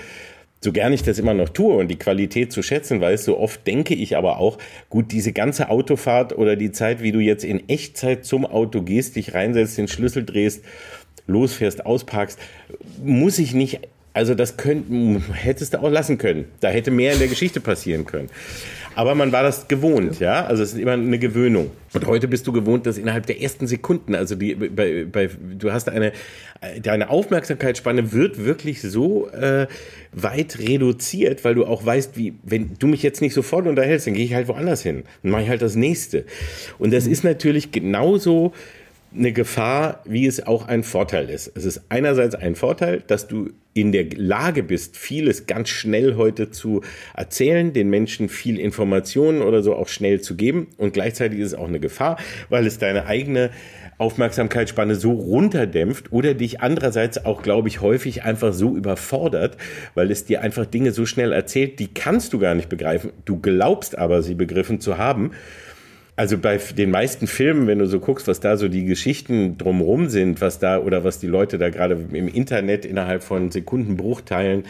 so 0.63 0.73
gern 0.73 0.93
ich 0.93 1.03
das 1.03 1.19
immer 1.19 1.35
noch 1.35 1.49
tue 1.49 1.75
und 1.75 1.89
die 1.89 1.99
Qualität 1.99 2.53
zu 2.53 2.63
schätzen 2.63 3.01
weiß, 3.01 3.25
so 3.25 3.39
oft 3.39 3.67
denke 3.67 3.95
ich 3.95 4.17
aber 4.17 4.39
auch, 4.39 4.59
gut, 4.91 5.11
diese 5.11 5.33
ganze 5.33 5.71
Autofahrt 5.71 6.37
oder 6.37 6.55
die 6.55 6.71
Zeit, 6.71 7.03
wie 7.03 7.13
du 7.13 7.19
jetzt 7.19 7.45
in 7.45 7.69
Echtzeit 7.69 8.25
zum 8.25 8.45
Auto 8.45 8.83
gehst, 8.83 9.17
dich 9.17 9.35
reinsetzt, 9.35 9.79
den 9.79 9.89
Schlüssel 9.89 10.25
drehst, 10.25 10.63
losfährst, 11.27 11.87
ausparkst, 11.87 12.39
muss 13.03 13.39
ich 13.39 13.55
nicht, 13.55 13.81
also 14.13 14.35
das 14.35 14.59
könnt, 14.59 15.23
hättest 15.33 15.75
du 15.75 15.79
auch 15.83 15.91
lassen 15.91 16.19
können. 16.19 16.45
Da 16.61 16.69
hätte 16.69 16.91
mehr 16.91 17.15
in 17.15 17.21
der 17.21 17.29
Geschichte 17.29 17.61
passieren 17.61 18.05
können. 18.05 18.29
Aber 18.95 19.15
man 19.15 19.33
war 19.33 19.43
das 19.43 19.69
gewohnt, 19.69 20.21
ja. 20.21 20.45
Also 20.45 20.63
es 20.63 20.73
ist 20.73 20.79
immer 20.79 20.93
eine 20.93 21.19
Gewöhnung. 21.19 21.71
Und 21.93 22.07
heute 22.07 22.29
bist 22.29 22.47
du 22.47 22.53
gewohnt, 22.53 22.87
dass 22.87 22.99
innerhalb 22.99 23.27
der 23.27 23.41
ersten 23.41 23.67
Sekunden, 23.67 24.15
also 24.15 24.35
die, 24.35 24.55
bei, 24.55 25.05
bei, 25.05 25.31
du 25.59 25.73
hast 25.73 25.89
eine, 25.89 26.13
deine 26.83 27.11
Aufmerksamkeitsspanne 27.11 28.13
wird 28.13 28.45
wirklich 28.45 28.83
so 28.83 29.29
äh, 29.31 29.67
weit 30.13 30.59
reduziert, 30.59 31.45
weil 31.45 31.55
du 31.55 31.65
auch 31.67 31.85
weißt, 31.85 32.17
wie, 32.17 32.35
wenn 32.43 32.77
du 32.79 32.87
mich 32.87 33.03
jetzt 33.03 33.21
nicht 33.21 33.35
sofort 33.35 33.67
unterhältst, 33.67 34.07
dann 34.07 34.15
gehe 34.15 34.25
ich 34.25 34.35
halt 34.35 34.49
woanders 34.49 34.83
hin. 34.83 35.05
Dann 35.23 35.33
mache 35.33 35.43
ich 35.43 35.49
halt 35.49 35.63
das 35.63 35.77
nächste. 35.77 36.25
Und 36.79 36.93
das 36.93 37.07
ist 37.07 37.25
natürlich 37.25 37.73
genauso 37.73 38.53
eine 39.15 39.33
Gefahr, 39.33 40.03
wie 40.05 40.27
es 40.27 40.47
auch 40.47 40.69
ein 40.69 40.83
Vorteil 40.83 41.31
ist. 41.31 41.51
Es 41.55 41.65
ist 41.65 41.83
einerseits 41.89 42.35
ein 42.35 42.55
Vorteil, 42.55 43.03
dass 43.07 43.27
du 43.27 43.51
in 43.73 43.93
der 43.93 44.07
Lage 44.17 44.63
bist, 44.63 44.97
vieles 44.97 45.47
ganz 45.47 45.69
schnell 45.69 46.17
heute 46.17 46.51
zu 46.51 46.83
erzählen, 47.15 47.73
den 47.73 47.89
Menschen 47.89 48.29
viel 48.29 48.59
Informationen 48.59 49.43
oder 49.43 49.63
so 49.63 49.77
auch 49.77 49.89
schnell 49.89 50.21
zu 50.21 50.37
geben. 50.37 50.69
Und 50.77 50.93
gleichzeitig 50.93 51.39
ist 51.39 51.49
es 51.49 51.55
auch 51.55 51.69
eine 51.69 51.79
Gefahr, 51.79 52.19
weil 52.49 52.67
es 52.67 52.79
deine 52.79 53.07
eigene 53.07 53.51
Aufmerksamkeitsspanne 53.99 54.95
so 54.97 55.13
runterdämpft 55.13 56.11
oder 56.11 56.35
dich 56.35 56.63
andererseits 56.63 57.25
auch, 57.25 57.43
glaube 57.43 57.69
ich, 57.69 57.81
häufig 57.81 58.25
einfach 58.25 58.53
so 58.53 58.77
überfordert, 58.77 59.57
weil 59.95 60.11
es 60.11 60.25
dir 60.25 60.41
einfach 60.41 60.67
Dinge 60.67 60.91
so 60.93 61.07
schnell 61.07 61.33
erzählt, 61.33 61.79
die 61.79 61.89
kannst 61.89 62.33
du 62.33 62.39
gar 62.39 62.55
nicht 62.55 62.71
begreifen. 62.71 63.13
Du 63.25 63.39
glaubst 63.39 63.97
aber, 63.97 64.23
sie 64.23 64.35
begriffen 64.35 64.81
zu 64.81 64.99
haben 64.99 65.33
also 66.17 66.37
bei 66.39 66.59
den 66.59 66.91
meisten 66.91 67.27
Filmen, 67.27 67.67
wenn 67.67 67.79
du 67.79 67.87
so 67.87 67.99
guckst, 67.99 68.29
was 68.29 68.41
da 68.41 68.57
so 68.57 68.69
die 68.69 68.85
Geschichten 68.85 69.57
drumrum 69.57 70.09
sind, 70.09 70.41
was 70.41 70.59
da 70.59 70.79
oder 70.79 71.05
was 71.05 71.19
die 71.19 71.27
Leute 71.27 71.59
da 71.59 71.71
gerade 71.71 71.99
im 72.13 72.29
Internet 72.29 72.85
innerhalb 72.85 73.23
von 73.23 73.51
Sekundenbruchteilen 73.51 74.65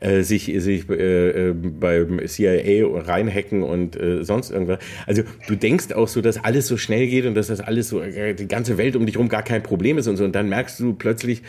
äh, 0.00 0.22
sich, 0.22 0.52
sich 0.56 0.88
äh, 0.90 1.50
äh 1.50 1.52
beim 1.52 2.20
CIA 2.26 2.86
reinhacken 3.00 3.62
und 3.62 4.00
äh, 4.00 4.24
sonst 4.24 4.50
irgendwas. 4.50 4.78
Also 5.06 5.22
du 5.46 5.56
denkst 5.56 5.92
auch 5.92 6.08
so, 6.08 6.20
dass 6.20 6.42
alles 6.42 6.66
so 6.66 6.76
schnell 6.76 7.06
geht 7.06 7.26
und 7.26 7.34
dass 7.34 7.48
das 7.48 7.60
alles 7.60 7.88
so, 7.88 8.00
äh, 8.00 8.34
die 8.34 8.48
ganze 8.48 8.78
Welt 8.78 8.96
um 8.96 9.06
dich 9.06 9.14
herum 9.16 9.28
gar 9.28 9.42
kein 9.42 9.62
Problem 9.62 9.98
ist 9.98 10.08
und 10.08 10.16
so. 10.16 10.24
Und 10.24 10.34
dann 10.34 10.48
merkst 10.48 10.80
du 10.80 10.94
plötzlich, 10.94 11.42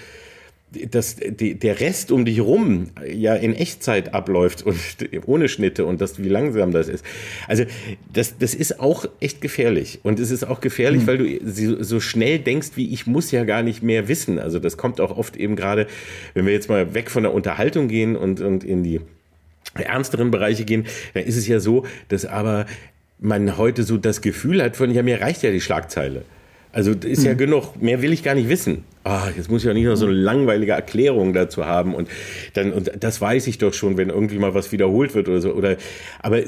dass 0.91 1.15
die, 1.15 1.55
der 1.55 1.79
Rest 1.79 2.11
um 2.11 2.25
dich 2.25 2.41
rum 2.41 2.91
ja 3.11 3.33
in 3.35 3.55
Echtzeit 3.55 4.13
abläuft 4.13 4.63
und 4.63 4.77
ohne 5.25 5.49
Schnitte 5.49 5.85
und 5.85 5.99
das, 5.99 6.21
wie 6.21 6.29
langsam 6.29 6.71
das 6.71 6.87
ist. 6.87 7.03
Also 7.47 7.65
das, 8.13 8.37
das 8.37 8.53
ist 8.53 8.79
auch 8.79 9.05
echt 9.19 9.41
gefährlich. 9.41 9.99
Und 10.03 10.19
es 10.19 10.29
ist 10.29 10.43
auch 10.43 10.61
gefährlich, 10.61 11.03
mhm. 11.03 11.07
weil 11.07 11.17
du 11.17 11.83
so 11.83 11.99
schnell 11.99 12.39
denkst, 12.39 12.71
wie 12.75 12.93
ich 12.93 13.07
muss 13.07 13.31
ja 13.31 13.45
gar 13.45 13.63
nicht 13.63 13.81
mehr 13.81 14.07
wissen. 14.07 14.37
Also 14.37 14.59
das 14.59 14.77
kommt 14.77 15.01
auch 15.01 15.17
oft 15.17 15.37
eben 15.37 15.55
gerade, 15.55 15.87
wenn 16.35 16.45
wir 16.45 16.53
jetzt 16.53 16.69
mal 16.69 16.93
weg 16.93 17.09
von 17.09 17.23
der 17.23 17.33
Unterhaltung 17.33 17.87
gehen 17.87 18.15
und, 18.15 18.41
und 18.41 18.63
in 18.63 18.83
die 18.83 19.01
ernsteren 19.73 20.31
Bereiche 20.31 20.65
gehen, 20.65 20.85
dann 21.13 21.23
ist 21.23 21.37
es 21.37 21.47
ja 21.47 21.59
so, 21.59 21.85
dass 22.09 22.25
aber 22.25 22.65
man 23.19 23.57
heute 23.57 23.83
so 23.83 23.97
das 23.97 24.21
Gefühl 24.21 24.63
hat 24.63 24.75
von, 24.75 24.91
ja, 24.91 25.03
mir 25.03 25.19
reicht 25.19 25.43
ja 25.43 25.51
die 25.51 25.61
Schlagzeile. 25.61 26.23
Also 26.71 26.91
ist 26.91 27.23
ja 27.23 27.33
mhm. 27.33 27.37
genug, 27.37 27.81
mehr 27.81 28.03
will 28.03 28.13
ich 28.13 28.21
gar 28.21 28.35
nicht 28.35 28.47
wissen. 28.47 28.83
Ah, 29.03 29.29
jetzt 29.35 29.49
muss 29.49 29.63
ich 29.63 29.67
ja 29.67 29.73
nicht 29.73 29.85
noch 29.85 29.95
so 29.95 30.05
eine 30.05 30.13
langweilige 30.13 30.73
Erklärung 30.73 31.33
dazu 31.33 31.65
haben 31.65 31.95
und 31.95 32.07
dann 32.53 32.73
und 32.73 32.91
das 32.99 33.19
weiß 33.19 33.47
ich 33.47 33.57
doch 33.57 33.73
schon, 33.73 33.97
wenn 33.97 34.09
irgendwie 34.09 34.37
mal 34.37 34.53
was 34.53 34.71
wiederholt 34.71 35.15
wird 35.15 35.29
oder 35.29 35.41
so 35.41 35.53
oder 35.53 35.77
aber 36.21 36.41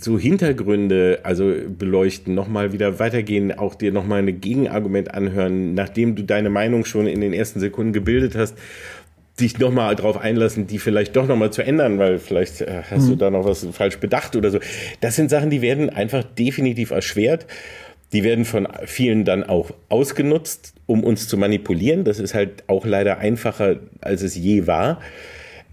so 0.00 0.18
Hintergründe 0.18 1.20
also 1.22 1.52
beleuchten, 1.68 2.34
nochmal 2.34 2.72
wieder 2.72 2.98
weitergehen, 2.98 3.56
auch 3.56 3.76
dir 3.76 3.92
nochmal 3.92 4.20
ein 4.20 4.40
Gegenargument 4.40 5.14
anhören, 5.14 5.74
nachdem 5.74 6.16
du 6.16 6.24
deine 6.24 6.50
Meinung 6.50 6.84
schon 6.84 7.06
in 7.06 7.20
den 7.20 7.32
ersten 7.32 7.60
Sekunden 7.60 7.92
gebildet 7.92 8.34
hast 8.34 8.56
dich 9.40 9.58
nochmal 9.58 9.96
darauf 9.96 10.18
einlassen, 10.18 10.66
die 10.66 10.78
vielleicht 10.78 11.16
doch 11.16 11.26
nochmal 11.26 11.50
zu 11.52 11.62
ändern, 11.62 11.98
weil 11.98 12.18
vielleicht 12.18 12.60
äh, 12.60 12.82
hast 12.90 13.04
mhm. 13.04 13.10
du 13.10 13.16
da 13.16 13.30
noch 13.30 13.44
was 13.44 13.66
falsch 13.72 13.96
bedacht 13.96 14.36
oder 14.36 14.50
so. 14.50 14.58
Das 15.00 15.16
sind 15.16 15.30
Sachen, 15.30 15.48
die 15.48 15.62
werden 15.62 15.88
einfach 15.88 16.22
definitiv 16.22 16.90
erschwert. 16.90 17.46
Die 18.12 18.24
werden 18.24 18.44
von 18.44 18.68
vielen 18.84 19.24
dann 19.24 19.44
auch 19.44 19.70
ausgenutzt, 19.88 20.74
um 20.86 21.02
uns 21.04 21.28
zu 21.28 21.36
manipulieren. 21.36 22.04
Das 22.04 22.18
ist 22.18 22.34
halt 22.34 22.64
auch 22.66 22.84
leider 22.84 23.18
einfacher, 23.18 23.76
als 24.00 24.22
es 24.22 24.36
je 24.36 24.66
war. 24.66 25.00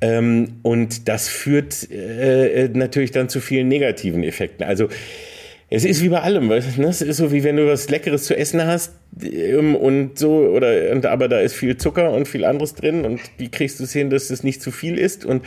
Ähm, 0.02 0.60
und 0.62 1.10
das 1.10 1.28
führt 1.28 1.90
äh, 1.92 2.70
natürlich 2.72 3.12
dann 3.12 3.28
zu 3.28 3.42
vielen 3.42 3.68
negativen 3.68 4.24
Effekten. 4.24 4.66
Also 4.66 4.88
es 5.72 5.86
ist 5.86 6.02
wie 6.02 6.10
bei 6.10 6.22
allem, 6.22 6.50
weißt 6.50 6.78
du? 6.78 6.82
Ne? 6.82 6.88
Es 6.88 7.02
ist 7.02 7.18
so 7.18 7.32
wie 7.32 7.44
wenn 7.44 7.58
du 7.58 7.68
was 7.68 7.90
Leckeres 7.90 8.24
zu 8.24 8.36
essen 8.36 8.66
hast 8.66 8.94
ähm, 9.22 9.76
und 9.76 10.18
so 10.18 10.38
oder 10.38 10.92
und, 10.92 11.06
aber 11.06 11.28
da 11.28 11.40
ist 11.40 11.54
viel 11.54 11.78
Zucker 11.78 12.12
und 12.12 12.28
viel 12.28 12.44
anderes 12.44 12.74
drin 12.74 13.06
und 13.06 13.20
wie 13.38 13.50
kriegst 13.50 13.80
du 13.80 13.84
es 13.84 13.94
hin, 13.94 14.10
dass 14.10 14.30
es 14.30 14.44
nicht 14.44 14.62
zu 14.62 14.72
viel 14.72 14.98
ist 14.98 15.26
und 15.26 15.44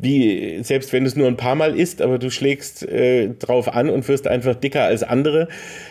wie 0.00 0.62
selbst 0.62 0.92
wenn 0.92 1.04
du 1.04 1.08
es 1.08 1.16
nur 1.16 1.26
ein 1.26 1.36
paar 1.36 1.54
Mal 1.54 1.76
isst, 1.76 2.00
aber 2.02 2.18
du 2.18 2.30
schlägst 2.30 2.82
äh, 2.82 3.28
drauf 3.38 3.72
an 3.72 3.90
und 3.90 4.08
wirst 4.08 4.26
einfach 4.26 4.54
dicker 4.54 4.82
als 4.82 5.02
andere. 5.02 5.48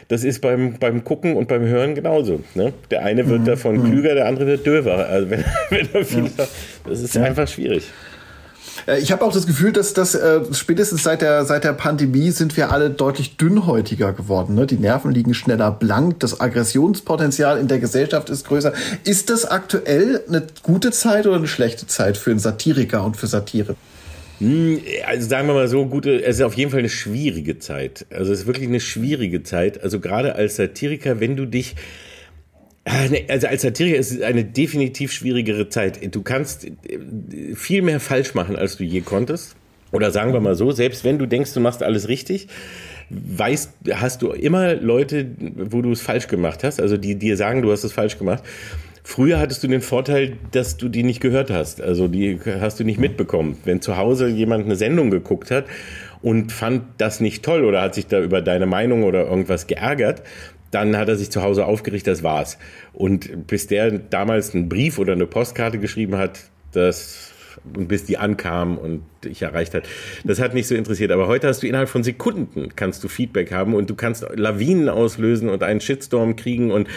Das 0.08 0.24
ist 0.24 0.42
beim 0.42 0.76
beim 0.80 1.04
Gucken 1.04 1.36
und 1.36 1.48
beim 1.48 1.64
Hören 1.64 1.96
genauso. 1.96 2.42
Ne? 2.56 2.74
Der 2.92 3.04
eine 3.04 3.28
wird 3.30 3.42
mhm. 3.42 3.46
davon 3.46 3.78
mhm. 3.78 3.92
klüger, 3.92 4.16
der 4.16 4.28
andere 4.28 4.48
wird 4.48 4.66
döver. 4.66 5.08
Also 5.08 5.30
wenn, 5.30 5.44
wenn 5.70 5.88
er 5.94 6.06
viel, 6.06 6.24
ja. 6.24 6.48
das 6.88 7.02
ist 7.02 7.16
ja. 7.16 7.24
einfach 7.24 7.48
schwierig. 7.48 7.84
Äh, 8.88 9.00
ich 9.00 9.12
habe 9.12 9.24
auch 9.24 9.34
das 9.34 9.48
Gefühl, 9.48 9.72
dass 9.72 9.94
das 9.94 10.16
äh, 10.16 10.42
spätestens 10.54 11.04
seit 11.04 11.22
der 11.22 11.46
seit 11.46 11.64
der 11.64 11.74
Pandemie 11.74 12.32
sind 12.32 12.58
wir 12.58 12.72
alle 12.72 12.90
deutlich 12.90 13.38
dünnhäutiger 13.38 14.14
geworden. 14.14 14.56
Ne? 14.56 14.66
Die 14.66 14.78
Nerven 14.78 15.12
liegen 15.12 15.34
schneller 15.34 15.72
blank, 15.72 16.20
das 16.20 16.40
Aggressionspotenzial 16.40 17.60
in 17.60 17.68
der 17.68 17.80
Gesellschaft 17.80 18.30
ist 18.30 18.48
größer. 18.48 18.74
Ist 19.04 19.30
das 19.30 19.46
aktuell 19.46 20.24
eine 20.28 20.48
gute 20.64 20.92
Zeit 20.92 21.28
oder 21.28 21.38
eine 21.38 21.48
schlechte 21.48 21.88
Zeit 21.88 22.18
für 22.18 22.32
einen 22.32 22.40
Satiriker 22.40 23.04
und 23.04 23.18
für 23.18 23.28
Satire? 23.28 23.76
Hm, 24.40 24.80
also 25.06 25.28
sagen 25.28 25.48
wir 25.48 25.54
mal 25.54 25.68
so, 25.68 25.86
gute, 25.86 26.24
es 26.24 26.38
ist 26.38 26.42
auf 26.42 26.56
jeden 26.56 26.72
Fall 26.72 26.80
eine 26.80 26.90
schwierige 26.90 27.60
Zeit. 27.60 28.06
Also 28.10 28.32
es 28.32 28.42
ist 28.42 28.48
wirklich 28.48 28.68
eine 28.68 28.80
schwierige 28.80 29.44
Zeit. 29.44 29.84
Also 29.84 30.00
gerade 30.00 30.36
als 30.36 30.56
Satiriker, 30.56 31.20
wenn 31.20 31.36
du 31.36 31.46
dich 31.46 31.76
Ah, 32.86 33.08
also 33.28 33.48
als 33.48 33.62
Satiriker 33.62 33.98
ist 33.98 34.12
es 34.12 34.22
eine 34.22 34.44
definitiv 34.44 35.12
schwierigere 35.12 35.70
Zeit. 35.70 36.00
Du 36.16 36.24
kannst 36.24 36.66
äh, 36.66 36.74
viel 37.54 37.84
mehr 37.84 38.00
falsch 38.00 38.34
machen, 38.34 38.56
als 38.56 38.78
du 38.78 38.84
je 38.84 39.02
konntest. 39.02 39.56
Oder 39.92 40.12
sagen 40.12 40.34
wir 40.34 40.40
mal 40.40 40.56
so, 40.56 40.72
selbst 40.72 41.04
wenn 41.04 41.20
du 41.20 41.26
denkst, 41.26 41.54
du 41.54 41.60
machst 41.60 41.84
alles 41.84 42.08
richtig, 42.08 42.48
weißt, 43.10 43.72
hast 43.94 44.22
du 44.22 44.32
immer 44.32 44.76
Leute, 44.76 45.28
wo 45.40 45.82
du 45.82 45.92
es 45.92 46.02
falsch 46.02 46.28
gemacht 46.28 46.64
hast, 46.64 46.80
also 46.80 46.96
die 46.96 47.16
dir 47.16 47.38
sagen, 47.38 47.64
du 47.64 47.72
hast 47.72 47.84
es 47.84 47.92
falsch 47.92 48.18
gemacht. 48.18 48.44
Früher 49.10 49.40
hattest 49.40 49.64
du 49.64 49.68
den 49.68 49.82
Vorteil, 49.82 50.38
dass 50.52 50.78
du 50.78 50.88
die 50.88 51.02
nicht 51.02 51.20
gehört 51.20 51.50
hast. 51.50 51.82
Also 51.82 52.08
die 52.08 52.40
hast 52.46 52.80
du 52.80 52.84
nicht 52.84 53.00
mitbekommen. 53.00 53.58
Wenn 53.66 53.82
zu 53.82 53.98
Hause 53.98 54.28
jemand 54.28 54.66
eine 54.66 54.76
Sendung 54.76 55.10
geguckt 55.10 55.50
hat 55.50 55.66
und 56.22 56.52
fand 56.52 56.84
das 57.00 57.20
nicht 57.20 57.44
toll 57.44 57.66
oder 57.66 57.82
hat 57.82 57.96
sich 57.96 58.06
da 58.06 58.22
über 58.22 58.44
deine 58.44 58.68
Meinung 58.68 59.02
oder 59.02 59.26
irgendwas 59.26 59.66
geärgert, 59.66 60.22
dann 60.70 60.96
hat 60.96 61.10
er 61.10 61.16
sich 61.16 61.32
zu 61.32 61.42
Hause 61.42 61.66
aufgerichtet, 61.66 62.14
das 62.14 62.22
war's. 62.22 62.60
Und 62.94 63.48
bis 63.48 63.66
der 63.66 63.90
damals 63.98 64.54
einen 64.54 64.70
Brief 64.70 65.00
oder 65.00 65.14
eine 65.14 65.26
Postkarte 65.26 65.80
geschrieben 65.80 66.16
hat, 66.16 66.42
das 66.72 67.32
und 67.76 67.88
bis 67.88 68.06
die 68.06 68.18
ankam 68.18 68.78
und 68.78 69.04
dich 69.24 69.42
erreicht 69.42 69.74
hat. 69.74 69.84
Das 70.24 70.40
hat 70.40 70.54
nicht 70.54 70.68
so 70.68 70.76
interessiert. 70.76 71.12
Aber 71.12 71.28
heute 71.28 71.48
hast 71.48 71.64
du 71.64 71.68
innerhalb 71.68 71.90
von 71.90 72.04
Sekunden 72.04 72.70
kannst 72.76 73.04
du 73.04 73.08
Feedback 73.08 73.52
haben 73.52 73.74
und 73.74 73.90
du 73.90 73.96
kannst 73.96 74.26
Lawinen 74.36 74.90
auslösen 74.90 75.50
und 75.50 75.64
einen 75.64 75.82
Shitstorm 75.82 76.36
kriegen 76.36 76.72
und 76.72 76.88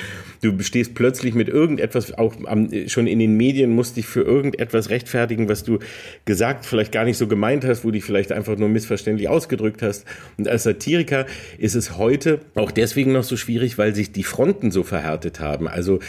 Du 0.42 0.60
stehst 0.60 0.96
plötzlich 0.96 1.34
mit 1.34 1.48
irgendetwas, 1.48 2.18
auch 2.18 2.34
am, 2.46 2.68
schon 2.88 3.06
in 3.06 3.20
den 3.20 3.36
Medien, 3.36 3.70
musst 3.70 3.96
dich 3.96 4.06
für 4.06 4.22
irgendetwas 4.22 4.90
rechtfertigen, 4.90 5.48
was 5.48 5.62
du 5.62 5.78
gesagt, 6.24 6.66
vielleicht 6.66 6.90
gar 6.90 7.04
nicht 7.04 7.16
so 7.16 7.28
gemeint 7.28 7.64
hast, 7.64 7.84
wo 7.84 7.92
dich 7.92 8.02
vielleicht 8.02 8.32
einfach 8.32 8.56
nur 8.56 8.68
missverständlich 8.68 9.28
ausgedrückt 9.28 9.82
hast. 9.82 10.04
Und 10.36 10.48
als 10.48 10.64
Satiriker 10.64 11.26
ist 11.58 11.76
es 11.76 11.96
heute 11.96 12.40
auch 12.56 12.72
deswegen 12.72 13.12
noch 13.12 13.22
so 13.22 13.36
schwierig, 13.36 13.78
weil 13.78 13.94
sich 13.94 14.10
die 14.10 14.24
Fronten 14.24 14.72
so 14.72 14.82
verhärtet 14.82 15.38
haben. 15.38 15.68
Also 15.68 16.00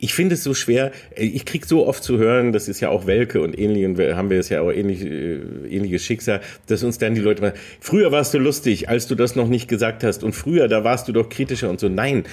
ich 0.00 0.14
finde 0.14 0.34
es 0.34 0.42
so 0.42 0.52
schwer, 0.52 0.90
ich 1.14 1.44
krieg 1.44 1.64
so 1.64 1.86
oft 1.86 2.02
zu 2.02 2.18
hören, 2.18 2.52
das 2.52 2.66
ist 2.66 2.80
ja 2.80 2.88
auch 2.88 3.06
Welke 3.06 3.40
und 3.40 3.56
ähnlich, 3.56 3.84
und 3.86 3.98
haben 4.16 4.30
wir 4.30 4.40
es 4.40 4.48
ja 4.48 4.62
auch 4.62 4.72
ähnlich, 4.72 5.04
äh, 5.04 5.36
ähnliches 5.70 6.02
Schicksal, 6.02 6.40
dass 6.66 6.82
uns 6.82 6.98
dann 6.98 7.14
die 7.14 7.20
Leute 7.20 7.40
mal, 7.40 7.54
früher 7.78 8.10
warst 8.10 8.34
du 8.34 8.38
lustig, 8.38 8.88
als 8.88 9.06
du 9.06 9.14
das 9.14 9.36
noch 9.36 9.48
nicht 9.48 9.68
gesagt 9.68 10.02
hast 10.02 10.24
und 10.24 10.34
früher, 10.34 10.66
da 10.66 10.82
warst 10.82 11.06
du 11.06 11.12
doch 11.12 11.28
kritischer 11.28 11.70
und 11.70 11.78
so. 11.78 11.88
Nein, 11.88 12.24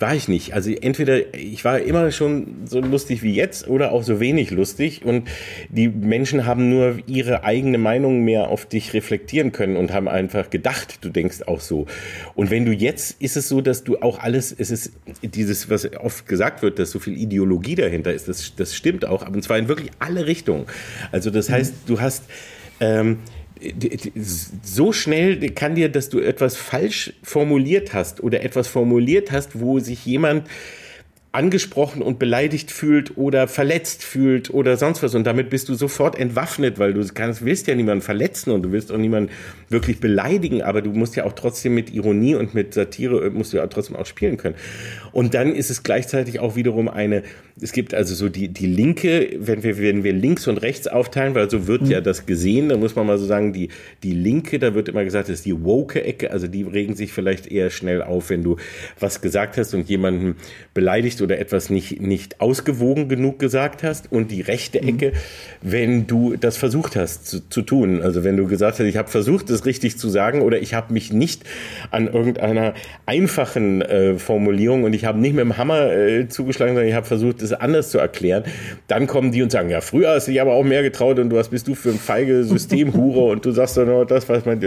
war 0.00 0.14
ich 0.14 0.28
nicht. 0.28 0.54
Also 0.54 0.70
entweder 0.70 1.34
ich 1.34 1.64
war 1.64 1.80
immer 1.80 2.10
schon 2.10 2.66
so 2.66 2.80
lustig 2.80 3.22
wie 3.22 3.34
jetzt 3.34 3.68
oder 3.68 3.92
auch 3.92 4.02
so 4.02 4.20
wenig 4.20 4.50
lustig 4.50 5.04
und 5.04 5.28
die 5.68 5.88
Menschen 5.88 6.46
haben 6.46 6.70
nur 6.70 6.98
ihre 7.06 7.44
eigene 7.44 7.78
Meinung 7.78 8.24
mehr 8.24 8.48
auf 8.48 8.66
dich 8.66 8.94
reflektieren 8.94 9.52
können 9.52 9.76
und 9.76 9.92
haben 9.92 10.08
einfach 10.08 10.50
gedacht, 10.50 10.98
du 11.02 11.10
denkst 11.10 11.42
auch 11.46 11.60
so. 11.60 11.86
Und 12.34 12.50
wenn 12.50 12.64
du 12.64 12.72
jetzt 12.72 13.20
ist 13.20 13.36
es 13.36 13.48
so, 13.48 13.60
dass 13.60 13.84
du 13.84 13.98
auch 13.98 14.18
alles, 14.18 14.54
es 14.56 14.70
ist 14.70 14.92
dieses, 15.22 15.68
was 15.70 15.90
oft 15.96 16.26
gesagt 16.26 16.62
wird, 16.62 16.78
dass 16.78 16.90
so 16.90 16.98
viel 16.98 17.16
Ideologie 17.16 17.74
dahinter 17.74 18.12
ist, 18.12 18.28
das, 18.28 18.54
das 18.54 18.74
stimmt 18.74 19.04
auch, 19.04 19.22
aber 19.22 19.34
und 19.34 19.42
zwar 19.42 19.58
in 19.58 19.68
wirklich 19.68 19.90
alle 19.98 20.26
Richtungen. 20.26 20.66
Also 21.12 21.30
das 21.30 21.50
heißt, 21.50 21.74
du 21.86 22.00
hast 22.00 22.24
ähm, 22.80 23.18
so 24.62 24.92
schnell 24.92 25.50
kann 25.50 25.74
dir, 25.74 25.88
dass 25.88 26.08
du 26.08 26.20
etwas 26.20 26.56
falsch 26.56 27.12
formuliert 27.22 27.92
hast 27.92 28.22
oder 28.22 28.42
etwas 28.42 28.68
formuliert 28.68 29.32
hast, 29.32 29.60
wo 29.60 29.78
sich 29.78 30.04
jemand 30.06 30.48
angesprochen 31.32 32.02
und 32.02 32.18
beleidigt 32.18 32.72
fühlt 32.72 33.16
oder 33.16 33.46
verletzt 33.46 34.02
fühlt 34.02 34.50
oder 34.50 34.76
sonst 34.76 35.00
was. 35.04 35.14
Und 35.14 35.24
damit 35.24 35.48
bist 35.48 35.68
du 35.68 35.74
sofort 35.74 36.18
entwaffnet, 36.18 36.80
weil 36.80 36.92
du 36.92 37.06
kannst, 37.14 37.44
willst 37.44 37.68
ja 37.68 37.76
niemanden 37.76 38.02
verletzen 38.02 38.50
und 38.50 38.62
du 38.62 38.72
willst 38.72 38.90
auch 38.90 38.96
niemanden 38.96 39.30
wirklich 39.68 40.00
beleidigen, 40.00 40.62
aber 40.62 40.82
du 40.82 40.90
musst 40.90 41.14
ja 41.14 41.24
auch 41.24 41.32
trotzdem 41.32 41.74
mit 41.74 41.94
Ironie 41.94 42.34
und 42.34 42.54
mit 42.54 42.74
Satire, 42.74 43.26
äh, 43.26 43.30
musst 43.30 43.52
du 43.52 43.58
ja 43.58 43.66
trotzdem 43.68 43.94
auch 43.94 44.06
spielen 44.06 44.38
können. 44.38 44.56
Und 45.12 45.34
dann 45.34 45.54
ist 45.54 45.70
es 45.70 45.84
gleichzeitig 45.84 46.40
auch 46.40 46.56
wiederum 46.56 46.88
eine, 46.88 47.22
es 47.60 47.72
gibt 47.72 47.94
also 47.94 48.14
so 48.16 48.28
die, 48.28 48.48
die 48.48 48.66
linke, 48.66 49.36
wenn 49.38 49.62
wir, 49.62 49.78
wenn 49.78 50.02
wir 50.02 50.12
links 50.12 50.48
und 50.48 50.58
rechts 50.58 50.88
aufteilen, 50.88 51.36
weil 51.36 51.48
so 51.48 51.68
wird 51.68 51.82
mhm. 51.82 51.90
ja 51.90 52.00
das 52.00 52.26
gesehen, 52.26 52.70
dann 52.70 52.80
muss 52.80 52.96
man 52.96 53.06
mal 53.06 53.18
so 53.18 53.26
sagen, 53.26 53.52
die, 53.52 53.68
die 54.02 54.12
linke, 54.12 54.58
da 54.58 54.74
wird 54.74 54.88
immer 54.88 55.04
gesagt, 55.04 55.28
das 55.28 55.36
ist 55.36 55.46
die 55.46 55.64
woke 55.64 56.02
Ecke, 56.02 56.32
also 56.32 56.48
die 56.48 56.62
regen 56.62 56.96
sich 56.96 57.12
vielleicht 57.12 57.46
eher 57.46 57.70
schnell 57.70 58.02
auf, 58.02 58.30
wenn 58.30 58.42
du 58.42 58.56
was 58.98 59.20
gesagt 59.20 59.58
hast 59.58 59.74
und 59.74 59.88
jemanden 59.88 60.34
beleidigt 60.74 61.19
oder 61.22 61.38
etwas 61.38 61.70
nicht, 61.70 62.00
nicht 62.00 62.40
ausgewogen 62.40 63.08
genug 63.08 63.38
gesagt 63.38 63.82
hast 63.82 64.12
und 64.12 64.30
die 64.30 64.40
rechte 64.40 64.80
mhm. 64.80 64.88
Ecke, 64.88 65.06
mhm. 65.08 65.12
wenn 65.62 66.06
du 66.06 66.36
das 66.36 66.56
versucht 66.56 66.96
hast 66.96 67.26
zu, 67.26 67.48
zu 67.48 67.62
tun. 67.62 68.02
Also 68.02 68.22
wenn 68.24 68.36
du 68.36 68.46
gesagt 68.46 68.78
hast, 68.78 68.86
ich 68.86 68.96
habe 68.96 69.10
versucht, 69.10 69.50
das 69.50 69.66
richtig 69.66 69.98
zu 69.98 70.08
sagen 70.08 70.42
oder 70.42 70.60
ich 70.60 70.74
habe 70.74 70.92
mich 70.92 71.12
nicht 71.12 71.42
an 71.90 72.06
irgendeiner 72.06 72.74
einfachen 73.06 73.82
äh, 73.82 74.18
Formulierung 74.18 74.84
und 74.84 74.92
ich 74.92 75.04
habe 75.04 75.18
nicht 75.18 75.34
mit 75.34 75.44
dem 75.44 75.56
Hammer 75.56 75.92
äh, 75.92 76.28
zugeschlagen, 76.28 76.74
sondern 76.74 76.88
ich 76.88 76.94
habe 76.94 77.06
versucht, 77.06 77.42
es 77.42 77.52
anders 77.52 77.90
zu 77.90 77.98
erklären, 77.98 78.44
dann 78.86 79.06
kommen 79.06 79.32
die 79.32 79.42
und 79.42 79.50
sagen, 79.50 79.70
ja, 79.70 79.80
früher 79.80 80.10
hast 80.10 80.28
du 80.28 80.32
dich 80.32 80.40
aber 80.40 80.52
auch 80.52 80.64
mehr 80.64 80.82
getraut 80.82 81.18
und 81.18 81.30
du 81.30 81.40
was 81.40 81.48
bist 81.48 81.66
du 81.66 81.74
für 81.74 81.90
ein 81.90 81.98
feige 81.98 82.44
Systemhure 82.50 83.30
und 83.30 83.44
du 83.44 83.50
sagst 83.50 83.76
doch 83.76 83.86
nur 83.86 84.06
das, 84.06 84.28
was 84.28 84.44
man. 84.44 84.60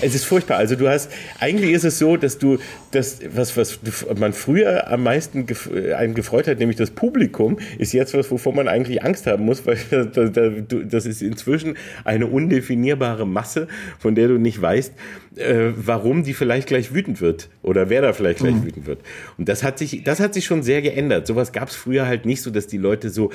Es 0.00 0.14
ist 0.14 0.24
furchtbar. 0.24 0.58
Also 0.58 0.74
du 0.74 0.88
hast, 0.88 1.10
eigentlich 1.38 1.72
ist 1.72 1.84
es 1.84 1.98
so, 1.98 2.16
dass 2.16 2.38
du 2.38 2.58
das, 2.90 3.20
was, 3.34 3.56
was 3.56 3.78
man 4.18 4.32
früher 4.32 4.90
am 4.90 5.04
meisten 5.04 5.46
einen 5.72 6.14
gefreut 6.14 6.46
hat, 6.46 6.58
nämlich 6.58 6.76
das 6.76 6.90
Publikum, 6.90 7.58
ist 7.78 7.92
jetzt 7.92 8.14
was, 8.14 8.30
wovor 8.30 8.54
man 8.54 8.68
eigentlich 8.68 9.02
Angst 9.02 9.26
haben 9.26 9.44
muss, 9.44 9.66
weil 9.66 9.78
das 10.88 11.06
ist 11.06 11.22
inzwischen 11.22 11.76
eine 12.04 12.26
undefinierbare 12.26 13.26
Masse, 13.26 13.68
von 13.98 14.14
der 14.14 14.28
du 14.28 14.38
nicht 14.38 14.60
weißt, 14.60 14.92
äh, 15.36 15.70
warum 15.76 16.24
die 16.24 16.34
vielleicht 16.34 16.68
gleich 16.68 16.94
wütend 16.94 17.20
wird 17.20 17.48
oder 17.62 17.88
wer 17.88 18.02
da 18.02 18.12
vielleicht 18.12 18.40
gleich 18.40 18.54
mhm. 18.54 18.64
wütend 18.64 18.86
wird. 18.86 19.00
Und 19.38 19.48
das 19.48 19.62
hat 19.62 19.78
sich, 19.78 20.04
das 20.04 20.20
hat 20.20 20.34
sich 20.34 20.44
schon 20.44 20.62
sehr 20.62 20.82
geändert. 20.82 21.26
Sowas 21.26 21.52
gab 21.52 21.68
es 21.68 21.76
früher 21.76 22.06
halt 22.06 22.26
nicht 22.26 22.42
so, 22.42 22.50
dass 22.50 22.66
die 22.66 22.78
Leute 22.78 23.10
so 23.10 23.30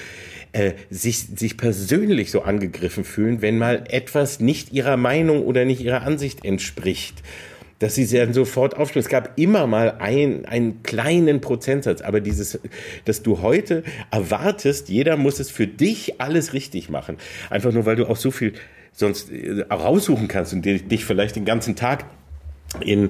äh, 0.51 0.73
sich, 0.89 1.19
sich 1.35 1.57
persönlich 1.57 2.31
so 2.31 2.41
angegriffen 2.41 3.03
fühlen, 3.03 3.41
wenn 3.41 3.57
mal 3.57 3.83
etwas 3.89 4.39
nicht 4.39 4.73
ihrer 4.73 4.97
Meinung 4.97 5.43
oder 5.43 5.65
nicht 5.65 5.81
ihrer 5.81 6.03
Ansicht 6.03 6.45
entspricht 6.45 7.23
dass 7.79 7.95
sie 7.95 8.07
dann 8.07 8.33
sofort 8.33 8.75
aufspringen. 8.75 9.05
Es 9.05 9.09
gab 9.09 9.37
immer 9.37 9.67
mal 9.67 9.97
ein, 9.99 10.45
einen 10.45 10.83
kleinen 10.83 11.41
Prozentsatz, 11.41 12.01
aber 12.01 12.21
dieses, 12.21 12.59
dass 13.05 13.21
du 13.23 13.41
heute 13.41 13.83
erwartest, 14.11 14.89
jeder 14.89 15.17
muss 15.17 15.39
es 15.39 15.51
für 15.51 15.67
dich 15.67 16.19
alles 16.19 16.53
richtig 16.53 16.89
machen. 16.89 17.17
Einfach 17.49 17.71
nur, 17.71 17.85
weil 17.85 17.95
du 17.95 18.07
auch 18.07 18.17
so 18.17 18.31
viel 18.31 18.53
sonst 18.91 19.31
äh, 19.31 19.61
raussuchen 19.71 20.27
kannst 20.27 20.53
und 20.53 20.65
dich 20.65 21.05
vielleicht 21.05 21.35
den 21.35 21.45
ganzen 21.45 21.75
Tag 21.75 22.05
in 22.81 23.09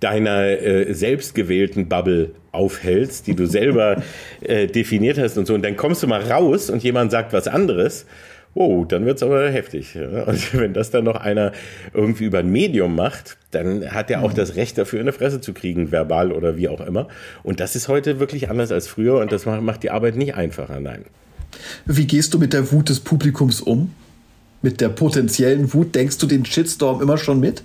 deiner 0.00 0.44
äh, 0.44 0.92
selbstgewählten 0.92 1.88
Bubble 1.88 2.32
aufhältst, 2.52 3.26
die 3.26 3.34
du 3.34 3.46
selber 3.46 4.02
äh, 4.42 4.66
definiert 4.66 5.18
hast 5.18 5.36
und 5.38 5.46
so. 5.46 5.54
Und 5.54 5.64
dann 5.64 5.76
kommst 5.76 6.02
du 6.02 6.06
mal 6.06 6.22
raus 6.22 6.70
und 6.70 6.82
jemand 6.82 7.10
sagt 7.10 7.32
was 7.32 7.48
anderes 7.48 8.06
oh, 8.54 8.84
dann 8.84 9.04
wird's 9.04 9.22
aber 9.22 9.50
heftig. 9.50 9.96
Und 10.26 10.58
wenn 10.58 10.74
das 10.74 10.90
dann 10.90 11.04
noch 11.04 11.16
einer 11.16 11.52
irgendwie 11.92 12.24
über 12.24 12.38
ein 12.38 12.50
Medium 12.50 12.94
macht, 12.94 13.36
dann 13.50 13.90
hat 13.92 14.10
er 14.10 14.22
auch 14.22 14.32
mhm. 14.32 14.36
das 14.36 14.56
Recht 14.56 14.78
dafür, 14.78 15.00
in 15.00 15.04
eine 15.04 15.12
Fresse 15.12 15.40
zu 15.40 15.52
kriegen, 15.52 15.92
verbal 15.92 16.32
oder 16.32 16.56
wie 16.56 16.68
auch 16.68 16.80
immer. 16.80 17.08
Und 17.42 17.60
das 17.60 17.76
ist 17.76 17.88
heute 17.88 18.20
wirklich 18.20 18.50
anders 18.50 18.72
als 18.72 18.88
früher 18.88 19.18
und 19.18 19.32
das 19.32 19.46
macht 19.46 19.82
die 19.82 19.90
Arbeit 19.90 20.16
nicht 20.16 20.34
einfacher, 20.34 20.80
nein. 20.80 21.04
Wie 21.86 22.06
gehst 22.06 22.34
du 22.34 22.38
mit 22.38 22.52
der 22.52 22.72
Wut 22.72 22.88
des 22.88 23.00
Publikums 23.00 23.60
um? 23.60 23.92
Mit 24.62 24.80
der 24.80 24.88
potenziellen 24.88 25.72
Wut? 25.72 25.94
Denkst 25.94 26.18
du 26.18 26.26
den 26.26 26.44
Shitstorm 26.44 27.00
immer 27.00 27.18
schon 27.18 27.38
mit? 27.38 27.62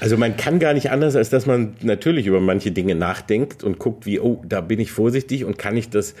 Also 0.00 0.16
man 0.16 0.36
kann 0.36 0.60
gar 0.60 0.74
nicht 0.74 0.90
anders, 0.90 1.16
als 1.16 1.28
dass 1.28 1.46
man 1.46 1.74
natürlich 1.82 2.26
über 2.26 2.40
manche 2.40 2.70
Dinge 2.70 2.94
nachdenkt 2.94 3.64
und 3.64 3.78
guckt, 3.78 4.06
wie, 4.06 4.20
oh, 4.20 4.42
da 4.48 4.60
bin 4.60 4.78
ich 4.78 4.92
vorsichtig 4.92 5.44
und 5.44 5.58
kann 5.58 5.76
ich 5.76 5.90
das 5.90 6.14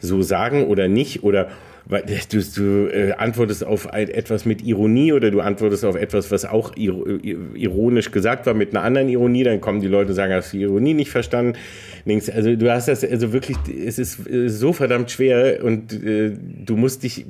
so 0.00 0.22
sagen 0.22 0.66
oder 0.66 0.88
nicht 0.88 1.22
oder 1.22 1.50
du, 1.88 2.42
du 2.42 2.88
äh, 2.92 3.12
antwortest 3.12 3.64
auf 3.64 3.92
ein, 3.92 4.08
etwas 4.08 4.44
mit 4.44 4.62
Ironie 4.62 5.12
oder 5.12 5.30
du 5.30 5.40
antwortest 5.40 5.84
auf 5.84 5.96
etwas, 5.96 6.30
was 6.30 6.44
auch 6.44 6.76
ironisch 6.76 8.10
gesagt 8.10 8.46
war 8.46 8.54
mit 8.54 8.74
einer 8.74 8.84
anderen 8.84 9.08
Ironie, 9.08 9.44
dann 9.44 9.60
kommen 9.60 9.80
die 9.80 9.88
Leute 9.88 10.10
und 10.10 10.14
sagen, 10.14 10.32
hast 10.32 10.52
du 10.52 10.58
die 10.58 10.62
Ironie 10.64 10.94
nicht 10.94 11.10
verstanden? 11.10 11.58
Also 12.06 12.56
du 12.56 12.70
hast 12.70 12.88
das 12.88 13.04
also 13.04 13.32
wirklich, 13.32 13.56
es 13.84 13.98
ist 13.98 14.26
äh, 14.28 14.48
so 14.48 14.72
verdammt 14.72 15.10
schwer 15.10 15.64
und 15.64 15.92
äh, 15.92 16.32
du 16.64 16.76
musst 16.76 17.02
dich 17.02 17.26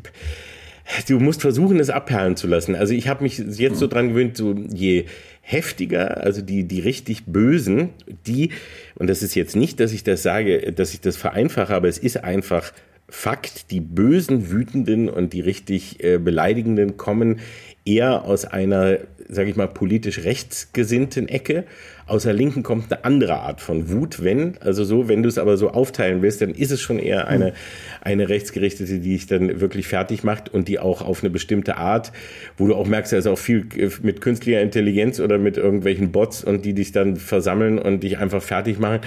du 1.09 1.21
musst 1.21 1.41
versuchen, 1.41 1.79
es 1.79 1.91
abperlen 1.91 2.37
zu 2.37 2.47
lassen. 2.47 2.75
Also 2.75 2.95
ich 2.95 3.09
habe 3.09 3.23
mich 3.23 3.39
jetzt 3.39 3.79
so 3.79 3.87
dran 3.87 4.09
gewöhnt, 4.09 4.37
so 4.37 4.55
je 4.73 5.05
heftiger, 5.41 6.19
also 6.19 6.43
die, 6.43 6.65
die 6.65 6.81
richtig 6.81 7.25
Bösen, 7.27 7.91
die, 8.27 8.51
und 8.97 9.09
das 9.09 9.23
ist 9.23 9.35
jetzt 9.35 9.57
nicht, 9.57 9.81
dass 9.81 9.93
ich 9.93 10.05
das 10.05 10.23
sage, 10.23 10.73
dass 10.73 10.95
ich 10.95 11.01
das 11.01 11.17
vereinfache, 11.17 11.75
aber 11.75 11.89
es 11.89 11.99
ist 11.99 12.23
einfach 12.23 12.73
Fakt, 13.11 13.71
die 13.71 13.81
bösen, 13.81 14.51
wütenden 14.51 15.09
und 15.09 15.33
die 15.33 15.41
richtig 15.41 16.03
äh, 16.03 16.19
beleidigenden 16.19 16.97
kommen 16.97 17.41
eher 17.85 18.25
aus 18.25 18.45
einer, 18.45 18.99
sage 19.29 19.51
ich 19.51 19.57
mal, 19.57 19.67
politisch 19.67 20.25
rechtsgesinnten 20.25 21.29
Ecke. 21.29 21.65
Aus 22.07 22.25
der 22.25 22.33
Linken 22.33 22.63
kommt 22.63 22.93
eine 22.93 23.05
andere 23.05 23.41
Art 23.41 23.61
von 23.61 23.91
Wut, 23.91 24.23
wenn, 24.23 24.59
also 24.61 24.85
so, 24.85 25.09
wenn 25.09 25.23
du 25.23 25.29
es 25.29 25.39
aber 25.39 25.57
so 25.57 25.71
aufteilen 25.71 26.23
willst, 26.23 26.41
dann 26.41 26.51
ist 26.51 26.71
es 26.71 26.81
schon 26.81 26.99
eher 26.99 27.29
eine, 27.29 27.47
hm. 27.47 27.53
eine 28.01 28.29
rechtsgerichtete, 28.29 28.99
die 28.99 29.13
dich 29.13 29.27
dann 29.27 29.61
wirklich 29.61 29.87
fertig 29.87 30.25
macht 30.25 30.49
und 30.49 30.69
die 30.69 30.79
auch 30.79 31.03
auf 31.03 31.23
eine 31.23 31.31
bestimmte 31.31 31.77
Art, 31.77 32.13
wo 32.59 32.67
du 32.67 32.75
auch 32.75 32.87
merkst, 32.87 33.13
da 33.13 33.17
ist 33.17 33.27
auch 33.27 33.39
viel 33.39 33.67
äh, 33.77 33.91
mit 34.03 34.21
künstlicher 34.21 34.61
Intelligenz 34.61 35.21
oder 35.21 35.39
mit 35.39 35.57
irgendwelchen 35.57 36.13
Bots 36.13 36.45
und 36.45 36.65
die 36.65 36.75
dich 36.75 36.93
dann 36.93 37.17
versammeln 37.17 37.79
und 37.79 38.03
dich 38.03 38.19
einfach 38.19 38.43
fertig 38.43 38.79
machen 38.79 39.01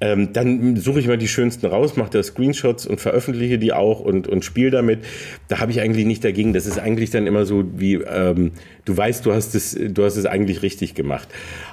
ähm, 0.00 0.32
dann 0.32 0.76
suche 0.76 1.00
ich 1.00 1.06
mal 1.06 1.18
die 1.18 1.28
schönsten 1.28 1.66
raus, 1.66 1.96
mache 1.96 2.10
da 2.10 2.22
Screenshots 2.22 2.86
und 2.86 3.00
veröffentliche 3.00 3.58
die 3.58 3.72
auch 3.72 4.00
und, 4.00 4.28
und 4.28 4.44
spiele 4.44 4.70
damit. 4.70 5.00
Da 5.48 5.58
habe 5.58 5.70
ich 5.72 5.80
eigentlich 5.80 6.06
nicht 6.06 6.24
dagegen. 6.24 6.52
Das 6.52 6.66
ist 6.66 6.78
eigentlich 6.78 7.10
dann 7.10 7.26
immer 7.26 7.46
so 7.46 7.64
wie, 7.76 7.94
ähm, 7.94 8.52
du 8.84 8.96
weißt, 8.96 9.24
du 9.24 9.32
hast 9.32 9.54
es, 9.54 9.78
du 9.78 10.04
hast 10.04 10.16
es 10.16 10.26
eigentlich 10.26 10.62
richtig 10.62 10.94
gemacht. 10.94 11.28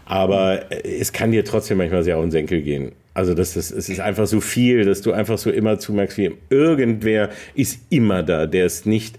Aber 0.05 0.71
es 0.83 1.11
kann 1.11 1.31
dir 1.31 1.43
trotzdem 1.43 1.77
manchmal 1.77 2.03
sehr 2.03 2.17
auf 2.17 2.23
den 2.23 2.31
Senkel 2.31 2.61
gehen. 2.61 2.93
Also 3.13 3.33
das, 3.33 3.53
das, 3.53 3.71
es 3.71 3.89
ist 3.89 3.99
einfach 3.99 4.25
so 4.25 4.41
viel, 4.41 4.85
dass 4.85 5.01
du 5.01 5.11
einfach 5.11 5.37
so 5.37 5.51
immer 5.51 5.77
zumerkst, 5.77 6.17
wie 6.17 6.31
irgendwer 6.49 7.29
ist 7.53 7.79
immer 7.89 8.23
da, 8.23 8.47
der 8.47 8.65
ist 8.65 8.87
nicht 8.87 9.17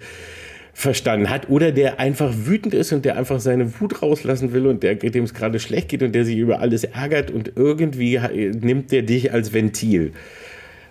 verstanden 0.74 1.30
hat 1.30 1.48
oder 1.48 1.70
der 1.72 2.00
einfach 2.00 2.34
wütend 2.36 2.74
ist 2.74 2.92
und 2.92 3.04
der 3.04 3.16
einfach 3.16 3.40
seine 3.40 3.80
Wut 3.80 4.02
rauslassen 4.02 4.52
will 4.52 4.66
und 4.66 4.82
der, 4.82 4.96
dem 4.96 5.24
es 5.24 5.32
gerade 5.32 5.60
schlecht 5.60 5.88
geht 5.88 6.02
und 6.02 6.12
der 6.12 6.24
sich 6.24 6.36
über 6.36 6.60
alles 6.60 6.82
ärgert 6.84 7.30
und 7.30 7.52
irgendwie 7.54 8.20
nimmt 8.60 8.90
der 8.90 9.02
dich 9.02 9.32
als 9.32 9.54
Ventil. 9.54 10.12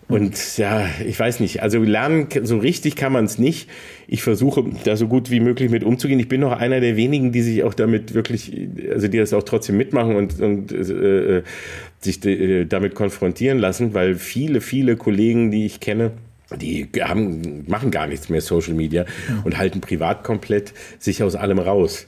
Und 0.10 0.58
ja, 0.58 0.86
ich 1.06 1.20
weiß 1.20 1.40
nicht. 1.40 1.62
Also 1.64 1.80
lernen, 1.82 2.28
so 2.44 2.58
richtig 2.58 2.96
kann 2.96 3.14
man 3.14 3.26
es 3.26 3.40
nicht. 3.40 3.70
Ich 4.08 4.22
versuche 4.22 4.64
da 4.84 4.96
so 4.96 5.08
gut 5.08 5.32
wie 5.32 5.40
möglich 5.40 5.70
mit 5.70 5.84
umzugehen. 5.84 6.20
Ich 6.20 6.28
bin 6.28 6.42
noch 6.42 6.52
einer 6.52 6.82
der 6.82 6.98
wenigen, 6.98 7.32
die 7.32 7.42
sich 7.42 7.64
auch 7.64 7.74
damit 7.74 8.14
wirklich, 8.14 8.52
also 8.92 9.08
die 9.08 9.18
das 9.18 9.34
auch 9.34 9.44
trotzdem 9.44 9.78
mitmachen 9.78 10.16
und, 10.16 10.40
und 10.42 10.72
äh, 10.72 11.44
sich 12.00 12.24
äh, 12.26 12.66
damit 12.66 12.96
konfrontieren 12.96 13.60
lassen, 13.60 13.94
weil 13.94 14.16
viele, 14.16 14.62
viele 14.62 14.98
Kollegen, 14.98 15.52
die 15.52 15.66
ich 15.66 15.80
kenne, 15.80 16.12
die 16.58 16.90
haben, 17.02 17.66
machen 17.68 17.92
gar 17.92 18.08
nichts 18.08 18.30
mehr 18.30 18.42
Social 18.42 18.74
Media 18.74 19.06
und 19.44 19.58
halten 19.58 19.82
privat 19.82 20.24
komplett 20.24 20.74
sich 21.00 21.24
aus 21.24 21.36
allem 21.36 21.60
raus. 21.60 22.08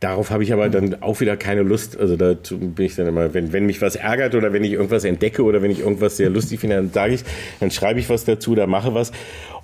Darauf 0.00 0.30
habe 0.30 0.42
ich 0.42 0.52
aber 0.52 0.68
dann 0.68 1.02
auch 1.02 1.20
wieder 1.20 1.38
keine 1.38 1.62
Lust. 1.62 1.98
Also 1.98 2.16
da 2.16 2.34
bin 2.50 2.84
ich 2.84 2.96
dann 2.96 3.06
immer, 3.06 3.32
wenn, 3.32 3.54
wenn 3.54 3.64
mich 3.64 3.80
was 3.80 3.96
ärgert 3.96 4.34
oder 4.34 4.52
wenn 4.52 4.62
ich 4.62 4.72
irgendwas 4.72 5.04
entdecke 5.04 5.42
oder 5.42 5.62
wenn 5.62 5.70
ich 5.70 5.80
irgendwas 5.80 6.18
sehr 6.18 6.28
lustig 6.28 6.60
finde, 6.60 6.76
dann 6.76 6.92
sage 6.92 7.14
ich, 7.14 7.24
dann 7.60 7.70
schreibe 7.70 7.98
ich 7.98 8.10
was 8.10 8.26
dazu, 8.26 8.54
da 8.54 8.66
mache 8.66 8.92
was. 8.92 9.10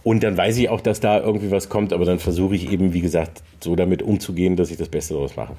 Und 0.02 0.22
dann 0.22 0.36
weiß 0.36 0.56
ich 0.56 0.70
auch, 0.70 0.80
dass 0.80 1.00
da 1.00 1.20
irgendwie 1.20 1.50
was 1.50 1.68
kommt, 1.68 1.92
aber 1.92 2.06
dann 2.06 2.18
versuche 2.18 2.54
ich 2.54 2.72
eben, 2.72 2.94
wie 2.94 3.02
gesagt, 3.02 3.42
so 3.60 3.76
damit 3.76 4.02
umzugehen, 4.02 4.56
dass 4.56 4.70
ich 4.70 4.78
das 4.78 4.88
Beste 4.88 5.14
daraus 5.14 5.36
mache. 5.36 5.54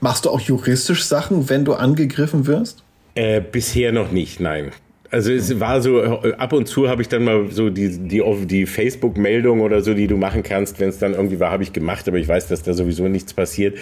Machst 0.00 0.24
du 0.24 0.30
auch 0.30 0.40
juristisch 0.40 1.04
Sachen, 1.04 1.50
wenn 1.50 1.64
du 1.64 1.74
angegriffen 1.74 2.46
wirst? 2.46 2.82
Äh, 3.14 3.40
bisher 3.40 3.92
noch 3.92 4.12
nicht, 4.12 4.40
nein. 4.40 4.70
Also 5.12 5.32
es 5.32 5.58
war 5.58 5.82
so, 5.82 6.00
ab 6.02 6.52
und 6.52 6.66
zu 6.66 6.88
habe 6.88 7.02
ich 7.02 7.08
dann 7.08 7.24
mal 7.24 7.48
so 7.50 7.68
die, 7.68 7.98
die, 7.98 8.22
die 8.46 8.66
Facebook-Meldung 8.66 9.60
oder 9.60 9.80
so, 9.82 9.92
die 9.92 10.06
du 10.06 10.16
machen 10.16 10.44
kannst, 10.44 10.78
wenn 10.78 10.88
es 10.88 10.98
dann 10.98 11.14
irgendwie 11.14 11.40
war, 11.40 11.50
habe 11.50 11.64
ich 11.64 11.72
gemacht, 11.72 12.06
aber 12.06 12.18
ich 12.18 12.28
weiß, 12.28 12.46
dass 12.46 12.62
da 12.62 12.74
sowieso 12.74 13.08
nichts 13.08 13.34
passiert. 13.34 13.76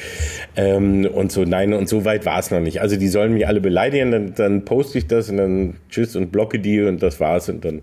Ähm, 0.57 1.05
und 1.05 1.31
so, 1.31 1.45
nein, 1.45 1.75
und 1.75 1.87
so 1.87 2.07
weit 2.07 2.25
war 2.25 2.39
es 2.39 2.51
noch 2.51 2.61
nicht. 2.61 2.81
Also 2.81 2.97
die 2.97 3.09
sollen 3.09 3.35
mich 3.35 3.47
alle 3.47 3.61
beleidigen, 3.61 4.11
dann, 4.11 4.35
dann 4.35 4.65
poste 4.65 4.97
ich 4.97 5.07
das 5.07 5.29
und 5.29 5.37
dann 5.37 5.75
tschüss 5.91 6.17
und 6.17 6.33
blocke 6.33 6.61
die 6.61 6.81
und 6.81 7.03
das 7.03 7.21
war's. 7.21 7.51
Und 7.51 7.63
dann 7.63 7.83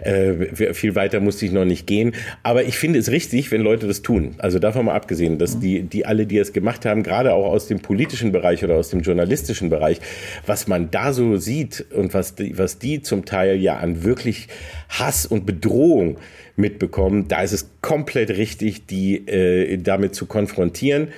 äh, 0.00 0.74
viel 0.74 0.96
weiter 0.96 1.20
musste 1.20 1.46
ich 1.46 1.52
noch 1.52 1.64
nicht 1.64 1.86
gehen. 1.86 2.16
Aber 2.42 2.64
ich 2.64 2.78
finde 2.78 2.98
es 2.98 3.12
richtig, 3.12 3.52
wenn 3.52 3.60
Leute 3.60 3.86
das 3.86 4.02
tun. 4.02 4.34
Also 4.38 4.58
davon 4.58 4.86
mal 4.86 4.94
abgesehen, 4.94 5.38
dass 5.38 5.60
die, 5.60 5.82
die 5.82 6.04
alle, 6.04 6.26
die 6.26 6.38
es 6.38 6.52
gemacht 6.52 6.84
haben, 6.84 7.04
gerade 7.04 7.32
auch 7.32 7.46
aus 7.46 7.68
dem 7.68 7.78
politischen 7.78 8.32
Bereich 8.32 8.64
oder 8.64 8.74
aus 8.74 8.90
dem 8.90 9.02
journalistischen 9.02 9.70
Bereich, 9.70 10.00
was 10.46 10.66
man 10.66 10.90
da 10.90 11.12
so 11.12 11.36
sieht 11.36 11.84
und 11.94 12.12
was, 12.12 12.34
was 12.54 12.71
was 12.72 12.78
die 12.78 13.02
zum 13.02 13.24
Teil 13.24 13.56
ja 13.56 13.76
an 13.76 14.02
wirklich 14.02 14.48
Hass 14.88 15.26
und 15.26 15.44
Bedrohung 15.44 16.16
mitbekommen, 16.56 17.28
da 17.28 17.42
ist 17.42 17.52
es 17.52 17.70
komplett 17.82 18.30
richtig, 18.30 18.86
die 18.86 19.16
äh, 19.28 19.76
damit 19.78 20.14
zu 20.14 20.26
konfrontieren. 20.26 21.08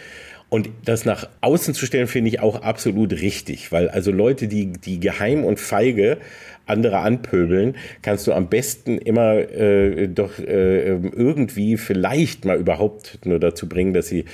Und 0.48 0.70
das 0.84 1.04
nach 1.04 1.28
außen 1.40 1.74
zu 1.74 1.86
stellen, 1.86 2.06
finde 2.06 2.28
ich 2.28 2.40
auch 2.40 2.62
absolut 2.62 3.12
richtig, 3.12 3.72
weil 3.72 3.88
also 3.88 4.12
Leute, 4.12 4.46
die, 4.46 4.72
die 4.72 5.00
geheim 5.00 5.44
und 5.44 5.58
feige 5.58 6.18
andere 6.66 6.98
anpöbeln, 6.98 7.76
kannst 8.02 8.26
du 8.26 8.32
am 8.32 8.48
besten 8.48 8.98
immer 8.98 9.34
äh, 9.34 10.08
doch 10.08 10.38
äh, 10.38 10.94
irgendwie 10.94 11.76
vielleicht 11.76 12.44
mal 12.44 12.58
überhaupt 12.58 13.18
nur 13.24 13.38
dazu 13.38 13.68
bringen, 13.68 13.92
dass 13.92 14.08
sie 14.08 14.24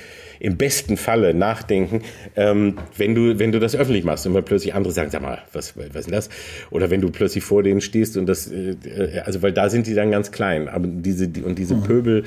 im 0.40 0.56
besten 0.56 0.96
Falle 0.96 1.34
nachdenken, 1.34 2.02
ähm, 2.34 2.78
wenn 2.96 3.14
du 3.14 3.38
wenn 3.38 3.52
du 3.52 3.60
das 3.60 3.76
öffentlich 3.76 4.04
machst 4.04 4.26
und 4.26 4.34
wenn 4.34 4.44
plötzlich 4.44 4.74
andere 4.74 4.92
sagen, 4.92 5.10
sag 5.10 5.22
mal, 5.22 5.38
was 5.52 5.76
was 5.76 5.86
ist 5.86 6.06
denn 6.06 6.12
das? 6.12 6.30
Oder 6.70 6.90
wenn 6.90 7.00
du 7.00 7.10
plötzlich 7.10 7.44
vor 7.44 7.62
denen 7.62 7.80
stehst 7.80 8.16
und 8.16 8.26
das, 8.26 8.50
äh, 8.50 8.76
also 9.24 9.42
weil 9.42 9.52
da 9.52 9.68
sind 9.68 9.86
die 9.86 9.94
dann 9.94 10.10
ganz 10.10 10.32
klein, 10.32 10.68
aber 10.68 10.86
diese 10.88 11.28
die, 11.28 11.42
und 11.42 11.58
diese 11.58 11.74
mhm. 11.74 11.82
Pöbel 11.82 12.24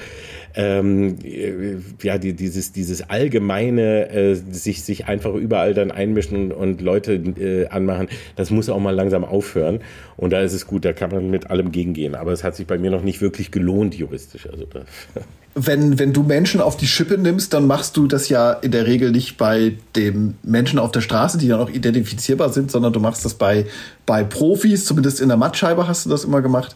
ähm, 0.56 1.18
äh, 1.24 1.76
ja, 2.02 2.18
die, 2.18 2.34
dieses, 2.34 2.72
dieses 2.72 3.10
allgemeine, 3.10 4.10
äh, 4.10 4.36
sich, 4.36 4.84
sich 4.84 5.06
einfach 5.06 5.34
überall 5.34 5.74
dann 5.74 5.92
einmischen 5.92 6.52
und 6.52 6.82
Leute 6.82 7.14
äh, 7.14 7.68
anmachen, 7.68 8.08
das 8.36 8.52
muss 8.52 8.70
auch 8.70 8.80
mal 8.80 8.96
langsam 8.96 9.24
aufhören. 9.24 9.82
Und 10.18 10.32
da 10.32 10.42
ist 10.42 10.54
es 10.54 10.68
gut, 10.68 10.86
da 10.86 10.94
kann 10.94 11.12
man 11.12 11.30
mit 11.30 11.50
allem 11.50 11.72
gegengehen. 11.72 12.16
Aber 12.16 12.32
es 12.32 12.44
hat 12.44 12.56
sich 12.56 12.68
bei 12.68 12.78
mir 12.78 12.92
noch 12.92 13.04
nicht 13.04 13.22
wirklich 13.22 13.52
gelohnt, 13.52 13.96
juristisch. 13.96 14.48
Also 14.50 14.66
das. 14.66 14.86
Wenn, 15.56 16.00
wenn 16.00 16.14
du 16.14 16.24
Menschen 16.24 16.62
auf 16.62 16.78
die 16.78 16.88
Schippe 16.88 17.18
nimmst, 17.18 17.54
dann 17.54 17.68
machst 17.68 17.96
du 17.96 18.08
das 18.08 18.28
ja 18.30 18.52
in 18.54 18.72
der 18.72 18.88
Regel 18.88 19.12
nicht 19.12 19.38
bei 19.38 19.74
dem 19.96 20.36
Menschen 20.42 20.80
auf 20.80 20.92
der 20.92 21.02
Straße, 21.02 21.38
die 21.38 21.48
dann 21.48 21.60
auch 21.60 21.70
identifizierbar 21.70 22.50
sind, 22.50 22.72
sondern 22.72 22.92
du 22.92 23.00
machst 23.00 23.24
das 23.24 23.36
bei, 23.36 23.68
bei 24.06 24.24
Profis, 24.24 24.86
zumindest 24.86 25.22
in 25.22 25.28
der 25.28 25.38
Mattscheibe 25.38 25.88
hast 25.88 26.06
du 26.06 26.10
das 26.10 26.24
immer 26.24 26.42
gemacht. 26.42 26.76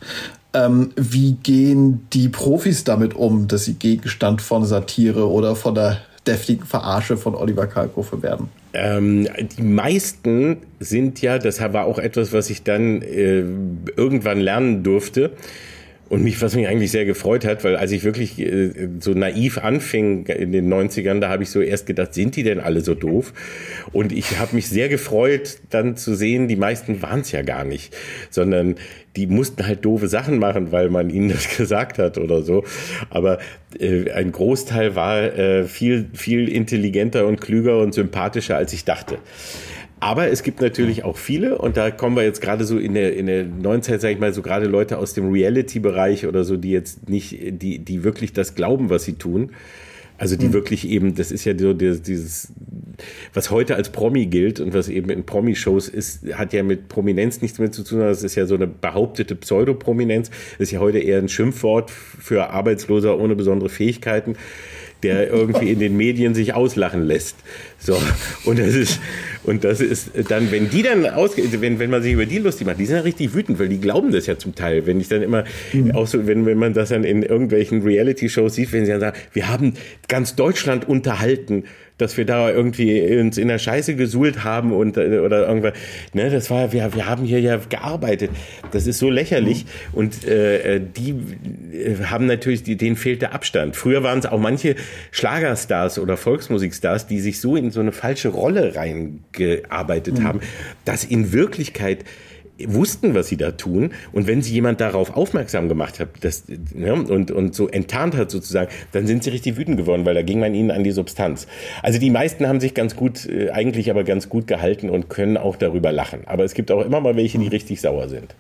Ähm, 0.53 0.91
wie 0.95 1.33
gehen 1.33 2.07
die 2.13 2.29
Profis 2.29 2.83
damit 2.83 3.15
um, 3.15 3.47
dass 3.47 3.65
sie 3.65 3.73
Gegenstand 3.73 4.41
von 4.41 4.63
Satire 4.65 5.29
oder 5.29 5.55
von 5.55 5.75
der 5.75 5.97
deftigen 6.27 6.65
Verarsche 6.65 7.17
von 7.17 7.35
Oliver 7.35 7.67
Kalkofe 7.67 8.21
werden? 8.21 8.49
Ähm, 8.73 9.27
die 9.57 9.63
meisten 9.63 10.57
sind 10.79 11.21
ja, 11.21 11.39
das 11.39 11.59
war 11.61 11.85
auch 11.85 11.97
etwas, 11.97 12.33
was 12.33 12.49
ich 12.49 12.63
dann 12.63 13.01
äh, 13.01 13.43
irgendwann 13.95 14.39
lernen 14.39 14.83
durfte, 14.83 15.31
und 16.09 16.23
mich, 16.23 16.41
was 16.41 16.55
mich 16.55 16.67
eigentlich 16.67 16.91
sehr 16.91 17.05
gefreut 17.05 17.45
hat, 17.45 17.63
weil 17.63 17.75
als 17.75 17.91
ich 17.91 18.03
wirklich 18.03 18.39
äh, 18.39 18.89
so 18.99 19.11
naiv 19.11 19.57
anfing 19.57 20.25
in 20.27 20.51
den 20.51 20.71
90ern, 20.71 21.19
da 21.19 21.29
habe 21.29 21.43
ich 21.43 21.49
so 21.49 21.61
erst 21.61 21.85
gedacht, 21.85 22.13
sind 22.13 22.35
die 22.35 22.43
denn 22.43 22.59
alle 22.59 22.81
so 22.81 22.93
doof? 22.93 23.33
Und 23.91 24.11
ich 24.11 24.39
habe 24.39 24.55
mich 24.55 24.69
sehr 24.69 24.89
gefreut, 24.89 25.57
dann 25.69 25.97
zu 25.97 26.15
sehen, 26.15 26.47
die 26.47 26.55
meisten 26.55 27.01
waren 27.01 27.21
es 27.21 27.31
ja 27.31 27.41
gar 27.41 27.63
nicht, 27.63 27.95
sondern 28.29 28.75
die 29.15 29.27
mussten 29.27 29.65
halt 29.65 29.83
doofe 29.83 30.07
Sachen 30.07 30.37
machen, 30.37 30.71
weil 30.71 30.89
man 30.89 31.09
ihnen 31.09 31.29
das 31.29 31.49
gesagt 31.57 31.97
hat 31.97 32.17
oder 32.17 32.43
so. 32.43 32.63
Aber 33.09 33.39
äh, 33.79 34.11
ein 34.11 34.31
Großteil 34.31 34.95
war 34.95 35.21
äh, 35.21 35.65
viel, 35.65 36.09
viel 36.13 36.47
intelligenter 36.47 37.27
und 37.27 37.41
klüger 37.41 37.79
und 37.79 37.93
sympathischer, 37.93 38.55
als 38.55 38.71
ich 38.73 38.85
dachte. 38.85 39.17
Aber 39.99 40.27
es 40.27 40.43
gibt 40.43 40.61
natürlich 40.61 41.03
auch 41.03 41.17
viele, 41.17 41.57
und 41.57 41.75
da 41.75 41.89
kommen 41.89 42.15
wir 42.15 42.23
jetzt 42.23 42.39
gerade 42.39 42.65
so 42.65 42.77
in 42.77 42.93
der, 42.93 43.15
in 43.15 43.25
der 43.25 43.45
neuen 43.45 43.81
Zeit, 43.81 44.01
sage 44.01 44.13
ich 44.13 44.19
mal, 44.19 44.33
so 44.33 44.43
gerade 44.43 44.67
Leute 44.67 44.99
aus 44.99 45.13
dem 45.13 45.31
Reality-Bereich 45.31 46.27
oder 46.27 46.43
so, 46.43 46.55
die 46.55 46.71
jetzt 46.71 47.09
nicht, 47.09 47.37
die, 47.61 47.79
die 47.79 48.03
wirklich 48.03 48.31
das 48.33 48.53
glauben, 48.53 48.91
was 48.91 49.05
sie 49.05 49.13
tun. 49.13 49.51
Also 50.19 50.35
die 50.35 50.47
mhm. 50.47 50.53
wirklich 50.53 50.87
eben, 50.87 51.15
das 51.15 51.31
ist 51.31 51.45
ja 51.45 51.57
so 51.57 51.73
dieses, 51.73 52.51
was 53.33 53.51
heute 53.51 53.75
als 53.75 53.89
Promi 53.89 54.25
gilt 54.25 54.59
und 54.59 54.73
was 54.73 54.89
eben 54.89 55.09
in 55.09 55.25
Promi-Shows 55.25 55.89
ist, 55.89 56.33
hat 56.33 56.53
ja 56.53 56.63
mit 56.63 56.89
Prominenz 56.89 57.41
nichts 57.41 57.59
mehr 57.59 57.71
zu 57.71 57.83
tun. 57.83 57.99
Das 57.99 58.23
ist 58.23 58.35
ja 58.35 58.47
so 58.47 58.55
eine 58.55 58.65
behauptete 58.67 59.35
Pseudoprominenz. 59.35 60.29
Das 60.29 60.67
ist 60.67 60.71
ja 60.71 60.79
heute 60.79 60.99
eher 60.99 61.19
ein 61.19 61.29
Schimpfwort 61.29 61.91
für 61.91 62.49
Arbeitsloser 62.49 63.19
ohne 63.19 63.35
besondere 63.35 63.69
Fähigkeiten 63.69 64.35
der 65.03 65.29
irgendwie 65.29 65.71
in 65.71 65.79
den 65.79 65.95
Medien 65.95 66.33
sich 66.33 66.53
auslachen 66.53 67.03
lässt. 67.03 67.35
So. 67.79 67.97
Und 68.45 68.59
das 68.59 68.73
ist, 68.73 68.99
und 69.47 69.63
das 69.63 69.79
ist 69.79 70.11
dann, 70.27 70.51
wenn 70.51 70.69
die 70.69 70.83
dann 70.83 71.05
aus, 71.05 71.31
wenn, 71.37 71.79
wenn 71.79 71.89
man 71.89 72.03
sich 72.03 72.13
über 72.13 72.25
die 72.25 72.37
lustig 72.37 72.67
macht, 72.67 72.79
die 72.79 72.85
sind 72.85 72.97
ja 72.97 73.01
richtig 73.01 73.33
wütend, 73.33 73.59
weil 73.59 73.69
die 73.69 73.79
glauben 73.79 74.11
das 74.11 74.27
ja 74.27 74.37
zum 74.37 74.55
Teil. 74.55 74.85
Wenn 74.85 74.99
ich 74.99 75.07
dann 75.07 75.21
immer, 75.21 75.45
mhm. 75.71 75.91
auch 75.91 76.05
so, 76.05 76.27
wenn, 76.27 76.45
wenn 76.45 76.57
man 76.57 76.73
das 76.73 76.89
dann 76.89 77.05
in 77.05 77.23
irgendwelchen 77.23 77.81
Reality-Shows 77.81 78.55
sieht, 78.55 78.73
wenn 78.73 78.85
sie 78.85 78.91
dann 78.91 78.99
sagen, 78.99 79.17
wir 79.31 79.47
haben 79.47 79.73
ganz 80.09 80.35
Deutschland 80.35 80.87
unterhalten 80.87 81.63
dass 81.97 82.17
wir 82.17 82.25
da 82.25 82.49
irgendwie 82.51 83.17
uns 83.17 83.37
in 83.37 83.47
der 83.47 83.59
Scheiße 83.59 83.95
gesuhlt 83.95 84.43
haben 84.43 84.71
und 84.71 84.97
äh, 84.97 85.19
oder 85.19 85.47
irgendwas. 85.47 85.73
Ne, 86.13 86.29
das 86.29 86.49
war, 86.49 86.71
wir, 86.71 86.93
wir 86.93 87.07
haben 87.07 87.25
hier 87.25 87.39
ja 87.39 87.57
gearbeitet. 87.57 88.31
Das 88.71 88.87
ist 88.87 88.99
so 88.99 89.09
lächerlich. 89.09 89.65
Mhm. 89.65 89.97
Und 89.97 90.25
äh, 90.25 90.79
die 90.79 91.15
äh, 91.73 92.03
haben 92.05 92.25
natürlich, 92.25 92.63
die, 92.63 92.75
denen 92.75 92.95
fehlt 92.95 93.21
der 93.21 93.33
Abstand. 93.33 93.75
Früher 93.75 94.03
waren 94.03 94.19
es 94.19 94.25
auch 94.25 94.39
manche 94.39 94.75
Schlagerstars 95.11 95.99
oder 95.99 96.17
Volksmusikstars, 96.17 97.07
die 97.07 97.19
sich 97.19 97.39
so 97.41 97.55
in 97.55 97.71
so 97.71 97.79
eine 97.79 97.91
falsche 97.91 98.29
Rolle 98.29 98.75
reingearbeitet 98.75 100.19
mhm. 100.19 100.23
haben, 100.23 100.39
dass 100.85 101.03
in 101.03 101.31
Wirklichkeit 101.31 102.03
wussten, 102.65 103.13
was 103.13 103.27
sie 103.27 103.37
da 103.37 103.51
tun. 103.51 103.91
Und 104.11 104.27
wenn 104.27 104.41
sie 104.41 104.53
jemand 104.53 104.81
darauf 104.81 105.15
aufmerksam 105.15 105.69
gemacht 105.69 105.99
hat 105.99 106.09
das, 106.21 106.43
ne, 106.73 106.93
und, 106.93 107.31
und 107.31 107.55
so 107.55 107.67
enttarnt 107.67 108.15
hat 108.15 108.31
sozusagen, 108.31 108.69
dann 108.91 109.07
sind 109.07 109.23
sie 109.23 109.29
richtig 109.29 109.57
wütend 109.57 109.77
geworden, 109.77 110.05
weil 110.05 110.15
da 110.15 110.21
ging 110.21 110.39
man 110.39 110.53
ihnen 110.53 110.71
an 110.71 110.83
die 110.83 110.91
Substanz. 110.91 111.47
Also 111.83 111.99
die 111.99 112.09
meisten 112.09 112.47
haben 112.47 112.59
sich 112.59 112.73
ganz 112.73 112.95
gut, 112.95 113.25
äh, 113.27 113.51
eigentlich 113.51 113.89
aber 113.89 114.03
ganz 114.03 114.29
gut 114.29 114.47
gehalten 114.47 114.89
und 114.89 115.09
können 115.09 115.37
auch 115.37 115.55
darüber 115.55 115.91
lachen. 115.91 116.21
Aber 116.25 116.43
es 116.43 116.53
gibt 116.53 116.71
auch 116.71 116.83
immer 116.83 116.99
mal 116.99 117.15
welche, 117.15 117.37
die 117.37 117.47
richtig 117.47 117.81
sauer 117.81 118.09
sind. 118.09 118.35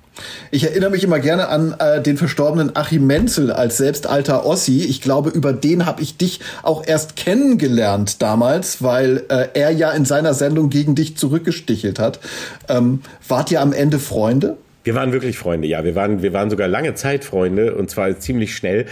Ich 0.51 0.63
erinnere 0.63 0.89
mich 0.89 1.03
immer 1.03 1.19
gerne 1.19 1.47
an 1.47 1.75
äh, 1.79 2.01
den 2.01 2.17
verstorbenen 2.17 2.75
Achim 2.75 3.05
Menzel 3.05 3.51
als 3.51 3.77
selbst 3.77 4.07
alter 4.07 4.45
Ossi. 4.45 4.83
Ich 4.83 5.01
glaube, 5.01 5.29
über 5.29 5.53
den 5.53 5.85
habe 5.85 6.01
ich 6.01 6.17
dich 6.17 6.39
auch 6.63 6.85
erst 6.85 7.15
kennengelernt 7.15 8.21
damals, 8.21 8.81
weil 8.81 9.23
äh, 9.29 9.47
er 9.53 9.71
ja 9.71 9.91
in 9.91 10.05
seiner 10.05 10.33
Sendung 10.33 10.69
gegen 10.69 10.95
dich 10.95 11.17
zurückgestichelt 11.17 11.99
hat. 11.99 12.19
Ähm, 12.67 13.01
wart 13.27 13.51
ihr 13.51 13.61
am 13.61 13.73
Ende 13.73 13.99
Freunde? 14.07 14.57
Wir 14.83 14.95
waren 14.95 15.11
wirklich 15.11 15.37
Freunde, 15.37 15.67
ja. 15.67 15.83
Wir 15.83 15.95
waren, 15.95 16.21
wir 16.21 16.33
waren 16.33 16.49
sogar 16.49 16.67
lange 16.67 16.95
Zeit 16.95 17.25
Freunde 17.25 17.75
und 17.75 17.89
zwar 17.89 18.17
ziemlich 18.19 18.55
schnell. 18.55 18.85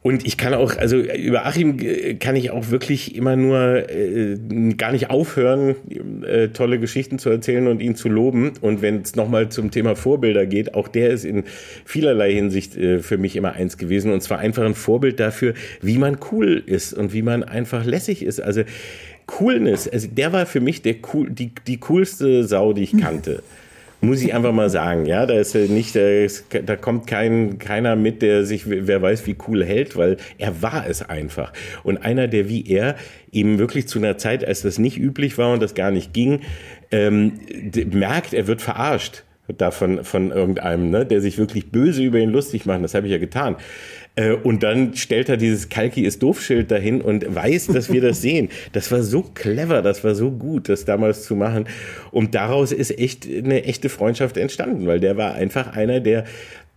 Und 0.00 0.26
ich 0.26 0.36
kann 0.36 0.54
auch, 0.54 0.76
also 0.76 0.96
über 0.96 1.44
Achim 1.44 1.76
kann 2.20 2.36
ich 2.36 2.50
auch 2.50 2.70
wirklich 2.70 3.16
immer 3.16 3.34
nur 3.34 3.90
äh, 3.90 4.36
gar 4.76 4.92
nicht 4.92 5.10
aufhören, 5.10 5.74
äh, 6.24 6.48
tolle 6.48 6.78
Geschichten 6.78 7.18
zu 7.18 7.30
erzählen 7.30 7.66
und 7.66 7.82
ihn 7.82 7.96
zu 7.96 8.08
loben. 8.08 8.52
Und 8.60 8.80
wenn 8.80 9.02
es 9.02 9.16
nochmal 9.16 9.48
zum 9.48 9.70
Thema 9.70 9.96
Vorbilder 9.96 10.46
geht, 10.46 10.74
auch 10.74 10.88
der 10.88 11.10
ist 11.10 11.24
in 11.24 11.44
vielerlei 11.84 12.32
Hinsicht 12.32 12.76
äh, 12.76 13.00
für 13.00 13.18
mich 13.18 13.34
immer 13.34 13.54
eins 13.54 13.76
gewesen. 13.76 14.12
Und 14.12 14.22
zwar 14.22 14.38
einfach 14.38 14.64
ein 14.64 14.74
Vorbild 14.74 15.18
dafür, 15.18 15.54
wie 15.82 15.98
man 15.98 16.18
cool 16.30 16.62
ist 16.64 16.94
und 16.94 17.12
wie 17.12 17.22
man 17.22 17.42
einfach 17.42 17.84
lässig 17.84 18.22
ist. 18.22 18.40
Also 18.40 18.62
Coolness, 19.26 19.88
also 19.88 20.06
der 20.08 20.32
war 20.32 20.46
für 20.46 20.60
mich 20.60 20.80
der 20.80 20.94
cool, 21.12 21.28
die, 21.28 21.50
die 21.66 21.78
coolste 21.78 22.44
Sau, 22.44 22.72
die 22.72 22.84
ich 22.84 22.96
kannte. 22.96 23.42
Muss 24.00 24.22
ich 24.22 24.32
einfach 24.32 24.52
mal 24.52 24.70
sagen, 24.70 25.06
ja, 25.06 25.26
da 25.26 25.34
ist 25.34 25.56
nicht, 25.56 25.96
da, 25.96 26.76
kommt 26.76 27.08
kein, 27.08 27.58
keiner 27.58 27.96
mit, 27.96 28.22
der 28.22 28.44
sich, 28.44 28.62
wer 28.66 29.02
weiß, 29.02 29.26
wie 29.26 29.36
cool 29.48 29.64
hält, 29.64 29.96
weil 29.96 30.18
er 30.38 30.62
war 30.62 30.86
es 30.88 31.02
einfach. 31.02 31.52
Und 31.82 31.98
einer, 31.98 32.28
der 32.28 32.48
wie 32.48 32.64
er 32.68 32.94
eben 33.32 33.58
wirklich 33.58 33.88
zu 33.88 33.98
einer 33.98 34.16
Zeit, 34.16 34.44
als 34.44 34.62
das 34.62 34.78
nicht 34.78 34.98
üblich 34.98 35.36
war 35.36 35.52
und 35.52 35.60
das 35.60 35.74
gar 35.74 35.90
nicht 35.90 36.12
ging, 36.12 36.42
ähm, 36.92 37.32
merkt, 37.90 38.34
er 38.34 38.46
wird 38.46 38.62
verarscht 38.62 39.24
davon 39.56 40.04
von 40.04 40.30
irgendeinem, 40.30 40.90
ne, 40.90 41.06
der 41.06 41.20
sich 41.20 41.38
wirklich 41.38 41.70
böse 41.70 42.02
über 42.02 42.18
ihn 42.18 42.30
lustig 42.30 42.66
macht. 42.66 42.82
Das 42.84 42.94
habe 42.94 43.06
ich 43.06 43.12
ja 43.12 43.18
getan. 43.18 43.56
Äh, 44.18 44.32
und 44.32 44.62
dann 44.62 44.94
stellt 44.94 45.28
er 45.28 45.36
dieses 45.36 45.68
Kalki 45.68 46.02
ist 46.02 46.22
doof-Schild 46.22 46.70
dahin 46.70 47.00
und 47.00 47.34
weiß, 47.34 47.68
dass 47.68 47.92
wir 47.92 48.00
das 48.00 48.20
sehen. 48.20 48.48
Das 48.72 48.90
war 48.90 49.02
so 49.02 49.22
clever, 49.22 49.80
das 49.80 50.02
war 50.02 50.14
so 50.14 50.30
gut, 50.30 50.68
das 50.68 50.84
damals 50.84 51.22
zu 51.22 51.36
machen. 51.36 51.66
Und 52.10 52.34
daraus 52.34 52.72
ist 52.72 52.98
echt 52.98 53.26
eine 53.26 53.64
echte 53.64 53.88
Freundschaft 53.88 54.36
entstanden, 54.36 54.86
weil 54.86 55.00
der 55.00 55.16
war 55.16 55.34
einfach 55.34 55.76
einer, 55.76 56.00
der 56.00 56.24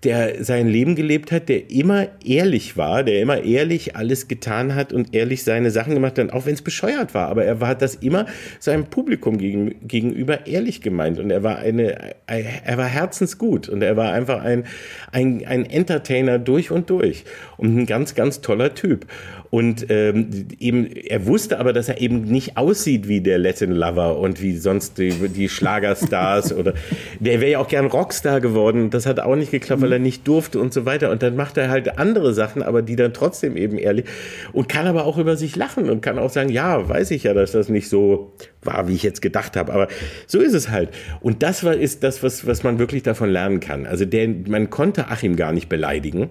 der 0.03 0.43
sein 0.43 0.67
Leben 0.67 0.95
gelebt 0.95 1.31
hat, 1.31 1.47
der 1.47 1.69
immer 1.69 2.07
ehrlich 2.25 2.75
war, 2.75 3.03
der 3.03 3.21
immer 3.21 3.43
ehrlich 3.43 3.95
alles 3.95 4.27
getan 4.27 4.73
hat 4.73 4.93
und 4.93 5.13
ehrlich 5.13 5.43
seine 5.43 5.69
Sachen 5.69 5.93
gemacht 5.93 6.17
hat, 6.17 6.33
auch 6.33 6.47
wenn 6.47 6.55
es 6.55 6.63
bescheuert 6.63 7.13
war. 7.13 7.27
Aber 7.27 7.45
er 7.45 7.61
war 7.61 7.75
das 7.75 7.95
immer 7.95 8.25
seinem 8.59 8.85
Publikum 8.85 9.37
gegen, 9.37 9.87
gegenüber 9.87 10.47
ehrlich 10.47 10.81
gemeint 10.81 11.19
und 11.19 11.29
er 11.29 11.43
war 11.43 11.57
eine, 11.59 12.15
er 12.25 12.77
war 12.77 12.87
herzensgut 12.87 13.69
und 13.69 13.83
er 13.83 13.95
war 13.95 14.11
einfach 14.11 14.41
ein, 14.43 14.65
ein, 15.11 15.45
ein 15.45 15.69
Entertainer 15.69 16.39
durch 16.39 16.71
und 16.71 16.89
durch 16.89 17.23
und 17.57 17.77
ein 17.77 17.85
ganz, 17.85 18.15
ganz 18.15 18.41
toller 18.41 18.73
Typ. 18.73 19.05
Und 19.51 19.87
ähm, 19.89 20.47
eben, 20.59 20.87
er 20.87 21.25
wusste 21.25 21.59
aber, 21.59 21.73
dass 21.73 21.89
er 21.89 21.99
eben 21.99 22.21
nicht 22.21 22.55
aussieht 22.55 23.09
wie 23.09 23.19
der 23.19 23.37
Latin 23.37 23.73
Lover 23.73 24.17
und 24.17 24.41
wie 24.41 24.55
sonst 24.55 24.97
die, 24.97 25.11
die 25.11 25.49
Schlagerstars 25.49 26.53
oder 26.57 26.73
der 27.19 27.41
wäre 27.41 27.51
ja 27.51 27.59
auch 27.59 27.67
gern 27.67 27.87
Rockstar 27.87 28.39
geworden. 28.39 28.91
Das 28.91 29.05
hat 29.05 29.19
auch 29.19 29.35
nicht 29.35 29.51
geklappt, 29.51 29.81
weil 29.81 29.91
er 29.91 29.99
nicht 29.99 30.25
durfte 30.25 30.57
und 30.57 30.73
so 30.73 30.85
weiter. 30.85 31.11
Und 31.11 31.21
dann 31.21 31.35
macht 31.35 31.57
er 31.57 31.69
halt 31.69 31.99
andere 31.99 32.33
Sachen, 32.33 32.63
aber 32.63 32.81
die 32.81 32.95
dann 32.95 33.13
trotzdem 33.13 33.57
eben 33.57 33.77
ehrlich 33.77 34.05
und 34.53 34.69
kann 34.69 34.87
aber 34.87 35.05
auch 35.05 35.17
über 35.17 35.35
sich 35.35 35.57
lachen 35.57 35.89
und 35.89 35.99
kann 35.99 36.17
auch 36.17 36.29
sagen, 36.29 36.47
ja, 36.47 36.87
weiß 36.87 37.11
ich 37.11 37.23
ja, 37.23 37.33
dass 37.33 37.51
das 37.51 37.67
nicht 37.67 37.89
so 37.89 38.31
war, 38.63 38.87
wie 38.87 38.93
ich 38.93 39.03
jetzt 39.03 39.21
gedacht 39.21 39.57
habe. 39.57 39.73
Aber 39.73 39.89
so 40.27 40.39
ist 40.39 40.53
es 40.53 40.69
halt. 40.69 40.91
Und 41.19 41.43
das 41.43 41.65
war, 41.65 41.75
ist 41.75 42.05
das, 42.05 42.23
was, 42.23 42.47
was 42.47 42.63
man 42.63 42.79
wirklich 42.79 43.03
davon 43.03 43.29
lernen 43.29 43.59
kann. 43.59 43.85
Also 43.85 44.05
der, 44.05 44.29
man 44.47 44.69
konnte 44.69 45.09
Achim 45.09 45.35
gar 45.35 45.51
nicht 45.51 45.67
beleidigen, 45.67 46.29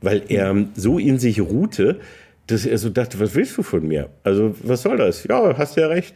weil 0.00 0.22
er 0.28 0.66
so 0.74 0.98
in 0.98 1.20
sich 1.20 1.40
ruhte, 1.40 2.00
dass 2.46 2.66
er 2.66 2.78
so 2.78 2.90
dachte, 2.90 3.18
was 3.20 3.34
willst 3.34 3.56
du 3.56 3.62
von 3.62 3.86
mir? 3.86 4.10
Also, 4.22 4.54
was 4.62 4.82
soll 4.82 4.96
das? 4.96 5.24
Ja, 5.24 5.56
hast 5.56 5.76
ja 5.76 5.88
recht. 5.88 6.14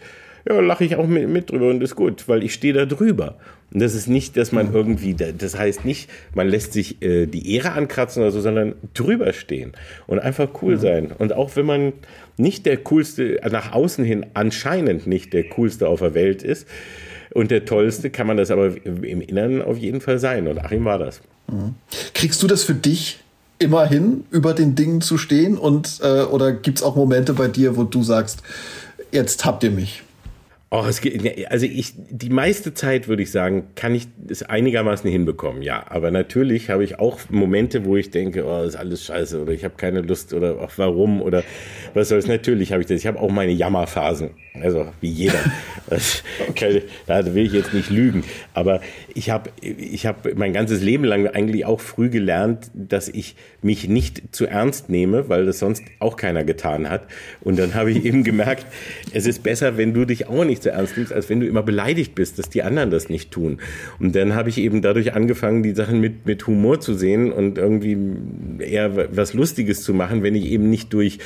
Ja, 0.48 0.58
lache 0.60 0.84
ich 0.84 0.96
auch 0.96 1.06
mit, 1.06 1.28
mit 1.28 1.50
drüber 1.50 1.68
und 1.68 1.82
ist 1.82 1.96
gut, 1.96 2.26
weil 2.28 2.42
ich 2.42 2.54
stehe 2.54 2.72
da 2.72 2.86
drüber. 2.86 3.36
Und 3.72 3.80
das 3.80 3.94
ist 3.94 4.08
nicht, 4.08 4.36
dass 4.36 4.52
man 4.52 4.72
irgendwie, 4.72 5.14
das 5.14 5.58
heißt 5.58 5.84
nicht, 5.84 6.10
man 6.34 6.48
lässt 6.48 6.72
sich 6.72 7.02
äh, 7.02 7.26
die 7.26 7.54
Ehre 7.54 7.72
ankratzen 7.72 8.22
oder 8.22 8.32
so, 8.32 8.40
sondern 8.40 8.74
drüber 8.94 9.32
stehen 9.32 9.72
und 10.06 10.18
einfach 10.18 10.48
cool 10.62 10.76
mhm. 10.76 10.80
sein. 10.80 11.12
Und 11.16 11.32
auch 11.34 11.56
wenn 11.56 11.66
man 11.66 11.92
nicht 12.36 12.66
der 12.66 12.78
coolste, 12.78 13.40
nach 13.50 13.72
außen 13.72 14.04
hin 14.04 14.26
anscheinend 14.34 15.06
nicht 15.06 15.32
der 15.32 15.44
coolste 15.44 15.88
auf 15.88 16.00
der 16.00 16.14
Welt 16.14 16.42
ist 16.42 16.66
und 17.32 17.50
der 17.50 17.64
tollste, 17.64 18.10
kann 18.10 18.26
man 18.26 18.36
das 18.36 18.50
aber 18.50 18.74
im 18.84 19.20
Inneren 19.20 19.62
auf 19.62 19.76
jeden 19.76 20.00
Fall 20.00 20.18
sein. 20.18 20.48
Und 20.48 20.58
Achim 20.58 20.84
war 20.84 20.98
das. 20.98 21.20
Mhm. 21.48 21.74
Kriegst 22.14 22.42
du 22.42 22.46
das 22.46 22.64
für 22.64 22.74
dich 22.74 23.20
immerhin 23.61 24.24
über 24.32 24.54
den 24.54 24.74
Dingen 24.74 25.00
zu 25.00 25.16
stehen? 25.16 25.56
Und 25.56 26.00
äh, 26.02 26.22
oder 26.22 26.52
gibt's 26.52 26.82
auch 26.82 26.96
Momente 26.96 27.34
bei 27.34 27.46
dir, 27.46 27.76
wo 27.76 27.84
du 27.84 28.02
sagst, 28.02 28.42
jetzt 29.12 29.44
habt 29.44 29.62
ihr 29.62 29.70
mich? 29.70 30.02
Oh, 30.72 30.84
es 30.88 31.00
geht, 31.00 31.50
also 31.50 31.66
ich, 31.66 31.94
die 31.96 32.30
meiste 32.30 32.72
Zeit 32.74 33.08
würde 33.08 33.24
ich 33.24 33.32
sagen, 33.32 33.64
kann 33.74 33.92
ich 33.92 34.06
es 34.28 34.44
einigermaßen 34.44 35.10
hinbekommen, 35.10 35.62
ja. 35.62 35.84
Aber 35.88 36.12
natürlich 36.12 36.70
habe 36.70 36.84
ich 36.84 37.00
auch 37.00 37.18
Momente, 37.28 37.84
wo 37.84 37.96
ich 37.96 38.12
denke, 38.12 38.44
oh, 38.44 38.62
ist 38.62 38.76
alles 38.76 39.04
scheiße 39.04 39.42
oder 39.42 39.52
ich 39.52 39.64
habe 39.64 39.74
keine 39.76 40.00
Lust 40.00 40.32
oder 40.32 40.60
auch 40.60 40.70
warum 40.76 41.22
oder 41.22 41.42
was 41.92 42.10
soll's. 42.10 42.28
Natürlich 42.28 42.70
habe 42.70 42.82
ich 42.82 42.86
das. 42.86 43.00
Ich 43.00 43.08
habe 43.08 43.18
auch 43.18 43.30
meine 43.30 43.50
Jammerphasen. 43.50 44.30
Also 44.62 44.86
wie 45.00 45.08
jeder. 45.08 45.40
okay. 46.48 46.82
Da 47.06 47.34
will 47.34 47.46
ich 47.46 47.52
jetzt 47.52 47.74
nicht 47.74 47.90
lügen. 47.90 48.22
Aber 48.54 48.80
ich 49.12 49.30
habe 49.30 49.50
ich 49.60 50.06
hab 50.06 50.32
mein 50.36 50.52
ganzes 50.52 50.82
Leben 50.82 51.02
lang 51.02 51.26
eigentlich 51.26 51.64
auch 51.64 51.80
früh 51.80 52.10
gelernt, 52.10 52.70
dass 52.74 53.08
ich 53.08 53.34
mich 53.60 53.88
nicht 53.88 54.34
zu 54.34 54.46
ernst 54.46 54.88
nehme, 54.88 55.28
weil 55.28 55.46
das 55.46 55.58
sonst 55.58 55.82
auch 55.98 56.16
keiner 56.16 56.44
getan 56.44 56.88
hat. 56.88 57.08
Und 57.40 57.58
dann 57.58 57.74
habe 57.74 57.90
ich 57.90 58.04
eben 58.04 58.22
gemerkt, 58.22 58.66
es 59.12 59.26
ist 59.26 59.42
besser, 59.42 59.76
wenn 59.76 59.94
du 59.94 60.04
dich 60.04 60.28
auch 60.28 60.44
nicht 60.44 60.59
zu 60.61 60.70
ernst 60.70 60.96
nimmst, 60.96 61.12
als 61.12 61.28
wenn 61.28 61.40
du 61.40 61.46
immer 61.46 61.62
beleidigt 61.62 62.14
bist, 62.14 62.38
dass 62.38 62.48
die 62.48 62.62
anderen 62.62 62.90
das 62.90 63.08
nicht 63.08 63.30
tun. 63.30 63.58
Und 63.98 64.14
dann 64.14 64.34
habe 64.34 64.48
ich 64.48 64.58
eben 64.58 64.82
dadurch 64.82 65.14
angefangen, 65.14 65.62
die 65.62 65.74
Sachen 65.74 66.00
mit, 66.00 66.26
mit 66.26 66.46
Humor 66.46 66.80
zu 66.80 66.94
sehen 66.94 67.32
und 67.32 67.58
irgendwie 67.58 67.96
eher 68.58 69.16
was 69.16 69.34
Lustiges 69.34 69.82
zu 69.82 69.94
machen, 69.94 70.22
wenn 70.22 70.34
ich 70.34 70.46
eben 70.46 70.70
nicht 70.70 70.92
durch 70.92 71.18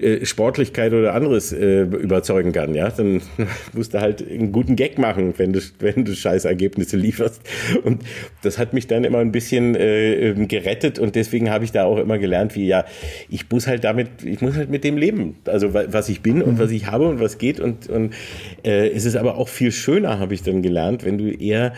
äh, 0.00 0.24
Sportlichkeit 0.24 0.92
oder 0.92 1.14
anderes 1.14 1.52
äh, 1.52 1.82
überzeugen 1.82 2.52
kann, 2.52 2.74
ja, 2.74 2.90
dann 2.90 3.22
musst 3.72 3.94
du 3.94 4.00
halt 4.00 4.26
einen 4.26 4.52
guten 4.52 4.76
Gag 4.76 4.98
machen, 4.98 5.34
wenn 5.36 5.52
du, 5.52 5.60
wenn 5.78 6.04
du 6.04 6.14
scheiß 6.14 6.44
Ergebnisse 6.44 6.96
lieferst. 6.96 7.42
Und 7.84 8.02
das 8.42 8.58
hat 8.58 8.72
mich 8.72 8.86
dann 8.86 9.04
immer 9.04 9.18
ein 9.18 9.32
bisschen 9.32 9.74
äh, 9.74 10.30
ähm, 10.30 10.48
gerettet 10.48 10.98
und 10.98 11.14
deswegen 11.14 11.50
habe 11.50 11.64
ich 11.64 11.72
da 11.72 11.84
auch 11.84 11.98
immer 11.98 12.18
gelernt, 12.18 12.54
wie 12.54 12.66
ja, 12.66 12.84
ich 13.28 13.50
muss 13.50 13.66
halt 13.66 13.84
damit, 13.84 14.24
ich 14.24 14.40
muss 14.40 14.56
halt 14.56 14.70
mit 14.70 14.84
dem 14.84 14.96
leben, 14.96 15.36
also 15.44 15.74
was 15.74 16.08
ich 16.08 16.22
bin 16.22 16.42
und 16.42 16.54
mhm. 16.54 16.58
was 16.58 16.70
ich 16.70 16.86
habe 16.86 17.08
und 17.08 17.20
was 17.20 17.38
geht 17.38 17.60
und, 17.60 17.88
und 17.88 18.14
äh, 18.64 18.88
es 18.88 19.04
ist 19.04 19.16
aber 19.16 19.36
auch 19.36 19.48
viel 19.48 19.72
schöner, 19.72 20.18
habe 20.18 20.34
ich 20.34 20.42
dann 20.42 20.62
gelernt, 20.62 21.04
wenn 21.04 21.18
du 21.18 21.30
eher 21.30 21.72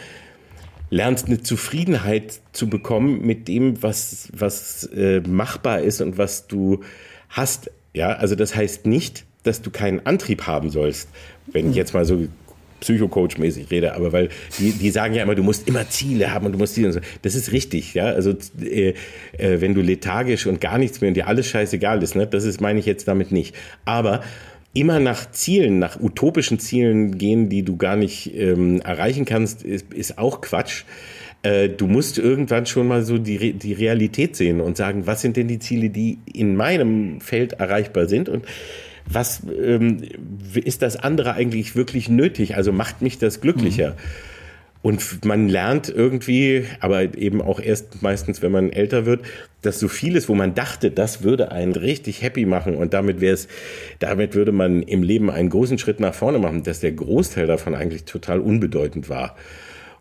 lernst 0.90 1.26
eine 1.26 1.42
Zufriedenheit 1.42 2.40
zu 2.52 2.68
bekommen 2.68 3.24
mit 3.24 3.48
dem, 3.48 3.82
was, 3.82 4.28
was 4.36 4.84
äh, 4.94 5.20
machbar 5.26 5.80
ist 5.80 6.02
und 6.02 6.18
was 6.18 6.46
du 6.48 6.80
hast 7.30 7.70
ja, 7.94 8.12
also 8.12 8.34
das 8.34 8.54
heißt 8.54 8.86
nicht, 8.86 9.24
dass 9.42 9.62
du 9.62 9.70
keinen 9.70 10.06
Antrieb 10.06 10.46
haben 10.46 10.70
sollst, 10.70 11.08
wenn 11.46 11.70
ich 11.70 11.76
jetzt 11.76 11.94
mal 11.94 12.04
so 12.04 12.26
Psychocoach-mäßig 12.82 13.70
rede, 13.70 13.94
aber 13.94 14.12
weil 14.12 14.28
die, 14.58 14.72
die 14.72 14.90
sagen 14.90 15.14
ja 15.14 15.22
immer, 15.22 15.34
du 15.34 15.42
musst 15.42 15.68
immer 15.68 15.88
Ziele 15.88 16.32
haben 16.32 16.46
und 16.46 16.52
du 16.52 16.58
musst 16.58 16.74
Ziele 16.74 16.88
und 16.88 16.92
so. 16.94 17.00
Das 17.22 17.34
ist 17.34 17.52
richtig, 17.52 17.94
ja. 17.94 18.06
Also 18.06 18.34
äh, 18.60 18.94
äh, 19.38 19.60
wenn 19.60 19.74
du 19.74 19.80
lethargisch 19.80 20.46
und 20.46 20.60
gar 20.60 20.78
nichts 20.78 21.00
mehr 21.00 21.08
und 21.08 21.14
dir 21.14 21.28
alles 21.28 21.46
scheißegal 21.46 22.02
ist, 22.02 22.16
ne, 22.16 22.26
das 22.26 22.44
ist, 22.44 22.60
meine 22.60 22.80
ich 22.80 22.86
jetzt 22.86 23.06
damit 23.08 23.30
nicht. 23.30 23.54
Aber 23.84 24.22
immer 24.74 24.98
nach 24.98 25.30
Zielen, 25.30 25.78
nach 25.78 26.00
utopischen 26.00 26.58
Zielen 26.58 27.18
gehen, 27.18 27.48
die 27.48 27.62
du 27.62 27.76
gar 27.76 27.96
nicht 27.96 28.34
ähm, 28.34 28.80
erreichen 28.80 29.24
kannst, 29.24 29.62
ist, 29.62 29.92
ist 29.92 30.18
auch 30.18 30.40
Quatsch. 30.40 30.84
Äh, 31.42 31.68
du 31.68 31.86
musst 31.86 32.18
irgendwann 32.18 32.66
schon 32.66 32.86
mal 32.86 33.02
so 33.02 33.18
die, 33.18 33.52
die 33.54 33.72
Realität 33.72 34.36
sehen 34.36 34.60
und 34.60 34.76
sagen, 34.76 35.06
was 35.06 35.22
sind 35.22 35.36
denn 35.36 35.48
die 35.48 35.58
Ziele, 35.58 35.90
die 35.90 36.18
in 36.32 36.56
meinem 36.56 37.20
Feld 37.20 37.54
erreichbar 37.54 38.06
sind 38.06 38.28
und 38.28 38.44
was 39.04 39.42
ähm, 39.60 40.02
ist 40.54 40.82
das 40.82 40.96
andere 40.96 41.34
eigentlich 41.34 41.74
wirklich 41.74 42.08
nötig? 42.08 42.56
Also 42.56 42.72
macht 42.72 43.02
mich 43.02 43.18
das 43.18 43.40
glücklicher? 43.40 43.90
Mhm. 43.90 43.96
Und 44.82 45.24
man 45.24 45.48
lernt 45.48 45.88
irgendwie, 45.88 46.64
aber 46.80 47.16
eben 47.16 47.40
auch 47.40 47.60
erst 47.60 48.02
meistens, 48.02 48.42
wenn 48.42 48.50
man 48.50 48.70
älter 48.70 49.06
wird, 49.06 49.24
dass 49.62 49.78
so 49.78 49.86
vieles, 49.86 50.28
wo 50.28 50.34
man 50.34 50.54
dachte, 50.54 50.90
das 50.90 51.22
würde 51.22 51.52
einen 51.52 51.72
richtig 51.72 52.20
happy 52.20 52.46
machen 52.46 52.74
und 52.74 52.92
damit 52.92 53.20
wäre 53.20 53.34
es, 53.34 53.46
damit 54.00 54.34
würde 54.34 54.50
man 54.50 54.82
im 54.82 55.04
Leben 55.04 55.30
einen 55.30 55.50
großen 55.50 55.78
Schritt 55.78 56.00
nach 56.00 56.14
vorne 56.14 56.40
machen, 56.40 56.64
dass 56.64 56.80
der 56.80 56.92
Großteil 56.92 57.46
davon 57.46 57.76
eigentlich 57.76 58.04
total 58.04 58.40
unbedeutend 58.40 59.08
war 59.08 59.36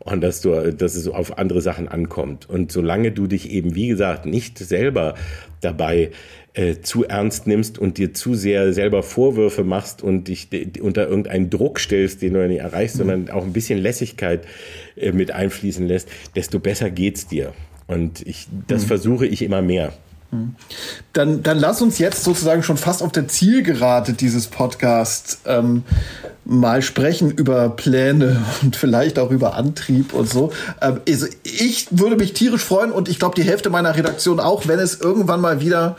und 0.04 0.22
dass 0.22 0.42
du, 0.42 0.74
dass 0.74 0.96
es 0.96 1.08
auf 1.08 1.38
andere 1.38 1.62
Sachen 1.62 1.88
ankommt. 1.88 2.50
Und 2.50 2.72
solange 2.72 3.12
du 3.12 3.28
dich 3.28 3.52
eben, 3.52 3.76
wie 3.76 3.88
gesagt, 3.88 4.26
nicht 4.26 4.58
selber 4.58 5.16
dabei 5.62 6.12
äh, 6.54 6.82
zu 6.82 7.06
ernst 7.06 7.48
nimmst 7.48 7.78
und 7.78 7.98
dir 7.98 8.14
zu 8.14 8.34
sehr 8.34 8.74
selber 8.74 9.04
Vorwürfe 9.04 9.64
machst 9.64 10.02
und 10.02 10.28
dich 10.28 10.50
unter 10.82 11.08
irgendeinen 11.08 11.50
Druck 11.50 11.80
stellst, 11.80 12.22
den 12.22 12.34
du 12.34 12.48
nicht 12.48 12.60
erreichst, 12.60 12.96
mhm. 12.96 13.00
sondern 13.00 13.30
auch 13.30 13.44
ein 13.44 13.54
bisschen 13.54 13.80
Lässigkeit 13.80 14.46
äh, 14.96 15.12
mit 15.12 15.32
einfließen 15.32 15.88
lässt, 15.88 16.10
desto 16.36 16.60
besser 16.60 16.90
geht's 16.90 17.28
dir. 17.28 17.54
Und 17.88 18.26
ich, 18.26 18.48
das 18.68 18.84
mhm. 18.84 18.88
versuche 18.88 19.28
ich 19.28 19.42
immer 19.42 19.62
mehr. 19.62 19.94
Dann, 21.14 21.44
dann 21.44 21.60
lass 21.60 21.82
uns 21.82 22.00
jetzt 22.00 22.24
sozusagen 22.24 22.64
schon 22.64 22.78
fast 22.78 23.04
auf 23.04 23.12
der 23.12 23.28
Zielgerade 23.28 24.14
dieses 24.14 24.48
Podcasts 24.48 25.40
ähm, 25.46 25.84
mal 26.46 26.82
sprechen 26.82 27.32
über 27.32 27.70
Pläne 27.70 28.42
und 28.62 28.76
vielleicht 28.76 29.20
auch 29.20 29.32
über 29.32 29.56
Antrieb 29.56 30.14
und 30.14 30.30
so. 30.30 30.52
Ähm, 30.82 31.02
also 31.08 31.28
ich 31.44 31.88
würde 31.92 32.16
mich 32.16 32.34
tierisch 32.34 32.64
freuen 32.64 32.92
und 32.92 33.10
ich 33.10 33.20
glaube 33.20 33.36
die 33.36 33.44
Hälfte 33.44 33.70
meiner 33.70 33.96
Redaktion 33.96 34.40
auch, 34.40 34.68
wenn 34.68 34.80
es 34.80 35.00
irgendwann 35.00 35.42
mal 35.42 35.60
wieder 35.60 35.98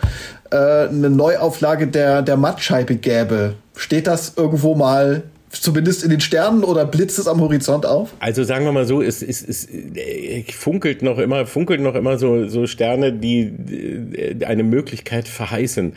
äh, 0.50 0.56
eine 0.88 1.10
Neuauflage 1.10 1.86
der, 1.86 2.22
der 2.22 2.36
Mattscheibe 2.36 2.96
gäbe. 2.96 3.54
Steht 3.76 4.06
das 4.06 4.34
irgendwo 4.36 4.74
mal 4.74 5.24
zumindest 5.52 6.02
in 6.02 6.10
den 6.10 6.20
Sternen 6.20 6.64
oder 6.64 6.84
blitzt 6.84 7.18
es 7.18 7.28
am 7.28 7.40
Horizont 7.40 7.84
auf? 7.86 8.14
Also 8.18 8.42
sagen 8.42 8.64
wir 8.64 8.72
mal 8.72 8.86
so, 8.86 9.02
es, 9.02 9.22
es, 9.22 9.42
es 9.42 9.68
äh, 9.68 10.44
funkelt 10.50 11.02
noch 11.02 11.18
immer, 11.18 11.46
funkelt 11.46 11.80
noch 11.80 11.94
immer 11.94 12.18
so, 12.18 12.48
so 12.48 12.66
Sterne, 12.66 13.12
die 13.12 13.42
äh, 13.42 14.44
eine 14.44 14.62
Möglichkeit 14.62 15.28
verheißen. 15.28 15.92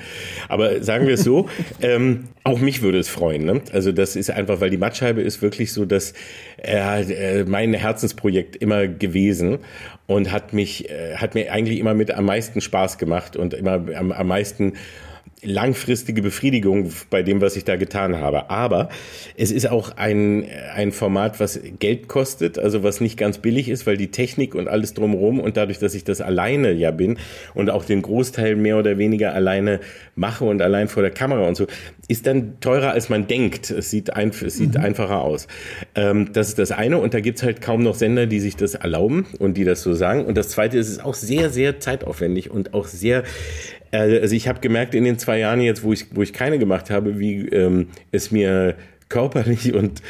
Aber 0.50 0.84
sagen 0.84 1.08
wir 1.08 1.16
es 1.16 1.24
so, 1.24 1.48
ähm, 1.82 2.26
auch 2.44 2.60
mich 2.60 2.82
würde 2.82 3.00
es 3.00 3.08
freuen. 3.08 3.46
Ne? 3.46 3.62
Also 3.72 3.92
das 3.92 4.16
ist 4.16 4.30
einfach, 4.30 4.62
weil 4.62 4.70
die 4.70 4.78
Mattscheibe 4.78 5.22
ist 5.22 5.42
wirklich 5.42 5.72
so, 5.72 5.86
dass 5.86 6.14
äh, 6.58 7.44
mein 7.46 7.74
Herzensprojekt 7.74 8.56
immer 8.58 8.88
gewesen 8.88 9.60
und 10.08 10.32
hat 10.32 10.54
mich, 10.54 10.90
äh, 10.90 11.16
hat 11.16 11.34
mir 11.34 11.52
eigentlich 11.52 11.80
immer 11.80 11.94
mit 11.94 12.12
am 12.12 12.26
meisten 12.26 12.62
Spaß 12.62 12.98
gemacht 12.98 13.36
und 13.36 13.54
immer 13.54 13.82
am, 13.96 14.12
am 14.12 14.28
meisten 14.28 14.74
langfristige 15.46 16.22
Befriedigung 16.22 16.92
bei 17.10 17.24
dem, 17.24 17.42
was 17.42 17.56
ich 17.56 17.64
da 17.64 17.76
getan 17.76 18.18
habe. 18.18 18.50
Aber 18.50 18.90
es 19.38 19.52
ist 19.52 19.70
auch 19.70 19.98
ein, 19.98 20.46
ein 20.74 20.92
Format, 20.92 21.40
was 21.40 21.60
Geld 21.80 22.08
kostet, 22.08 22.60
also 22.60 22.84
was 22.84 23.02
nicht 23.02 23.18
ganz 23.18 23.38
billig 23.38 23.70
ist, 23.70 23.88
weil 23.88 23.98
die 23.98 24.12
Technik 24.12 24.56
und 24.56 24.68
alles 24.68 24.94
drumherum 24.94 25.40
und 25.40 25.58
dadurch, 25.58 25.80
dass 25.80 25.94
ich 25.94 26.04
das 26.04 26.22
alleine 26.22 26.72
ja 26.72 26.92
bin 26.92 27.18
und 27.54 27.70
auch 27.70 27.86
den 27.86 28.02
Großteil 28.02 28.56
mehr 28.56 28.78
oder 28.78 28.98
weniger 28.98 29.34
alleine 29.34 29.80
mache 30.16 30.46
und 30.46 30.62
allein 30.62 30.88
vor 30.88 31.04
der 31.04 31.12
Kamera 31.12 31.48
und 31.48 31.56
so, 31.56 31.68
ist 32.08 32.28
dann 32.28 32.60
teurer, 32.60 32.92
als 32.92 33.10
man 33.10 33.28
denkt. 33.28 33.72
Es 33.72 33.90
sieht, 33.90 34.16
ein, 34.16 34.30
es 34.30 34.58
sieht 34.58 34.76
mhm. 34.76 34.82
einfacher 34.82 35.22
aus. 35.22 35.48
Ähm, 35.96 36.32
das 36.34 36.50
ist 36.50 36.60
das 36.60 36.72
eine 36.72 36.98
und 36.98 37.14
da 37.14 37.20
gibt's 37.20 37.44
halt 37.44 37.62
kaum 37.62 37.84
noch 37.84 37.96
Sender, 37.96 38.28
die 38.28 38.40
sich 38.40 38.56
das 38.56 38.76
erlauben 38.76 39.26
und 39.40 39.56
die 39.58 39.64
das 39.64 39.82
so 39.82 39.94
sagen. 39.94 40.26
Und 40.26 40.38
das 40.38 40.50
zweite 40.50 40.78
ist, 40.78 40.88
es 40.88 40.94
ist 40.94 41.06
auch 41.06 41.16
sehr, 41.16 41.50
sehr 41.50 41.80
zeitaufwendig 41.80 42.52
und 42.52 42.74
auch 42.74 42.88
sehr 42.88 43.24
also 43.92 44.36
ich 44.36 44.48
habe 44.48 44.60
gemerkt 44.60 44.96
in 44.96 45.04
den 45.04 45.18
zwei 45.18 45.40
Jahren 45.40 45.62
jetzt, 45.62 45.84
wo 45.84 45.94
ich, 45.94 46.08
wo 46.16 46.22
ich 46.22 46.34
keine 46.34 46.60
gemacht 46.60 46.90
habe, 46.90 47.20
wie 47.20 47.48
ähm, 47.50 47.88
es 48.12 48.32
mir 48.32 48.76
körperlich 49.10 49.74
und 49.74 50.02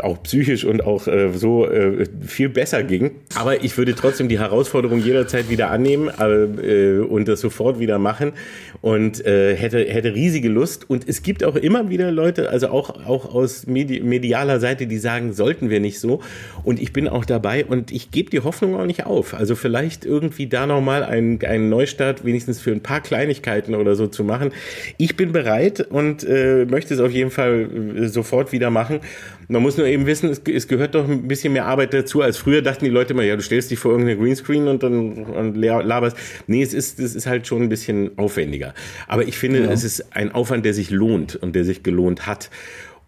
auch 0.00 0.22
psychisch 0.22 0.64
und 0.64 0.84
auch 0.84 1.06
äh, 1.08 1.32
so 1.32 1.66
äh, 1.66 2.06
viel 2.24 2.48
besser 2.48 2.84
ging. 2.84 3.10
Aber 3.34 3.64
ich 3.64 3.76
würde 3.76 3.94
trotzdem 3.94 4.28
die 4.28 4.38
Herausforderung 4.38 5.00
jederzeit 5.00 5.50
wieder 5.50 5.70
annehmen 5.70 6.08
äh, 6.08 6.98
und 7.00 7.26
das 7.26 7.40
sofort 7.40 7.78
wieder 7.80 7.98
machen 7.98 8.32
und 8.80 9.24
äh, 9.26 9.56
hätte, 9.56 9.84
hätte 9.84 10.14
riesige 10.14 10.48
Lust. 10.48 10.88
Und 10.88 11.08
es 11.08 11.22
gibt 11.22 11.42
auch 11.42 11.56
immer 11.56 11.90
wieder 11.90 12.12
Leute, 12.12 12.50
also 12.50 12.68
auch, 12.68 13.04
auch 13.06 13.34
aus 13.34 13.66
medi 13.66 14.00
medialer 14.00 14.60
Seite, 14.60 14.86
die 14.86 14.98
sagen, 14.98 15.32
sollten 15.32 15.70
wir 15.70 15.80
nicht 15.80 15.98
so. 15.98 16.20
Und 16.62 16.80
ich 16.80 16.92
bin 16.92 17.08
auch 17.08 17.24
dabei 17.24 17.64
und 17.64 17.90
ich 17.90 18.10
gebe 18.10 18.30
die 18.30 18.40
Hoffnung 18.40 18.76
auch 18.76 18.86
nicht 18.86 19.06
auf. 19.06 19.34
Also 19.34 19.56
vielleicht 19.56 20.04
irgendwie 20.04 20.46
da 20.46 20.66
nochmal 20.66 21.02
einen, 21.02 21.42
einen 21.44 21.68
Neustart, 21.68 22.24
wenigstens 22.24 22.60
für 22.60 22.70
ein 22.72 22.82
paar 22.82 23.00
Kleinigkeiten 23.00 23.74
oder 23.74 23.96
so 23.96 24.06
zu 24.06 24.22
machen. 24.22 24.52
Ich 24.96 25.16
bin 25.16 25.32
bereit 25.32 25.80
und 25.80 26.22
äh, 26.24 26.66
möchte 26.66 26.94
es 26.94 27.00
auf 27.00 27.10
jeden 27.10 27.30
Fall 27.30 27.68
äh, 27.96 28.08
sofort 28.08 28.43
sofort 28.44 28.52
wieder 28.52 28.70
machen. 28.70 29.00
Man 29.48 29.62
muss 29.62 29.76
nur 29.76 29.86
eben 29.86 30.06
wissen, 30.06 30.30
es, 30.30 30.40
es, 30.46 30.68
gehört 30.68 30.94
doch 30.94 31.08
ein 31.08 31.28
bisschen 31.28 31.52
mehr 31.52 31.66
Arbeit 31.66 31.92
dazu, 31.92 32.22
als 32.22 32.36
früher 32.36 32.62
dachten 32.62 32.84
die 32.84 32.90
Leute 32.90 33.12
immer, 33.12 33.22
ja, 33.22 33.36
du 33.36 33.42
stellst 33.42 33.70
dich 33.70 33.78
vor 33.78 33.92
irgendeine 33.92 34.18
Greenscreen 34.18 34.68
und 34.68 34.82
dann 34.82 35.24
und 35.24 35.54
laberst. 35.56 36.16
Nee, 36.46 36.62
es 36.62 36.72
ist, 36.72 36.98
es 36.98 37.14
ist 37.14 37.26
halt 37.26 37.46
schon 37.46 37.62
ein 37.62 37.68
bisschen 37.68 38.16
aufwendiger. 38.18 38.74
Aber 39.06 39.26
ich 39.26 39.36
finde, 39.36 39.64
ja. 39.64 39.70
es 39.70 39.84
ist 39.84 40.14
ein 40.16 40.32
Aufwand, 40.32 40.64
der 40.64 40.74
sich 40.74 40.90
lohnt 40.90 41.36
und 41.36 41.54
der 41.54 41.64
sich 41.64 41.82
gelohnt 41.82 42.26
hat 42.26 42.50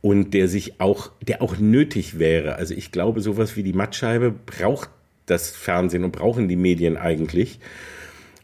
und 0.03 0.34
der 0.34 0.49
sich 0.49 0.80
auch, 0.80 1.11
der 1.26 1.43
auch 1.43 1.59
nötig 1.59 2.18
wäre. 2.18 2.57
Also 2.57 2.74
ich 2.74 2.93
glaube, 2.93 3.20
sowas 3.20 3.57
wie 3.57 3.62
die 3.62 3.72
Mattscheibe 3.72 4.32
braucht 4.32 4.91
das 5.26 5.51
Fernsehen 5.51 6.05
und 6.05 6.12
brauchen 6.12 6.49
die 6.49 6.57
Medien 6.57 6.97
eigentlich. 6.97 7.59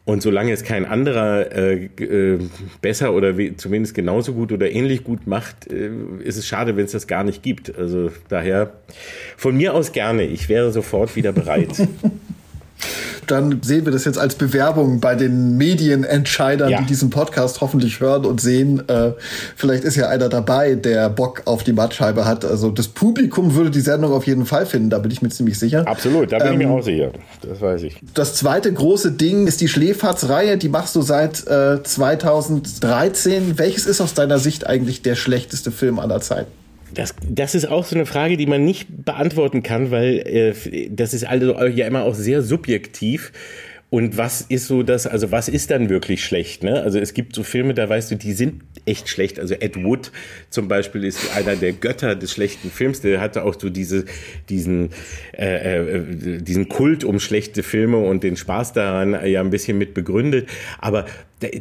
Und 0.05 0.21
solange 0.21 0.51
es 0.51 0.63
kein 0.63 0.83
anderer 0.85 1.51
äh, 1.55 1.85
äh, 1.85 2.39
besser 2.81 3.13
oder 3.13 3.33
zumindest 3.55 3.95
genauso 3.95 4.33
gut 4.33 4.51
oder 4.51 4.69
ähnlich 4.69 5.05
gut 5.05 5.27
macht, 5.27 5.71
äh, 5.71 5.91
ist 6.23 6.35
es 6.37 6.45
schade, 6.45 6.75
wenn 6.75 6.85
es 6.85 6.91
das 6.91 7.07
gar 7.07 7.23
nicht 7.23 7.41
gibt. 7.41 7.77
Also 7.77 8.11
daher 8.27 8.73
von 9.37 9.55
mir 9.55 9.73
aus 9.73 9.93
gerne. 9.93 10.23
Ich 10.23 10.49
wäre 10.49 10.73
sofort 10.73 11.15
wieder 11.15 11.31
bereit. 11.31 11.69
dann 13.27 13.61
sehen 13.61 13.85
wir 13.85 13.91
das 13.91 14.05
jetzt 14.05 14.17
als 14.17 14.35
Bewerbung 14.35 14.99
bei 14.99 15.15
den 15.15 15.57
Medienentscheidern, 15.57 16.69
ja. 16.69 16.79
die 16.79 16.85
diesen 16.85 17.09
Podcast 17.09 17.61
hoffentlich 17.61 17.99
hören 17.99 18.25
und 18.25 18.41
sehen. 18.41 18.87
Äh, 18.87 19.11
vielleicht 19.55 19.83
ist 19.83 19.95
ja 19.95 20.09
einer 20.09 20.29
dabei, 20.29 20.75
der 20.75 21.09
Bock 21.09 21.43
auf 21.45 21.63
die 21.63 21.73
Mattscheibe 21.73 22.25
hat. 22.25 22.45
Also 22.45 22.69
das 22.69 22.87
Publikum 22.87 23.55
würde 23.55 23.71
die 23.71 23.81
Sendung 23.81 24.11
auf 24.11 24.27
jeden 24.27 24.45
Fall 24.45 24.65
finden, 24.65 24.89
da 24.89 24.99
bin 24.99 25.11
ich 25.11 25.21
mir 25.21 25.29
ziemlich 25.29 25.57
sicher. 25.57 25.87
Absolut, 25.87 26.31
da 26.31 26.37
bin 26.37 26.47
ähm, 26.47 26.53
ich 26.53 26.57
mir 26.59 26.63
ähm, 26.65 26.71
auch 26.71 26.83
sicher. 26.83 27.11
Das 27.41 27.61
weiß 27.61 27.83
ich. 27.83 27.99
Das 28.13 28.35
zweite 28.35 28.71
große 28.71 29.11
Ding 29.11 29.47
ist 29.47 29.61
die 29.61 29.67
Schläferz-Reihe, 29.67 30.57
die 30.57 30.69
machst 30.69 30.95
du 30.95 31.01
seit 31.01 31.47
äh, 31.47 31.81
2013. 31.83 33.57
Welches 33.57 33.85
ist 33.85 34.01
aus 34.01 34.13
deiner 34.13 34.39
Sicht 34.39 34.67
eigentlich 34.67 35.01
der 35.01 35.15
schlechteste 35.15 35.71
Film 35.71 35.99
aller 35.99 36.21
Zeiten? 36.21 36.62
Das, 36.93 37.15
das 37.27 37.55
ist 37.55 37.65
auch 37.65 37.85
so 37.85 37.95
eine 37.95 38.05
Frage, 38.05 38.37
die 38.37 38.45
man 38.45 38.63
nicht 38.63 38.87
beantworten 39.05 39.63
kann, 39.63 39.91
weil 39.91 40.17
äh, 40.27 40.89
das 40.89 41.13
ist 41.13 41.25
also 41.25 41.57
ja 41.67 41.87
immer 41.87 42.03
auch 42.03 42.15
sehr 42.15 42.41
subjektiv. 42.41 43.31
Und 43.93 44.17
was 44.17 44.41
ist 44.41 44.65
so 44.65 44.81
das, 44.81 45.05
also 45.05 45.31
was 45.31 45.47
ist 45.47 45.69
dann 45.69 45.87
wirklich 45.87 46.25
schlecht? 46.25 46.63
Ne? 46.63 46.81
Also 46.81 46.97
es 46.97 47.13
gibt 47.13 47.35
so 47.35 47.43
Filme, 47.43 47.75
da 47.75 47.87
weißt 47.87 48.09
du, 48.09 48.15
die 48.15 48.33
sind 48.33 48.63
echt 48.87 49.07
schlecht. 49.07 49.39
Also 49.39 49.53
Ed 49.53 49.83
Wood 49.83 50.11
zum 50.49 50.67
Beispiel 50.67 51.03
ist 51.03 51.37
einer 51.37 51.55
der 51.55 51.73
Götter 51.73 52.15
des 52.15 52.31
schlechten 52.31 52.71
Films. 52.71 53.01
Der 53.01 53.21
hatte 53.21 53.43
auch 53.43 53.53
so 53.59 53.69
diese, 53.69 54.05
diesen, 54.49 54.89
äh, 55.37 55.97
äh, 55.97 56.41
diesen 56.41 56.69
Kult 56.69 57.03
um 57.03 57.19
schlechte 57.19 57.61
Filme 57.61 57.97
und 57.97 58.23
den 58.23 58.35
Spaß 58.35 58.73
daran 58.73 59.11
ja 59.27 59.41
ein 59.41 59.51
bisschen 59.51 59.77
mit 59.77 59.93
begründet. 59.93 60.49
Aber 60.79 61.05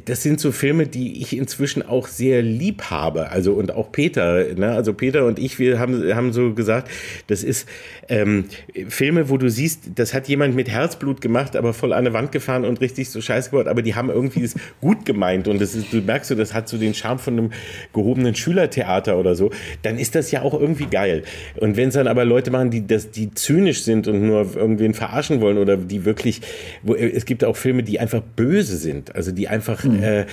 das 0.04 0.22
sind 0.22 0.40
so 0.40 0.52
Filme, 0.52 0.86
die 0.86 1.20
ich 1.20 1.36
inzwischen 1.36 1.82
auch 1.82 2.06
sehr 2.06 2.42
lieb 2.42 2.84
habe. 2.90 3.30
Also 3.30 3.52
und 3.52 3.72
auch 3.72 3.92
Peter, 3.92 4.54
ne? 4.54 4.72
also 4.72 4.92
Peter 4.94 5.26
und 5.26 5.38
ich, 5.38 5.58
wir 5.58 5.78
haben, 5.78 6.14
haben 6.14 6.32
so 6.32 6.54
gesagt, 6.54 6.90
das 7.26 7.42
ist 7.42 7.68
ähm, 8.08 8.44
Filme, 8.88 9.28
wo 9.28 9.36
du 9.36 9.48
siehst, 9.48 9.90
das 9.94 10.14
hat 10.14 10.28
jemand 10.28 10.54
mit 10.54 10.68
Herzblut 10.68 11.20
gemacht, 11.20 11.56
aber 11.56 11.72
voll 11.72 11.92
an 11.92 12.00
eine 12.00 12.12
Wand 12.12 12.32
gefahren 12.32 12.64
und 12.64 12.80
richtig 12.80 13.10
so 13.10 13.20
scheiß 13.20 13.50
geworden, 13.50 13.68
aber 13.68 13.82
die 13.82 13.94
haben 13.94 14.10
irgendwie 14.10 14.42
es 14.42 14.54
gut 14.80 15.04
gemeint 15.04 15.48
und 15.48 15.60
das 15.60 15.74
ist, 15.74 15.92
du 15.92 16.00
merkst 16.00 16.28
so, 16.28 16.34
das 16.34 16.52
hat 16.54 16.68
so 16.68 16.78
den 16.78 16.94
Charme 16.94 17.18
von 17.18 17.38
einem 17.38 17.50
gehobenen 17.92 18.34
Schülertheater 18.34 19.18
oder 19.18 19.34
so, 19.34 19.50
dann 19.82 19.98
ist 19.98 20.14
das 20.14 20.30
ja 20.30 20.42
auch 20.42 20.58
irgendwie 20.58 20.86
geil. 20.86 21.22
Und 21.56 21.76
wenn 21.76 21.88
es 21.88 21.94
dann 21.94 22.06
aber 22.06 22.24
Leute 22.24 22.50
machen, 22.50 22.70
die 22.70 22.86
das, 22.86 23.10
die 23.10 23.32
zynisch 23.32 23.82
sind 23.82 24.08
und 24.08 24.26
nur 24.26 24.56
irgendwen 24.56 24.94
verarschen 24.94 25.40
wollen 25.40 25.58
oder 25.58 25.76
die 25.76 26.04
wirklich, 26.04 26.40
wo, 26.82 26.94
es 26.94 27.24
gibt 27.24 27.44
auch 27.44 27.56
Filme, 27.56 27.82
die 27.82 28.00
einfach 28.00 28.20
böse 28.20 28.76
sind, 28.76 29.14
also 29.14 29.32
die 29.32 29.48
einfach 29.48 29.71
einfach, 29.72 29.84
mhm. 29.84 30.02
äh, 30.02 30.26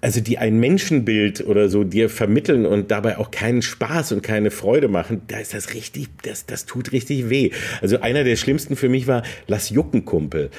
also 0.00 0.20
die 0.20 0.36
ein 0.36 0.60
Menschenbild 0.60 1.46
oder 1.46 1.70
so 1.70 1.82
dir 1.82 2.10
vermitteln 2.10 2.66
und 2.66 2.90
dabei 2.90 3.16
auch 3.16 3.30
keinen 3.30 3.62
Spaß 3.62 4.12
und 4.12 4.22
keine 4.22 4.50
Freude 4.50 4.88
machen, 4.88 5.22
da 5.28 5.38
ist 5.38 5.54
das 5.54 5.72
richtig, 5.72 6.08
das, 6.22 6.44
das 6.44 6.66
tut 6.66 6.92
richtig 6.92 7.30
weh. 7.30 7.50
Also 7.80 8.00
einer 8.00 8.22
der 8.22 8.36
schlimmsten 8.36 8.76
für 8.76 8.90
mich 8.90 9.06
war 9.06 9.22
Lass 9.46 9.70
Jucken, 9.70 10.04
Kumpel, 10.04 10.50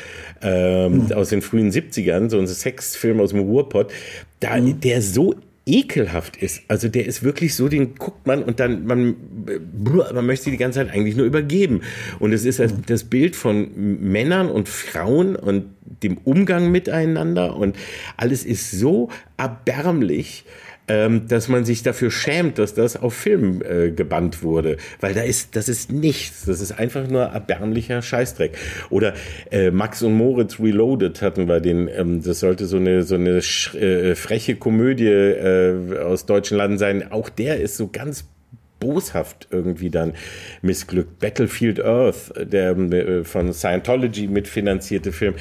ähm, 0.42 1.06
mhm. 1.06 1.12
aus 1.12 1.30
den 1.30 1.44
frühen 1.44 1.70
70ern, 1.72 2.30
so 2.30 2.40
ein 2.40 2.48
Sexfilm 2.48 3.20
aus 3.20 3.32
dem 3.32 3.42
Ruhrpott, 3.42 3.94
da, 4.40 4.58
mhm. 4.58 4.80
der 4.80 5.04
so 5.04 5.36
ekelhaft 5.66 6.38
ist. 6.38 6.62
Also 6.68 6.88
der 6.88 7.06
ist 7.06 7.24
wirklich 7.24 7.56
so, 7.56 7.68
den 7.68 7.96
guckt 7.96 8.28
man 8.28 8.44
und 8.44 8.60
dann, 8.60 8.86
man, 8.86 9.16
man 10.14 10.26
möchte 10.26 10.52
die 10.52 10.58
ganze 10.58 10.80
Zeit 10.80 10.94
eigentlich 10.94 11.16
nur 11.16 11.26
übergeben. 11.26 11.82
Und 12.20 12.34
es 12.34 12.46
ist 12.46 12.62
das 12.88 13.04
Bild 13.06 13.36
von 13.36 13.70
Männern 13.76 14.50
und 14.50 14.70
Frauen 14.70 15.36
und 15.36 15.66
dem 16.04 16.18
Umgang 16.24 16.72
miteinander 16.72 17.56
und 17.56 17.76
alles 18.18 18.46
ist 18.46 18.72
so 18.72 19.10
erbärmlich 19.38 20.46
ähm, 20.88 21.28
dass 21.28 21.48
man 21.48 21.66
sich 21.66 21.84
dafür 21.84 22.12
schämt, 22.12 22.60
dass 22.60 22.74
das 22.74 22.96
auf 22.96 23.14
Film 23.14 23.62
äh, 23.62 23.92
gebannt 23.92 24.44
wurde. 24.44 24.78
Weil 25.00 25.14
da 25.14 25.22
ist, 25.22 25.56
das 25.56 25.70
ist 25.70 25.92
nichts. 25.92 26.46
Das 26.46 26.62
ist 26.62 26.78
einfach 26.78 27.08
nur 27.08 27.24
erbärmlicher 27.24 28.02
Scheißdreck. 28.02 28.58
Oder 28.90 29.14
äh, 29.52 29.72
Max 29.72 30.02
und 30.04 30.14
Moritz 30.14 30.60
Reloaded 30.60 31.22
hatten 31.22 31.48
wir 31.48 31.60
den, 31.60 31.88
ähm, 31.88 32.22
das 32.24 32.40
sollte 32.40 32.66
so 32.66 32.78
eine, 32.78 33.04
so 33.04 33.16
eine 33.16 33.38
äh, 33.38 34.16
freche 34.16 34.56
Komödie 34.56 35.08
äh, 35.08 36.00
aus 36.00 36.26
deutschen 36.26 36.58
Landen 36.58 36.78
sein. 36.78 37.12
Auch 37.12 37.30
der 37.30 37.60
ist 37.60 37.78
so 37.78 37.88
ganz 37.88 38.26
boshaft 38.80 39.48
irgendwie 39.52 39.90
dann 39.90 40.14
missglückt. 40.62 41.20
Battlefield 41.20 41.84
Earth, 41.84 42.34
der 42.38 42.78
äh, 42.78 43.24
von 43.24 43.54
Scientology 43.54 44.28
mitfinanzierte 44.28 45.12
Film 45.12 45.36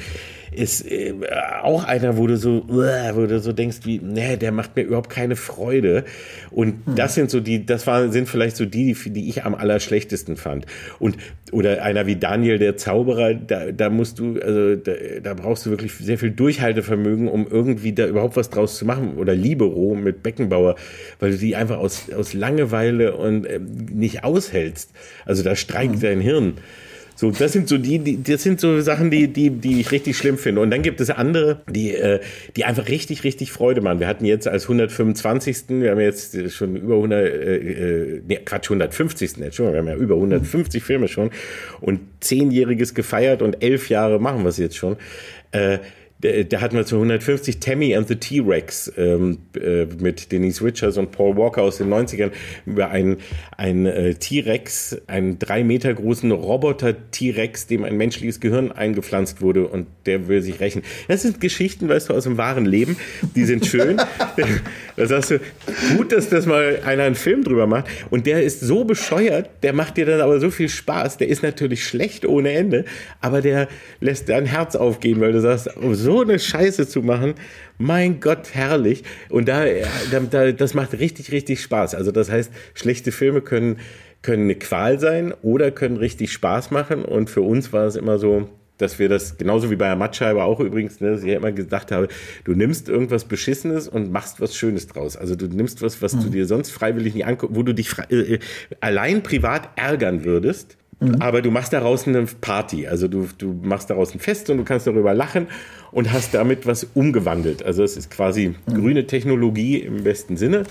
ist 0.55 0.89
äh, 0.89 1.13
auch 1.61 1.83
einer, 1.83 2.17
wo 2.17 2.27
du 2.27 2.37
so, 2.37 2.65
uh, 2.69 3.15
wo 3.15 3.25
du 3.25 3.39
so 3.39 3.51
denkst, 3.51 3.79
wie, 3.83 3.99
nee, 3.99 4.37
der 4.37 4.51
macht 4.51 4.75
mir 4.75 4.83
überhaupt 4.83 5.09
keine 5.09 5.35
Freude. 5.35 6.05
Und 6.51 6.85
hm. 6.85 6.95
das 6.95 7.15
sind 7.15 7.29
so 7.29 7.39
die, 7.39 7.65
das 7.65 7.85
waren, 7.87 8.11
sind 8.11 8.27
vielleicht 8.27 8.55
so 8.55 8.65
die, 8.65 8.93
die, 8.93 9.09
die 9.11 9.29
ich 9.29 9.45
am 9.45 9.55
allerschlechtesten 9.55 10.37
fand. 10.37 10.65
Und, 10.99 11.17
oder 11.51 11.83
einer 11.83 12.07
wie 12.07 12.15
Daniel, 12.15 12.57
der 12.57 12.77
Zauberer, 12.77 13.33
da, 13.33 13.71
da 13.71 13.89
musst 13.89 14.19
du, 14.19 14.39
also, 14.39 14.75
da, 14.75 14.93
da 15.21 15.33
brauchst 15.33 15.65
du 15.65 15.69
wirklich 15.69 15.93
sehr 15.93 16.17
viel 16.17 16.31
Durchhaltevermögen, 16.31 17.27
um 17.27 17.47
irgendwie 17.47 17.93
da 17.93 18.07
überhaupt 18.07 18.35
was 18.35 18.49
draus 18.49 18.77
zu 18.77 18.85
machen. 18.85 19.17
Oder 19.17 19.35
Libero 19.35 19.95
mit 19.95 20.23
Beckenbauer, 20.23 20.75
weil 21.19 21.31
du 21.31 21.37
die 21.37 21.55
einfach 21.55 21.77
aus, 21.77 22.11
aus 22.11 22.33
Langeweile 22.33 23.15
und 23.15 23.45
äh, 23.45 23.59
nicht 23.59 24.23
aushältst. 24.23 24.91
Also 25.25 25.43
da 25.43 25.55
streikt 25.55 25.95
hm. 25.95 26.01
dein 26.01 26.21
Hirn. 26.21 26.53
So, 27.15 27.31
das 27.31 27.53
sind 27.53 27.69
so 27.69 27.77
die, 27.77 27.99
die, 27.99 28.21
das 28.21 28.43
sind 28.43 28.59
so 28.59 28.81
Sachen, 28.81 29.09
die, 29.09 29.29
die, 29.29 29.49
die 29.49 29.79
ich 29.79 29.91
richtig 29.91 30.17
schlimm 30.17 30.37
finde. 30.37 30.59
Und 30.61 30.69
dann 30.69 30.81
gibt 30.81 30.99
es 30.99 31.09
andere, 31.09 31.61
die, 31.69 31.95
äh, 31.95 32.19
die 32.57 32.65
einfach 32.65 32.89
richtig, 32.89 33.23
richtig 33.23 33.53
Freude 33.53 33.79
machen. 33.79 34.01
Wir 34.01 34.07
hatten 34.07 34.25
jetzt 34.25 34.47
als 34.49 34.63
125. 34.63 35.63
Wir 35.69 35.91
haben 35.91 35.99
jetzt 36.01 36.51
schon 36.51 36.75
über 36.75 36.95
100, 36.95 37.25
äh, 37.25 37.55
äh, 37.55 38.21
nee, 38.27 38.39
Quatsch, 38.43 38.65
150. 38.65 39.37
Jetzt 39.37 39.55
schon. 39.55 39.71
Wir 39.71 39.79
haben 39.79 39.87
ja 39.87 39.95
über 39.95 40.15
150 40.15 40.83
Filme 40.83 41.07
schon 41.07 41.31
und 41.79 42.01
zehnjähriges 42.19 42.93
gefeiert 42.93 43.41
und 43.41 43.63
elf 43.63 43.89
Jahre 43.89 44.19
machen 44.19 44.43
wir 44.43 44.49
es 44.49 44.57
jetzt 44.57 44.75
schon. 44.75 44.97
Äh, 45.51 45.79
da 46.21 46.61
hatten 46.61 46.77
wir 46.77 46.85
zu 46.85 46.95
150 46.95 47.59
Tammy 47.59 47.93
and 47.93 48.07
the 48.07 48.15
T-Rex 48.15 48.91
ähm, 48.97 49.39
äh, 49.55 49.85
mit 49.85 50.31
Denise 50.31 50.63
Richards 50.63 50.97
und 50.97 51.11
Paul 51.11 51.35
Walker 51.35 51.61
aus 51.61 51.77
den 51.77 51.93
90ern 51.93 52.31
über 52.65 52.89
einen, 52.89 53.17
einen 53.57 53.85
äh, 53.85 54.15
T-Rex, 54.15 55.01
einen 55.07 55.39
drei 55.39 55.63
Meter 55.63 55.93
großen 55.93 56.31
Roboter-T-Rex, 56.31 57.67
dem 57.67 57.83
ein 57.83 57.97
menschliches 57.97 58.39
Gehirn 58.39 58.71
eingepflanzt 58.71 59.41
wurde 59.41 59.67
und 59.67 59.87
der 60.05 60.27
will 60.29 60.41
sich 60.41 60.61
rächen. 60.61 60.83
Das 61.09 61.21
sind 61.21 61.41
Geschichten, 61.41 61.89
weißt 61.89 62.09
du, 62.09 62.13
aus 62.13 62.23
dem 62.23 62.37
wahren 62.37 62.65
Leben. 62.65 62.95
Die 63.35 63.43
sind 63.43 63.65
schön. 63.65 63.97
da 64.95 65.05
sagst 65.05 65.31
du, 65.31 65.39
gut, 65.97 66.13
dass 66.13 66.29
das 66.29 66.45
mal 66.45 66.79
einer 66.85 67.03
einen 67.03 67.15
Film 67.15 67.43
drüber 67.43 67.67
macht. 67.67 67.85
Und 68.09 68.25
der 68.25 68.41
ist 68.41 68.61
so 68.61 68.85
bescheuert, 68.85 69.49
der 69.63 69.73
macht 69.73 69.97
dir 69.97 70.05
dann 70.05 70.21
aber 70.21 70.39
so 70.39 70.49
viel 70.49 70.69
Spaß. 70.69 71.17
Der 71.17 71.27
ist 71.27 71.43
natürlich 71.43 71.83
schlecht 71.83 72.25
ohne 72.25 72.51
Ende, 72.53 72.85
aber 73.19 73.41
der 73.41 73.67
lässt 73.99 74.29
dein 74.29 74.45
Herz 74.45 74.75
aufgehen, 74.75 75.19
weil 75.19 75.33
du 75.33 75.41
sagst, 75.41 75.69
oh, 75.81 75.93
eine 76.05 76.39
Scheiße 76.39 76.87
zu 76.87 77.01
machen, 77.01 77.35
mein 77.77 78.19
Gott, 78.19 78.53
herrlich. 78.53 79.03
Und 79.29 79.47
da, 79.47 79.65
da, 80.11 80.19
da, 80.19 80.51
das 80.51 80.73
macht 80.73 80.93
richtig, 80.93 81.31
richtig 81.31 81.61
Spaß. 81.61 81.95
Also 81.95 82.11
das 82.11 82.29
heißt, 82.29 82.51
schlechte 82.73 83.11
Filme 83.11 83.41
können, 83.41 83.79
können 84.21 84.43
eine 84.43 84.55
Qual 84.55 84.99
sein 84.99 85.33
oder 85.41 85.71
können 85.71 85.97
richtig 85.97 86.31
Spaß 86.31 86.71
machen. 86.71 87.05
Und 87.05 87.29
für 87.29 87.41
uns 87.41 87.73
war 87.73 87.85
es 87.85 87.95
immer 87.95 88.17
so, 88.17 88.49
dass 88.77 88.99
wir 88.99 89.09
das, 89.09 89.37
genauso 89.37 89.71
wie 89.71 89.75
bei 89.75 89.87
der 89.87 89.95
Mattscheibe 89.95 90.43
auch 90.43 90.59
übrigens, 90.59 90.99
ne, 90.99 91.11
dass 91.11 91.21
ich 91.21 91.29
ja 91.29 91.37
immer 91.37 91.51
gesagt 91.51 91.91
habe, 91.91 92.07
du 92.43 92.53
nimmst 92.53 92.89
irgendwas 92.89 93.25
Beschissenes 93.25 93.87
und 93.87 94.11
machst 94.11 94.41
was 94.41 94.55
Schönes 94.55 94.87
draus. 94.87 95.15
Also 95.15 95.35
du 95.35 95.47
nimmst 95.47 95.81
was, 95.81 96.01
was 96.01 96.13
mhm. 96.13 96.23
du 96.23 96.29
dir 96.29 96.45
sonst 96.45 96.71
freiwillig 96.71 97.13
nicht 97.13 97.25
anguckst, 97.25 97.55
wo 97.55 97.63
du 97.63 97.73
dich 97.73 97.89
äh, 98.09 98.35
äh, 98.35 98.39
allein 98.81 99.23
privat 99.23 99.69
ärgern 99.77 100.25
würdest 100.25 100.77
Mhm. 100.99 101.21
Aber 101.21 101.41
du 101.41 101.51
machst 101.51 101.73
daraus 101.73 102.07
eine 102.07 102.25
Party. 102.25 102.87
Also 102.87 103.07
du, 103.07 103.27
du 103.37 103.59
machst 103.61 103.89
daraus 103.89 104.13
ein 104.13 104.19
Fest 104.19 104.49
und 104.49 104.57
du 104.57 104.63
kannst 104.63 104.87
darüber 104.87 105.13
lachen 105.13 105.47
und 105.91 106.11
hast 106.11 106.33
damit 106.33 106.65
was 106.65 106.87
umgewandelt. 106.93 107.63
Also 107.63 107.83
es 107.83 107.97
ist 107.97 108.09
quasi 108.09 108.55
mhm. 108.65 108.73
grüne 108.73 109.07
Technologie 109.07 109.79
im 109.79 110.03
besten 110.03 110.37
Sinne. 110.37 110.63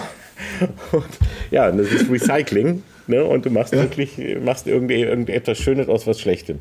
und, 0.92 1.04
ja, 1.50 1.70
das 1.70 1.88
ist 1.88 2.10
Recycling. 2.10 2.82
Ne? 3.06 3.24
Und 3.24 3.46
du 3.46 3.50
machst 3.50 3.72
ja. 3.72 3.80
wirklich, 3.80 4.18
machst 4.42 4.66
irgendwie 4.66 5.00
irgendetwas 5.00 5.58
Schönes 5.58 5.88
aus 5.88 6.06
was 6.06 6.20
Schlechtem. 6.20 6.60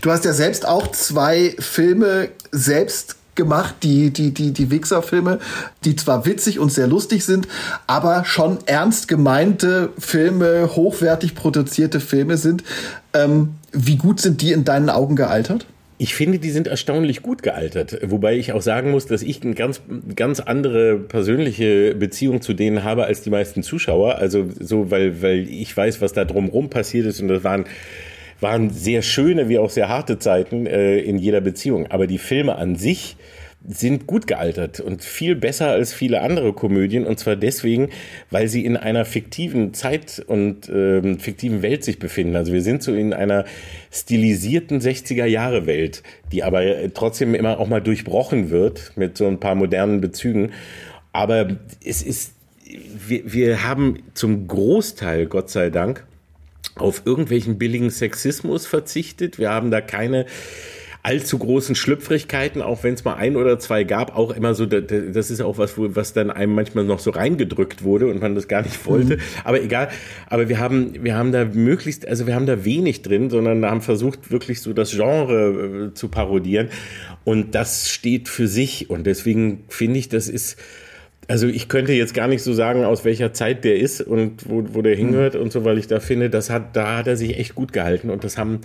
Du 0.00 0.10
hast 0.10 0.24
ja 0.24 0.32
selbst 0.32 0.66
auch 0.66 0.88
zwei 0.92 1.54
Filme 1.58 2.28
selbst 2.52 3.16
gemacht, 3.34 3.76
die, 3.82 4.10
die, 4.10 4.32
die, 4.32 4.52
die 4.52 4.70
Wichser-Filme, 4.70 5.38
die 5.84 5.96
zwar 5.96 6.26
witzig 6.26 6.58
und 6.58 6.70
sehr 6.70 6.86
lustig 6.86 7.24
sind, 7.24 7.48
aber 7.86 8.24
schon 8.24 8.58
ernst 8.66 9.08
gemeinte 9.08 9.90
Filme, 9.98 10.70
hochwertig 10.74 11.34
produzierte 11.34 12.00
Filme 12.00 12.36
sind. 12.36 12.64
Ähm, 13.12 13.54
wie 13.72 13.96
gut 13.96 14.20
sind 14.20 14.42
die 14.42 14.52
in 14.52 14.64
deinen 14.64 14.90
Augen 14.90 15.16
gealtert? 15.16 15.66
Ich 15.96 16.16
finde, 16.16 16.40
die 16.40 16.50
sind 16.50 16.66
erstaunlich 16.66 17.22
gut 17.22 17.44
gealtert. 17.44 17.98
Wobei 18.02 18.36
ich 18.36 18.52
auch 18.52 18.62
sagen 18.62 18.90
muss, 18.90 19.06
dass 19.06 19.22
ich 19.22 19.42
eine 19.42 19.54
ganz, 19.54 19.80
ganz 20.16 20.40
andere 20.40 20.98
persönliche 20.98 21.94
Beziehung 21.94 22.42
zu 22.42 22.52
denen 22.52 22.82
habe 22.82 23.04
als 23.04 23.22
die 23.22 23.30
meisten 23.30 23.62
Zuschauer. 23.62 24.16
Also 24.16 24.46
so, 24.58 24.90
weil, 24.90 25.22
weil 25.22 25.48
ich 25.48 25.76
weiß, 25.76 26.00
was 26.00 26.12
da 26.12 26.24
drumherum 26.24 26.68
passiert 26.68 27.06
ist 27.06 27.20
und 27.20 27.28
das 27.28 27.44
waren 27.44 27.66
waren 28.44 28.68
sehr 28.68 29.00
schöne 29.00 29.48
wie 29.48 29.58
auch 29.58 29.70
sehr 29.70 29.88
harte 29.88 30.18
Zeiten 30.18 30.66
äh, 30.66 30.98
in 30.98 31.18
jeder 31.18 31.40
Beziehung. 31.40 31.86
Aber 31.86 32.06
die 32.06 32.18
Filme 32.18 32.56
an 32.56 32.76
sich 32.76 33.16
sind 33.66 34.06
gut 34.06 34.26
gealtert 34.26 34.80
und 34.80 35.02
viel 35.02 35.34
besser 35.34 35.70
als 35.70 35.94
viele 35.94 36.20
andere 36.20 36.52
Komödien. 36.52 37.06
Und 37.06 37.18
zwar 37.18 37.36
deswegen, 37.36 37.88
weil 38.30 38.48
sie 38.48 38.66
in 38.66 38.76
einer 38.76 39.06
fiktiven 39.06 39.72
Zeit 39.72 40.22
und 40.26 40.68
ähm, 40.68 41.18
fiktiven 41.18 41.62
Welt 41.62 41.84
sich 41.84 41.98
befinden. 41.98 42.36
Also 42.36 42.52
wir 42.52 42.60
sind 42.60 42.82
so 42.82 42.92
in 42.92 43.14
einer 43.14 43.46
stilisierten 43.90 44.78
60er-Jahre-Welt, 44.80 46.02
die 46.30 46.42
aber 46.42 46.62
trotzdem 46.92 47.34
immer 47.34 47.58
auch 47.58 47.68
mal 47.68 47.80
durchbrochen 47.80 48.50
wird 48.50 48.92
mit 48.96 49.16
so 49.16 49.26
ein 49.26 49.40
paar 49.40 49.54
modernen 49.54 50.02
Bezügen. 50.02 50.52
Aber 51.12 51.56
es 51.82 52.02
ist, 52.02 52.34
wir, 53.08 53.32
wir 53.32 53.64
haben 53.64 54.02
zum 54.12 54.46
Großteil, 54.46 55.24
Gott 55.24 55.48
sei 55.48 55.70
Dank, 55.70 56.04
auf 56.76 57.02
irgendwelchen 57.04 57.58
billigen 57.58 57.90
Sexismus 57.90 58.66
verzichtet. 58.66 59.38
Wir 59.38 59.50
haben 59.50 59.70
da 59.70 59.80
keine 59.80 60.26
allzu 61.04 61.38
großen 61.38 61.74
Schlüpfrigkeiten, 61.74 62.62
auch 62.62 62.82
wenn 62.82 62.94
es 62.94 63.04
mal 63.04 63.16
ein 63.16 63.36
oder 63.36 63.58
zwei 63.58 63.84
gab, 63.84 64.16
auch 64.16 64.34
immer 64.34 64.54
so, 64.54 64.64
das 64.64 65.30
ist 65.30 65.42
auch 65.42 65.58
was, 65.58 65.74
was 65.76 66.14
dann 66.14 66.30
einem 66.30 66.54
manchmal 66.54 66.84
noch 66.84 66.98
so 66.98 67.10
reingedrückt 67.10 67.84
wurde 67.84 68.06
und 68.06 68.22
man 68.22 68.34
das 68.34 68.48
gar 68.48 68.62
nicht 68.62 68.86
wollte. 68.86 69.16
Mhm. 69.16 69.22
Aber 69.44 69.62
egal, 69.62 69.90
aber 70.28 70.48
wir 70.48 70.58
haben, 70.58 71.04
wir 71.04 71.14
haben 71.14 71.30
da 71.30 71.44
möglichst, 71.44 72.08
also 72.08 72.26
wir 72.26 72.34
haben 72.34 72.46
da 72.46 72.64
wenig 72.64 73.02
drin, 73.02 73.28
sondern 73.28 73.66
haben 73.66 73.82
versucht, 73.82 74.30
wirklich 74.30 74.62
so 74.62 74.72
das 74.72 74.92
Genre 74.92 75.90
äh, 75.90 75.94
zu 75.94 76.08
parodieren. 76.08 76.70
Und 77.22 77.54
das 77.54 77.90
steht 77.90 78.30
für 78.30 78.48
sich. 78.48 78.88
Und 78.88 79.06
deswegen 79.06 79.64
finde 79.68 79.98
ich, 79.98 80.08
das 80.08 80.30
ist, 80.30 80.56
also 81.28 81.46
ich 81.46 81.68
könnte 81.68 81.92
jetzt 81.92 82.14
gar 82.14 82.28
nicht 82.28 82.42
so 82.42 82.52
sagen, 82.52 82.84
aus 82.84 83.04
welcher 83.04 83.32
Zeit 83.32 83.64
der 83.64 83.76
ist 83.76 84.00
und 84.00 84.48
wo, 84.48 84.64
wo 84.72 84.82
der 84.82 84.96
hingehört 84.96 85.36
und 85.36 85.52
so, 85.52 85.64
weil 85.64 85.78
ich 85.78 85.86
da 85.86 86.00
finde, 86.00 86.30
das 86.30 86.50
hat, 86.50 86.76
da 86.76 86.98
hat 86.98 87.06
er 87.06 87.16
sich 87.16 87.38
echt 87.38 87.54
gut 87.54 87.72
gehalten 87.72 88.10
und 88.10 88.24
das 88.24 88.36
haben 88.36 88.60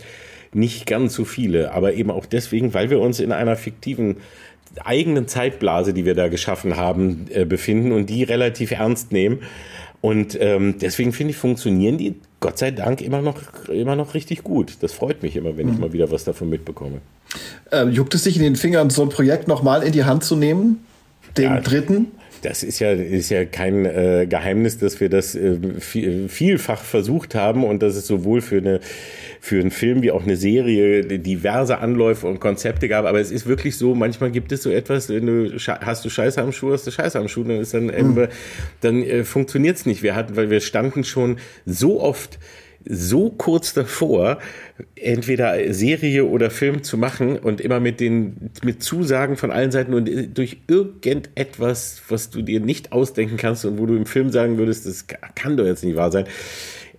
nicht 0.54 0.86
ganz 0.86 1.14
so 1.14 1.26
viele, 1.26 1.74
aber 1.74 1.94
eben 1.94 2.12
auch 2.12 2.26
deswegen, 2.26 2.74
weil 2.74 2.90
wir 2.90 3.00
uns 3.00 3.20
in 3.20 3.32
einer 3.32 3.56
fiktiven 3.56 4.18
eigenen 4.84 5.28
Zeitblase, 5.28 5.94
die 5.94 6.06
wir 6.06 6.16
da 6.16 6.28
geschaffen 6.28 6.78
haben, 6.78 7.28
äh, 7.30 7.46
befinden 7.46 7.92
und 7.92 8.10
die 8.10 8.24
relativ 8.24 8.72
ernst 8.72 9.12
nehmen. 9.12 9.40
Und 10.02 10.38
ähm, 10.40 10.76
deswegen 10.80 11.12
finde 11.12 11.32
ich, 11.32 11.38
funktionieren 11.38 11.98
die 11.98 12.16
Gott 12.40 12.58
sei 12.58 12.72
Dank 12.72 13.02
immer 13.02 13.22
noch, 13.22 13.68
immer 13.68 13.98
noch 13.98 14.14
richtig 14.14 14.44
gut. 14.44 14.78
Das 14.80 14.94
freut 14.94 15.24
mich 15.24 15.36
immer, 15.36 15.58
wenn 15.58 15.68
ich 15.68 15.76
mhm. 15.76 15.82
mal 15.82 15.94
wieder 15.94 16.10
was 16.10 16.24
davon 16.24 16.50
mitbekomme. 16.50 17.02
Ähm, 17.72 17.92
juckt 17.92 18.16
es 18.16 18.24
sich 18.24 18.38
in 18.38 18.44
den 18.44 18.56
Fingern, 18.56 18.90
so 18.90 19.02
ein 19.02 19.10
Projekt 19.10 19.48
nochmal 19.48 19.84
in 19.84 19.92
die 19.92 20.06
Hand 20.06 20.24
zu 20.24 20.38
nehmen? 20.38 20.86
Den 21.36 21.44
ja, 21.44 21.60
dritten? 21.60 22.08
Das 22.42 22.64
ist 22.64 22.80
ja, 22.80 22.92
ist 22.92 23.30
ja 23.30 23.46
kein 23.46 23.86
äh, 23.86 24.28
Geheimnis, 24.30 24.78
dass 24.78 25.00
wir 25.00 25.10
das 25.10 25.36
äh, 25.36 25.58
viel, 25.80 26.30
vielfach 26.30 26.84
versucht 26.84 27.36
haben 27.36 27.64
und 27.64 27.84
dass 27.84 27.96
es 27.96 28.08
sowohl 28.08 28.42
für 28.42 28.58
eine 28.58 28.80
für 29.42 29.60
einen 29.60 29.72
Film 29.72 30.02
wie 30.02 30.12
auch 30.12 30.24
eine 30.24 30.36
Serie 30.36 31.04
diverse 31.04 31.78
Anläufe 31.80 32.28
und 32.28 32.40
Konzepte 32.40 32.90
gab. 32.90 33.06
Aber 33.06 33.20
es 33.20 33.32
ist 33.32 33.48
wirklich 33.48 33.78
so, 33.78 33.96
manchmal 33.96 34.32
gibt 34.32 34.52
es 34.52 34.64
so 34.64 34.70
etwas, 34.70 35.10
wenn 35.10 35.26
du 35.26 35.58
hast 35.58 36.04
du 36.04 36.10
Scheiße 36.10 36.42
am 36.42 36.52
Schuh, 36.52 36.74
hast 36.74 36.88
du 36.88 36.92
Scheiße 36.92 37.18
am 37.18 37.28
Schuh, 37.28 37.44
dann 37.44 37.60
ist 37.60 37.74
dann, 37.74 37.86
mhm. 37.86 38.28
dann 38.82 39.04
äh, 39.04 39.24
funktioniert 39.24 39.78
es 39.78 39.86
nicht. 39.86 40.04
Wir 40.04 40.16
hatten, 40.16 40.36
weil 40.36 40.50
wir 40.50 40.60
standen 40.60 41.04
schon 41.04 41.38
so 41.66 42.02
oft 42.02 42.38
so 42.90 43.30
kurz 43.30 43.74
davor, 43.74 44.40
entweder 44.96 45.74
Serie 45.74 46.26
oder 46.26 46.50
Film 46.50 46.82
zu 46.82 46.98
machen 46.98 47.38
und 47.38 47.62
immer 47.62 47.80
mit 47.80 48.00
den 48.00 48.50
mit 48.64 48.82
Zusagen 48.82 49.38
von 49.38 49.52
allen 49.52 49.72
Seiten 49.72 49.94
und 49.94 50.10
durch 50.36 50.58
irgendetwas, 50.68 52.02
was 52.10 52.32
du 52.32 52.42
dir 52.42 52.60
nicht 52.60 52.92
ausdenken 52.92 53.38
kannst 53.38 53.64
und 53.64 53.78
wo 53.78 53.86
du 53.86 53.96
im 53.96 54.08
Film 54.08 54.32
sagen 54.32 54.58
würdest, 54.58 54.88
das 54.88 55.06
kann 55.36 55.56
doch 55.56 55.66
jetzt 55.66 55.84
nicht 55.84 55.96
wahr 55.96 56.12
sein, 56.12 56.26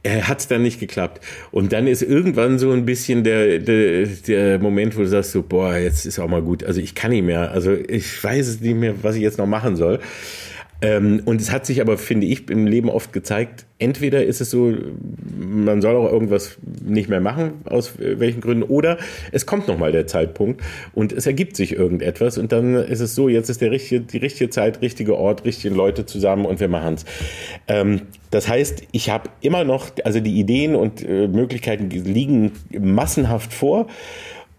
äh, 0.05 0.23
hat 0.23 0.39
es 0.39 0.47
dann 0.49 0.63
nicht 0.63 0.79
geklappt. 0.79 1.25
Und 1.51 1.73
dann 1.73 1.89
ist 1.89 2.03
irgendwann 2.03 2.59
so 2.61 2.71
ein 2.71 2.87
bisschen 2.87 3.25
der, 3.25 3.59
der, 3.59 4.07
der 4.07 4.59
Moment, 4.61 4.97
wo 4.97 5.01
du 5.01 5.09
sagst 5.09 5.33
so, 5.33 5.43
boah, 5.43 5.77
jetzt 5.77 6.07
ist 6.07 6.21
auch 6.21 6.29
mal 6.29 6.43
gut. 6.43 6.63
Also 6.65 6.81
ich 6.81 6.95
kann 6.95 7.11
nicht 7.11 7.25
mehr. 7.25 7.51
Also 7.51 7.73
ich 7.73 8.23
weiß 8.23 8.61
nicht 8.61 8.77
mehr, 8.77 8.95
was 9.03 9.17
ich 9.17 9.23
jetzt 9.23 9.39
noch 9.39 9.47
machen 9.47 9.77
soll. 9.77 9.99
Ähm, 10.83 11.23
und 11.25 11.41
es 11.41 11.51
hat 11.51 11.67
sich 11.67 11.81
aber, 11.81 11.99
finde 11.99 12.27
ich, 12.27 12.49
im 12.49 12.67
Leben 12.67 12.89
oft 12.89 13.13
gezeigt, 13.13 13.67
entweder 13.79 14.25
ist 14.25 14.41
es 14.41 14.51
so, 14.51 14.75
man 15.39 15.81
soll 15.83 15.97
auch 15.97 16.11
irgendwas 16.11 16.59
nicht 16.83 17.09
mehr 17.09 17.21
machen, 17.21 17.63
aus 17.65 17.95
welchen 17.99 18.41
Gründen, 18.41 18.63
oder 18.63 18.99
es 19.33 19.47
kommt 19.47 19.69
nochmal 19.69 19.93
der 19.93 20.07
Zeitpunkt 20.07 20.63
und 20.95 21.13
es 21.13 21.27
ergibt 21.27 21.57
sich 21.57 21.73
irgendetwas 21.73 22.39
und 22.39 22.53
dann 22.53 22.75
ist 22.75 23.01
es 23.01 23.15
so, 23.15 23.29
jetzt 23.29 23.49
ist 23.51 23.61
der 23.61 23.71
richtige, 23.71 24.01
die 24.01 24.19
richtige 24.19 24.51
Zeit, 24.51 24.81
richtige 24.83 25.17
Ort, 25.17 25.45
richtige 25.45 25.75
Leute 25.75 26.07
zusammen 26.07 26.47
und 26.47 26.61
wir 26.61 26.69
machen 26.69 26.95
es. 26.95 27.05
Ähm, 27.69 28.03
das 28.31 28.49
heißt, 28.49 28.85
ich 28.93 29.11
habe 29.11 29.31
immer 29.41 29.65
noch, 29.65 29.91
also 30.05 30.21
die 30.21 30.39
Ideen 30.39 30.77
und 30.77 31.03
äh, 31.03 31.27
Möglichkeiten 31.27 31.91
liegen 31.91 32.53
massenhaft 32.71 33.53
vor. 33.53 33.87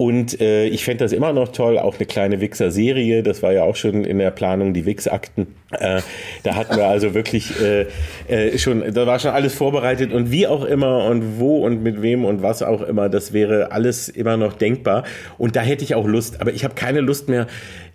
Und 0.02 0.42
äh, 0.42 0.66
ich 0.66 0.84
fände 0.84 1.04
das 1.04 1.12
immer 1.12 1.32
noch 1.32 1.50
toll, 1.50 1.78
auch 1.78 1.98
eine 1.98 2.08
kleine 2.08 2.42
Wichser-Serie, 2.42 3.22
das 3.22 3.44
war 3.44 3.54
ja 3.54 3.62
auch 3.62 3.76
schon 3.76 4.04
in 4.04 4.18
der 4.18 4.32
Planung, 4.32 4.74
die 4.74 4.88
Wix-Akten. 4.88 5.46
Äh, 5.70 6.02
da 6.42 6.56
hatten 6.56 6.76
wir 6.76 6.88
also 6.88 7.14
wirklich 7.14 7.54
äh, 7.62 7.86
äh, 8.28 8.58
schon, 8.58 8.84
da 8.96 9.06
war 9.06 9.20
schon 9.20 9.30
alles 9.30 9.54
vorbereitet 9.54 10.12
und 10.12 10.32
wie 10.32 10.48
auch 10.48 10.66
immer 10.66 11.06
und 11.06 11.40
wo 11.40 11.64
und 11.64 11.84
mit 11.84 12.02
wem 12.02 12.26
und 12.26 12.42
was 12.42 12.64
auch 12.64 12.82
immer, 12.82 13.10
das 13.10 13.32
wäre 13.32 13.74
alles 13.74 14.10
immer 14.10 14.38
noch 14.38 14.54
denkbar. 14.54 15.04
Und 15.38 15.56
da 15.56 15.62
hätte 15.62 15.84
ich 15.84 15.94
auch 15.94 16.08
Lust, 16.08 16.42
aber 16.42 16.52
ich 16.52 16.64
habe 16.64 16.74
keine 16.74 17.02
Lust 17.02 17.30
mehr, 17.30 17.46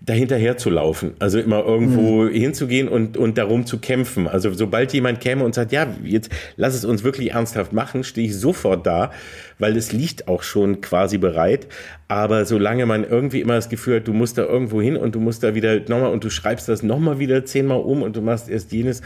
dahinterher 0.01 0.57
zu 0.57 0.71
laufen. 0.71 1.15
Also 1.19 1.39
immer 1.39 1.65
irgendwo 1.65 2.25
mhm. 2.25 2.33
hinzugehen 2.33 2.89
und, 2.89 3.17
und 3.17 3.39
darum 3.39 3.67
zu 3.67 3.79
kämpfen. 3.79 4.29
Also 4.29 4.53
sobald 4.53 4.93
jemand 4.93 5.21
käme 5.21 5.45
und 5.45 5.55
sagt, 5.55 5.73
ja, 5.73 5.87
jetzt 6.05 6.31
lass 6.57 6.75
es 6.75 6.85
uns 6.85 7.05
wirklich 7.05 7.33
ernsthaft 7.33 7.73
machen, 7.73 8.05
stehe 8.05 8.29
ich 8.29 8.37
sofort 8.37 8.87
da, 8.87 9.11
weil 9.59 9.77
es 9.77 9.93
liegt 9.93 10.29
auch 10.29 10.43
schon 10.43 10.81
quasi 10.81 11.19
bereit. 11.19 11.67
Aber 12.09 12.45
solange 12.45 12.87
man 12.87 13.05
irgendwie 13.05 13.41
immer 13.41 13.55
das 13.55 13.69
Gefühl 13.69 13.97
hat, 13.97 14.09
du 14.09 14.13
musst 14.13 14.39
da 14.39 14.45
irgendwo 14.45 14.81
hin 14.81 14.97
und 14.97 15.15
du 15.15 15.21
musst 15.21 15.43
da 15.43 15.55
wieder 15.55 15.81
nochmal 15.89 16.13
und 16.13 16.23
du 16.23 16.31
schreibst 16.31 16.69
das 16.69 16.83
nochmal 16.83 17.19
wieder 17.19 17.45
zehnmal 17.45 17.81
um 17.81 18.03
und 18.03 18.17
du 18.17 18.23
machst 18.23 18.49
erst 18.49 18.73
jenes. 18.73 19.03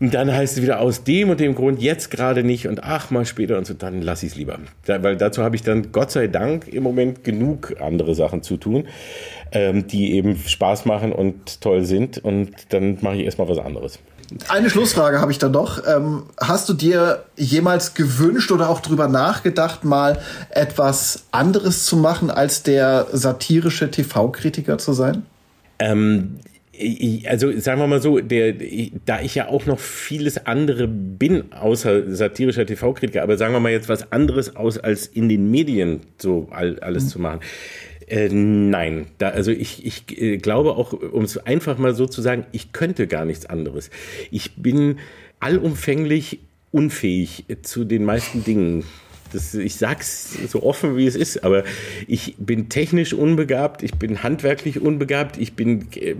Und 0.00 0.14
dann 0.14 0.32
heißt 0.32 0.56
es 0.56 0.62
wieder 0.62 0.80
aus 0.80 1.04
dem 1.04 1.28
und 1.30 1.40
dem 1.40 1.54
Grund 1.54 1.82
jetzt 1.82 2.10
gerade 2.10 2.42
nicht 2.42 2.66
und 2.66 2.82
ach 2.82 3.10
mal 3.10 3.26
später 3.26 3.58
und 3.58 3.66
so, 3.66 3.74
dann 3.74 4.00
lass 4.00 4.22
ich 4.22 4.32
es 4.32 4.36
lieber. 4.36 4.58
Da, 4.86 5.02
weil 5.02 5.16
dazu 5.16 5.42
habe 5.42 5.56
ich 5.56 5.62
dann 5.62 5.92
Gott 5.92 6.10
sei 6.10 6.26
Dank 6.26 6.68
im 6.68 6.82
Moment 6.82 7.22
genug 7.22 7.74
andere 7.80 8.14
Sachen 8.14 8.42
zu 8.42 8.56
tun 8.56 8.86
ähm, 9.52 9.86
die 9.86 10.12
eben 10.14 10.36
Spaß 10.36 10.84
machen 10.84 11.12
und 11.12 11.60
toll 11.60 11.84
sind. 11.84 12.18
Und 12.18 12.50
dann 12.70 12.98
mache 13.00 13.16
ich 13.16 13.24
erstmal 13.24 13.48
was 13.48 13.58
anderes. 13.58 13.98
Eine 14.48 14.70
Schlussfrage 14.70 15.20
habe 15.20 15.32
ich 15.32 15.38
dann 15.38 15.50
noch. 15.50 15.82
Ähm, 15.86 16.24
hast 16.40 16.68
du 16.68 16.74
dir 16.74 17.24
jemals 17.36 17.94
gewünscht 17.94 18.52
oder 18.52 18.68
auch 18.68 18.80
drüber 18.80 19.08
nachgedacht, 19.08 19.84
mal 19.84 20.20
etwas 20.50 21.24
anderes 21.32 21.84
zu 21.84 21.96
machen, 21.96 22.30
als 22.30 22.62
der 22.62 23.08
satirische 23.12 23.90
TV-Kritiker 23.90 24.78
zu 24.78 24.92
sein? 24.92 25.26
Ähm, 25.80 26.38
also 27.26 27.58
sagen 27.58 27.80
wir 27.80 27.86
mal 27.86 28.00
so, 28.00 28.20
der, 28.20 28.54
da 29.04 29.20
ich 29.20 29.34
ja 29.34 29.48
auch 29.48 29.66
noch 29.66 29.78
vieles 29.78 30.46
andere 30.46 30.88
bin, 30.88 31.52
außer 31.52 32.14
satirischer 32.14 32.66
TV-Kritiker, 32.66 33.22
aber 33.22 33.36
sagen 33.36 33.52
wir 33.52 33.60
mal 33.60 33.72
jetzt 33.72 33.88
was 33.88 34.12
anderes 34.12 34.56
aus, 34.56 34.78
als 34.78 35.06
in 35.06 35.28
den 35.28 35.50
Medien 35.50 36.00
so 36.18 36.48
alles 36.50 37.04
mhm. 37.04 37.08
zu 37.08 37.18
machen. 37.18 37.40
Äh, 38.06 38.28
nein, 38.30 39.06
da, 39.18 39.28
also 39.28 39.52
ich, 39.52 39.86
ich 39.86 40.20
äh, 40.20 40.38
glaube 40.38 40.72
auch, 40.72 40.92
um 40.92 41.22
es 41.22 41.38
einfach 41.38 41.78
mal 41.78 41.94
so 41.94 42.06
zu 42.06 42.22
sagen, 42.22 42.44
ich 42.50 42.72
könnte 42.72 43.06
gar 43.06 43.24
nichts 43.24 43.46
anderes. 43.46 43.90
Ich 44.30 44.56
bin 44.56 44.98
allumfänglich 45.38 46.40
unfähig 46.72 47.44
zu 47.62 47.84
den 47.84 48.04
meisten 48.04 48.42
Dingen. 48.44 48.84
Das, 49.32 49.54
ich 49.54 49.76
sag's 49.76 50.36
so 50.48 50.62
offen, 50.62 50.96
wie 50.96 51.06
es 51.06 51.16
ist, 51.16 51.44
aber 51.44 51.64
ich 52.06 52.36
bin 52.38 52.68
technisch 52.68 53.12
unbegabt, 53.12 53.82
ich 53.82 53.94
bin 53.94 54.22
handwerklich 54.22 54.80
unbegabt, 54.80 55.38
ich 55.38 55.54
bin, 55.54 55.86
äh, 55.94 56.16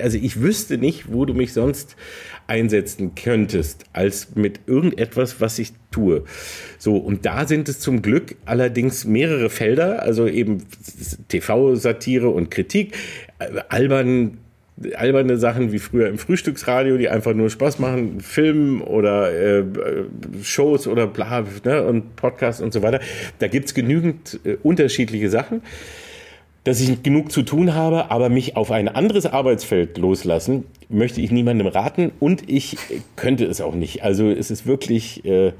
also 0.00 0.18
ich 0.18 0.40
wüsste 0.40 0.78
nicht, 0.78 1.12
wo 1.12 1.24
du 1.24 1.34
mich 1.34 1.52
sonst 1.52 1.96
einsetzen 2.46 3.14
könntest, 3.14 3.84
als 3.92 4.34
mit 4.34 4.60
irgendetwas, 4.66 5.40
was 5.40 5.58
ich 5.58 5.72
tue. 5.90 6.24
So, 6.78 6.96
und 6.96 7.24
da 7.24 7.46
sind 7.46 7.68
es 7.68 7.78
zum 7.78 8.02
Glück 8.02 8.36
allerdings 8.44 9.04
mehrere 9.04 9.50
Felder, 9.50 10.02
also 10.02 10.26
eben 10.26 10.64
TV-Satire 11.28 12.28
und 12.28 12.50
Kritik, 12.50 12.94
äh, 13.38 13.60
albern 13.68 14.38
alberne 14.96 15.36
Sachen 15.38 15.72
wie 15.72 15.78
früher 15.78 16.08
im 16.08 16.18
Frühstücksradio, 16.18 16.96
die 16.96 17.08
einfach 17.08 17.34
nur 17.34 17.50
Spaß 17.50 17.78
machen, 17.78 18.20
Filmen 18.20 18.80
oder 18.80 19.32
äh, 19.32 19.64
Shows 20.42 20.86
oder 20.86 21.06
bla 21.06 21.44
ne, 21.64 21.82
und 21.82 22.16
Podcasts 22.16 22.60
und 22.60 22.72
so 22.72 22.82
weiter. 22.82 23.00
Da 23.38 23.48
gibt's 23.48 23.74
genügend 23.74 24.40
äh, 24.44 24.56
unterschiedliche 24.62 25.30
Sachen, 25.30 25.62
dass 26.64 26.80
ich 26.80 27.02
genug 27.02 27.32
zu 27.32 27.42
tun 27.42 27.74
habe, 27.74 28.10
aber 28.10 28.28
mich 28.28 28.56
auf 28.56 28.70
ein 28.70 28.88
anderes 28.88 29.26
Arbeitsfeld 29.26 29.98
loslassen, 29.98 30.64
möchte 30.88 31.20
ich 31.20 31.30
niemandem 31.32 31.66
raten 31.66 32.12
und 32.20 32.48
ich 32.48 32.76
könnte 33.16 33.46
es 33.46 33.60
auch 33.60 33.74
nicht. 33.74 34.04
Also 34.04 34.30
es 34.30 34.50
ist 34.50 34.66
wirklich, 34.66 35.24
äh, 35.24 35.52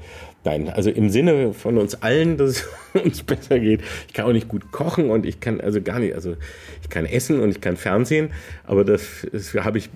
nein, 0.43 0.69
also 0.69 0.89
im 0.89 1.09
Sinne 1.09 1.53
von 1.53 1.77
uns 1.77 1.95
allen, 2.01 2.37
dass 2.37 2.49
es 2.49 2.69
uns 3.03 3.23
besser 3.23 3.59
geht. 3.59 3.81
Ich 4.07 4.13
kann 4.13 4.25
auch 4.25 4.33
nicht 4.33 4.47
gut 4.47 4.71
kochen 4.71 5.09
und 5.09 5.25
ich 5.25 5.39
kann 5.39 5.61
also 5.61 5.81
gar 5.81 5.99
nicht, 5.99 6.15
also 6.15 6.35
ich 6.81 6.89
kann 6.89 7.05
essen 7.05 7.39
und 7.39 7.49
ich 7.49 7.61
kann 7.61 7.77
Fernsehen, 7.77 8.29
aber 8.65 8.83
das, 8.83 9.27
das 9.31 9.53
habe 9.53 9.77
ich, 9.77 9.89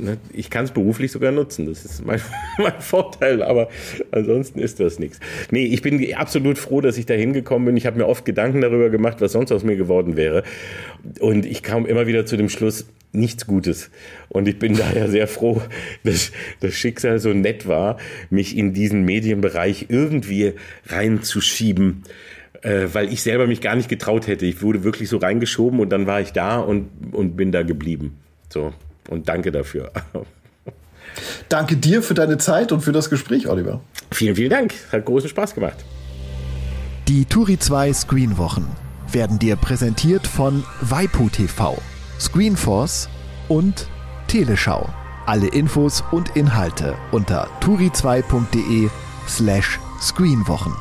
ne, 0.00 0.18
ich 0.32 0.50
kann 0.50 0.64
es 0.64 0.70
beruflich 0.70 1.12
sogar 1.12 1.32
nutzen. 1.32 1.66
Das 1.66 1.84
ist 1.84 2.04
mein, 2.04 2.20
mein 2.58 2.80
Vorteil, 2.80 3.42
aber 3.42 3.68
ansonsten 4.10 4.58
ist 4.58 4.80
das 4.80 4.98
nichts. 4.98 5.20
Nee, 5.50 5.66
ich 5.66 5.82
bin 5.82 6.14
absolut 6.14 6.58
froh, 6.58 6.80
dass 6.80 6.98
ich 6.98 7.06
da 7.06 7.14
hingekommen 7.14 7.66
bin. 7.66 7.76
Ich 7.76 7.86
habe 7.86 7.98
mir 7.98 8.06
oft 8.06 8.24
Gedanken 8.24 8.60
darüber 8.60 8.90
gemacht, 8.90 9.20
was 9.20 9.32
sonst 9.32 9.52
aus 9.52 9.64
mir 9.64 9.76
geworden 9.76 10.16
wäre. 10.16 10.42
Und 11.20 11.46
ich 11.46 11.62
kam 11.62 11.86
immer 11.86 12.06
wieder 12.06 12.26
zu 12.26 12.36
dem 12.36 12.48
Schluss, 12.48 12.86
nichts 13.12 13.46
Gutes. 13.46 13.90
Und 14.28 14.48
ich 14.48 14.58
bin 14.58 14.76
daher 14.76 15.08
sehr 15.08 15.28
froh, 15.28 15.62
dass 16.04 16.32
das 16.60 16.74
Schicksal 16.74 17.18
so 17.18 17.32
nett 17.32 17.66
war, 17.66 17.98
mich 18.30 18.56
in 18.56 18.72
diesen 18.72 19.04
Medienbereich 19.04 19.86
irgendwie 19.88 20.54
reinzuschieben, 20.86 22.02
äh, 22.62 22.88
weil 22.92 23.12
ich 23.12 23.22
selber 23.22 23.46
mich 23.46 23.60
gar 23.60 23.76
nicht 23.76 23.88
getraut 23.88 24.26
hätte. 24.26 24.46
Ich 24.46 24.62
wurde 24.62 24.84
wirklich 24.84 25.08
so 25.08 25.18
reingeschoben 25.18 25.80
und 25.80 25.90
dann 25.90 26.06
war 26.06 26.20
ich 26.20 26.32
da 26.32 26.58
und, 26.58 26.88
und 27.12 27.36
bin 27.36 27.52
da 27.52 27.62
geblieben. 27.62 28.18
So. 28.48 28.72
Und 29.08 29.28
danke 29.28 29.52
dafür. 29.52 29.90
Danke 31.50 31.76
dir 31.76 32.02
für 32.02 32.14
deine 32.14 32.38
Zeit 32.38 32.72
und 32.72 32.80
für 32.80 32.92
das 32.92 33.10
Gespräch, 33.10 33.46
Oliver. 33.46 33.82
Vielen, 34.12 34.34
vielen 34.34 34.48
Dank. 34.48 34.72
Hat 34.90 35.04
großen 35.04 35.28
Spaß 35.28 35.54
gemacht. 35.54 35.84
Die 37.06 37.26
Turi 37.26 37.58
2 37.58 37.92
Screenwochen 37.92 38.66
werden 39.10 39.38
dir 39.38 39.56
präsentiert 39.56 40.26
von 40.26 40.64
Waipu 40.80 41.28
TV 41.28 41.76
Screenforce 42.22 43.08
und 43.48 43.88
Teleschau. 44.28 44.88
Alle 45.26 45.48
Infos 45.48 46.04
und 46.12 46.36
Inhalte 46.36 46.94
unter 47.10 47.48
turi2.de 47.60 48.88
slash 49.26 49.80
screenwochen. 50.00 50.72